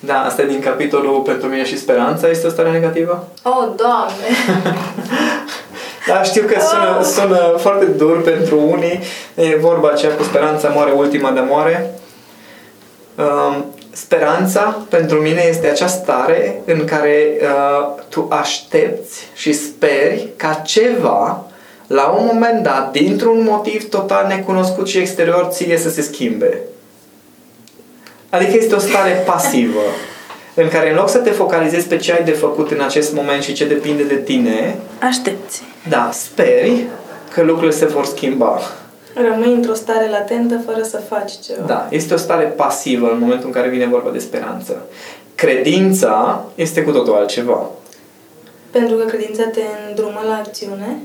Da, 0.00 0.24
asta 0.24 0.42
e 0.42 0.46
din 0.46 0.60
capitolul 0.60 1.20
Pentru 1.20 1.48
mine 1.48 1.64
și 1.64 1.78
speranța. 1.78 2.28
Este 2.28 2.46
o 2.46 2.50
stare 2.50 2.70
negativă? 2.70 3.28
Oh, 3.42 3.68
Doamne! 3.76 4.28
Da, 6.06 6.22
știu 6.22 6.42
că 6.42 6.60
sună, 6.60 7.02
sună 7.04 7.56
foarte 7.58 7.84
dur 7.84 8.22
pentru 8.22 8.60
unii. 8.60 9.00
E 9.34 9.56
vorba 9.56 9.88
aceea 9.88 10.14
cu 10.14 10.22
speranța 10.22 10.68
moare 10.68 10.90
ultima 10.90 11.30
de 11.30 11.40
moare. 11.40 11.94
Um, 13.14 13.64
speranța 13.92 14.82
pentru 14.88 15.20
mine 15.20 15.44
este 15.48 15.66
acea 15.68 15.86
stare 15.86 16.62
în 16.64 16.84
care 16.84 17.26
uh, 17.40 18.02
tu 18.08 18.28
aștepți 18.30 19.28
și 19.34 19.52
speri 19.52 20.28
ca 20.36 20.52
ceva 20.52 21.44
la 21.86 22.06
un 22.06 22.30
moment 22.32 22.62
dat, 22.62 22.90
dintr-un 22.92 23.42
motiv 23.42 23.88
total 23.88 24.26
necunoscut 24.26 24.88
și 24.88 24.98
exterior, 24.98 25.48
ție 25.50 25.76
să 25.76 25.90
se 25.90 26.02
schimbe. 26.02 26.58
Adică 28.30 28.52
este 28.56 28.74
o 28.74 28.78
stare 28.78 29.22
pasivă 29.26 29.80
în 30.54 30.68
care 30.68 30.90
în 30.90 30.96
loc 30.96 31.08
să 31.08 31.18
te 31.18 31.30
focalizezi 31.30 31.86
pe 31.86 31.96
ce 31.96 32.12
ai 32.12 32.24
de 32.24 32.30
făcut 32.30 32.70
în 32.70 32.80
acest 32.80 33.12
moment 33.12 33.42
și 33.42 33.52
ce 33.52 33.66
depinde 33.66 34.02
de 34.02 34.16
tine, 34.16 34.76
aștepți. 35.00 35.62
Da, 35.88 36.10
speri 36.12 36.84
că 37.32 37.42
lucrurile 37.42 37.72
se 37.72 37.86
vor 37.86 38.04
schimba. 38.04 38.60
Rămâi 39.14 39.52
într-o 39.52 39.74
stare 39.74 40.08
latentă 40.08 40.62
fără 40.66 40.82
să 40.82 41.00
faci 41.08 41.32
ceva. 41.46 41.66
Da, 41.66 41.86
este 41.90 42.14
o 42.14 42.16
stare 42.16 42.44
pasivă 42.44 43.10
în 43.10 43.18
momentul 43.18 43.46
în 43.46 43.52
care 43.52 43.68
vine 43.68 43.86
vorba 43.86 44.10
de 44.10 44.18
speranță. 44.18 44.86
Credința 45.34 46.44
este 46.54 46.82
cu 46.82 46.90
totul 46.90 47.14
altceva. 47.14 47.70
Pentru 48.70 48.96
că 48.96 49.04
credința 49.04 49.44
te 49.44 49.60
îndrumă 49.88 50.20
la 50.28 50.34
acțiune? 50.34 50.96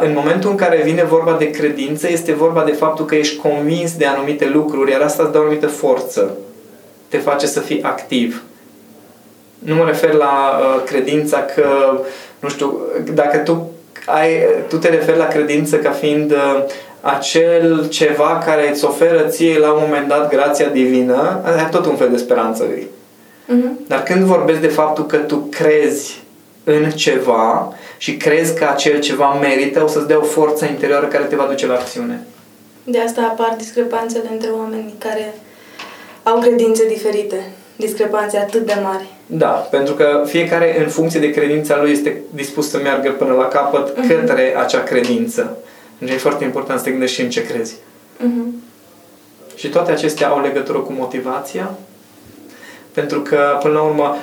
În 0.00 0.12
momentul 0.12 0.50
în 0.50 0.56
care 0.56 0.82
vine 0.84 1.04
vorba 1.04 1.36
de 1.38 1.50
credință, 1.50 2.08
este 2.10 2.32
vorba 2.32 2.64
de 2.64 2.72
faptul 2.72 3.04
că 3.04 3.14
ești 3.14 3.36
convins 3.36 3.96
de 3.96 4.06
anumite 4.06 4.48
lucruri, 4.48 4.90
iar 4.90 5.00
asta 5.00 5.22
îți 5.22 5.32
dă 5.32 5.38
o 5.38 5.40
anumită 5.40 5.66
forță. 5.66 6.36
Te 7.08 7.18
face 7.18 7.46
să 7.46 7.60
fii 7.60 7.82
activ. 7.82 8.42
Nu 9.58 9.74
mă 9.74 9.84
refer 9.84 10.12
la 10.12 10.58
uh, 10.60 10.82
credința 10.84 11.38
că, 11.38 11.66
nu 12.38 12.48
știu, 12.48 12.80
dacă 13.14 13.38
tu 13.38 13.70
ai, 14.14 14.28
tu 14.68 14.76
te 14.76 14.88
referi 14.88 15.18
la 15.18 15.26
credință 15.26 15.76
ca 15.76 15.90
fiind 15.90 16.30
uh, 16.30 16.64
acel 17.00 17.88
ceva 17.88 18.42
care 18.44 18.70
îți 18.70 18.84
oferă 18.84 19.20
ție 19.20 19.58
la 19.58 19.72
un 19.72 19.78
moment 19.84 20.08
dat 20.08 20.30
grația 20.30 20.68
divină, 20.68 21.40
ai 21.44 21.68
tot 21.70 21.86
un 21.86 21.96
fel 21.96 22.10
de 22.10 22.16
speranță 22.16 22.64
lui. 22.68 22.86
Uh-huh. 23.48 23.86
Dar 23.86 24.02
când 24.02 24.24
vorbești 24.24 24.60
de 24.60 24.68
faptul 24.68 25.06
că 25.06 25.16
tu 25.16 25.36
crezi 25.36 26.22
în 26.64 26.90
ceva 26.90 27.74
și 27.96 28.16
crezi 28.16 28.54
că 28.54 28.66
acel 28.72 29.00
ceva 29.00 29.38
merită, 29.40 29.82
o 29.84 29.86
să-ți 29.86 30.06
dea 30.06 30.18
o 30.18 30.22
forță 30.22 30.64
interioară 30.64 31.06
care 31.06 31.24
te 31.24 31.36
va 31.36 31.46
duce 31.48 31.66
la 31.66 31.74
acțiune. 31.74 32.26
De 32.84 32.98
asta 32.98 33.20
apar 33.20 33.54
discrepanțele 33.58 34.28
între 34.32 34.50
oamenii 34.50 34.94
care 34.98 35.34
au 36.22 36.38
credințe 36.38 36.86
diferite. 36.86 37.50
Discrepanțe 37.76 38.38
atât 38.38 38.66
de 38.66 38.74
mari. 38.82 39.17
Da, 39.30 39.48
pentru 39.48 39.94
că 39.94 40.22
fiecare, 40.26 40.82
în 40.82 40.88
funcție 40.88 41.20
de 41.20 41.30
credința 41.30 41.80
lui, 41.80 41.90
este 41.90 42.20
dispus 42.30 42.70
să 42.70 42.78
meargă 42.78 43.10
până 43.10 43.32
la 43.32 43.44
capăt 43.44 43.92
uh-huh. 43.92 44.08
către 44.08 44.54
acea 44.58 44.82
credință. 44.82 45.56
Deci 45.98 46.10
e 46.10 46.16
foarte 46.16 46.44
important 46.44 46.78
să 46.78 46.84
te 46.84 46.90
gândești 46.90 47.16
și 47.16 47.22
în 47.22 47.30
ce 47.30 47.46
crezi. 47.46 47.74
Uh-huh. 47.74 48.66
Și 49.54 49.68
toate 49.68 49.92
acestea 49.92 50.28
au 50.28 50.40
legătură 50.40 50.78
cu 50.78 50.92
motivația, 50.92 51.70
pentru 52.92 53.20
că, 53.20 53.58
până 53.62 53.74
la 53.74 53.82
urmă, 53.82 54.16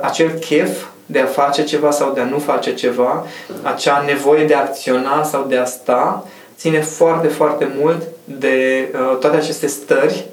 acel 0.00 0.30
chef 0.30 0.84
de 1.06 1.20
a 1.20 1.26
face 1.26 1.64
ceva 1.64 1.90
sau 1.90 2.12
de 2.12 2.20
a 2.20 2.24
nu 2.24 2.38
face 2.38 2.74
ceva, 2.74 3.26
acea 3.62 4.04
nevoie 4.06 4.44
de 4.44 4.54
a 4.54 4.60
acționa 4.60 5.22
sau 5.22 5.44
de 5.48 5.56
a 5.56 5.64
sta, 5.64 6.26
ține 6.56 6.80
foarte, 6.80 7.28
foarte 7.28 7.72
mult 7.80 8.02
de 8.24 8.88
uh, 8.92 9.18
toate 9.18 9.36
aceste 9.36 9.66
stări 9.66 10.26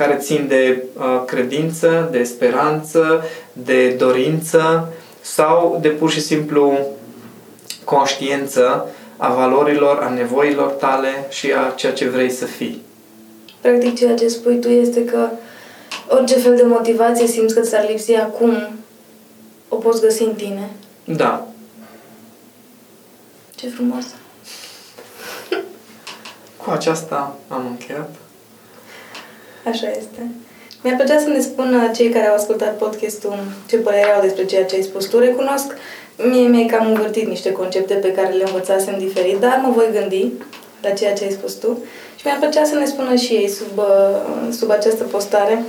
care 0.00 0.16
țin 0.16 0.46
de 0.48 0.84
uh, 0.98 1.22
credință, 1.26 2.08
de 2.10 2.22
speranță, 2.22 3.24
de 3.52 3.88
dorință 3.98 4.92
sau 5.20 5.78
de 5.80 5.88
pur 5.88 6.10
și 6.10 6.20
simplu 6.20 6.78
conștiință 7.84 8.86
a 9.16 9.34
valorilor, 9.34 9.98
a 9.98 10.08
nevoilor 10.08 10.70
tale 10.70 11.26
și 11.28 11.52
a 11.52 11.72
ceea 11.76 11.92
ce 11.92 12.08
vrei 12.08 12.30
să 12.30 12.44
fii. 12.44 12.82
Practic, 13.60 13.94
ceea 13.94 14.14
ce 14.14 14.28
spui 14.28 14.58
tu 14.58 14.68
este 14.68 15.04
că 15.04 15.28
orice 16.08 16.34
fel 16.34 16.56
de 16.56 16.62
motivație 16.62 17.26
simți 17.26 17.54
că 17.54 17.60
ți-ar 17.60 17.88
lipsi 17.88 18.14
acum, 18.14 18.56
o 19.68 19.76
poți 19.76 20.00
găsi 20.00 20.22
în 20.22 20.34
tine. 20.34 20.70
Da. 21.04 21.46
Ce 23.54 23.68
frumos! 23.68 24.04
Cu 26.56 26.70
aceasta 26.70 27.36
am 27.48 27.66
încheiat. 27.66 28.14
Așa 29.64 29.88
este. 29.88 30.30
Mi-ar 30.82 30.96
plăcea 30.96 31.18
să 31.18 31.28
ne 31.28 31.40
spună 31.40 31.90
cei 31.94 32.08
care 32.08 32.26
au 32.26 32.34
ascultat 32.34 32.78
podcastul 32.78 33.38
ce 33.68 33.76
părere 33.76 34.12
au 34.14 34.20
despre 34.20 34.44
ceea 34.44 34.64
ce 34.64 34.74
ai 34.74 34.82
spus 34.82 35.06
tu. 35.06 35.18
Recunosc, 35.18 35.76
mie 36.16 36.48
mi-ai 36.48 36.66
cam 36.66 36.86
învârtit 36.86 37.28
niște 37.28 37.52
concepte 37.52 37.94
pe 37.94 38.12
care 38.12 38.32
le 38.32 38.44
învățasem 38.46 38.98
diferit, 38.98 39.36
dar 39.36 39.60
mă 39.62 39.72
voi 39.72 39.88
gândi 39.92 40.32
la 40.82 40.90
ceea 40.90 41.12
ce 41.12 41.24
ai 41.24 41.30
spus 41.30 41.52
tu. 41.52 41.78
Și 42.16 42.26
mi-ar 42.26 42.38
plăcea 42.38 42.64
să 42.64 42.74
ne 42.74 42.84
spună 42.84 43.14
și 43.14 43.32
ei 43.32 43.48
sub, 43.48 43.78
uh, 43.78 44.52
sub 44.52 44.70
această 44.70 45.04
postare 45.04 45.64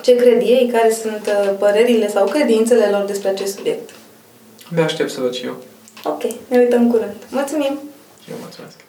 ce 0.00 0.16
cred 0.16 0.40
ei, 0.40 0.70
care 0.72 0.92
sunt 0.92 1.26
uh, 1.26 1.54
părerile 1.58 2.08
sau 2.08 2.26
credințele 2.26 2.88
lor 2.90 3.04
despre 3.04 3.28
acest 3.28 3.56
subiect. 3.56 3.90
Mi 4.68 4.80
aștept 4.80 5.10
să 5.10 5.20
văd 5.20 5.34
și 5.34 5.44
eu. 5.44 5.56
Ok, 6.04 6.22
ne 6.48 6.58
uităm 6.58 6.90
curând. 6.90 7.16
Mulțumim! 7.30 7.78
Eu 8.30 8.36
mulțumesc! 8.40 8.83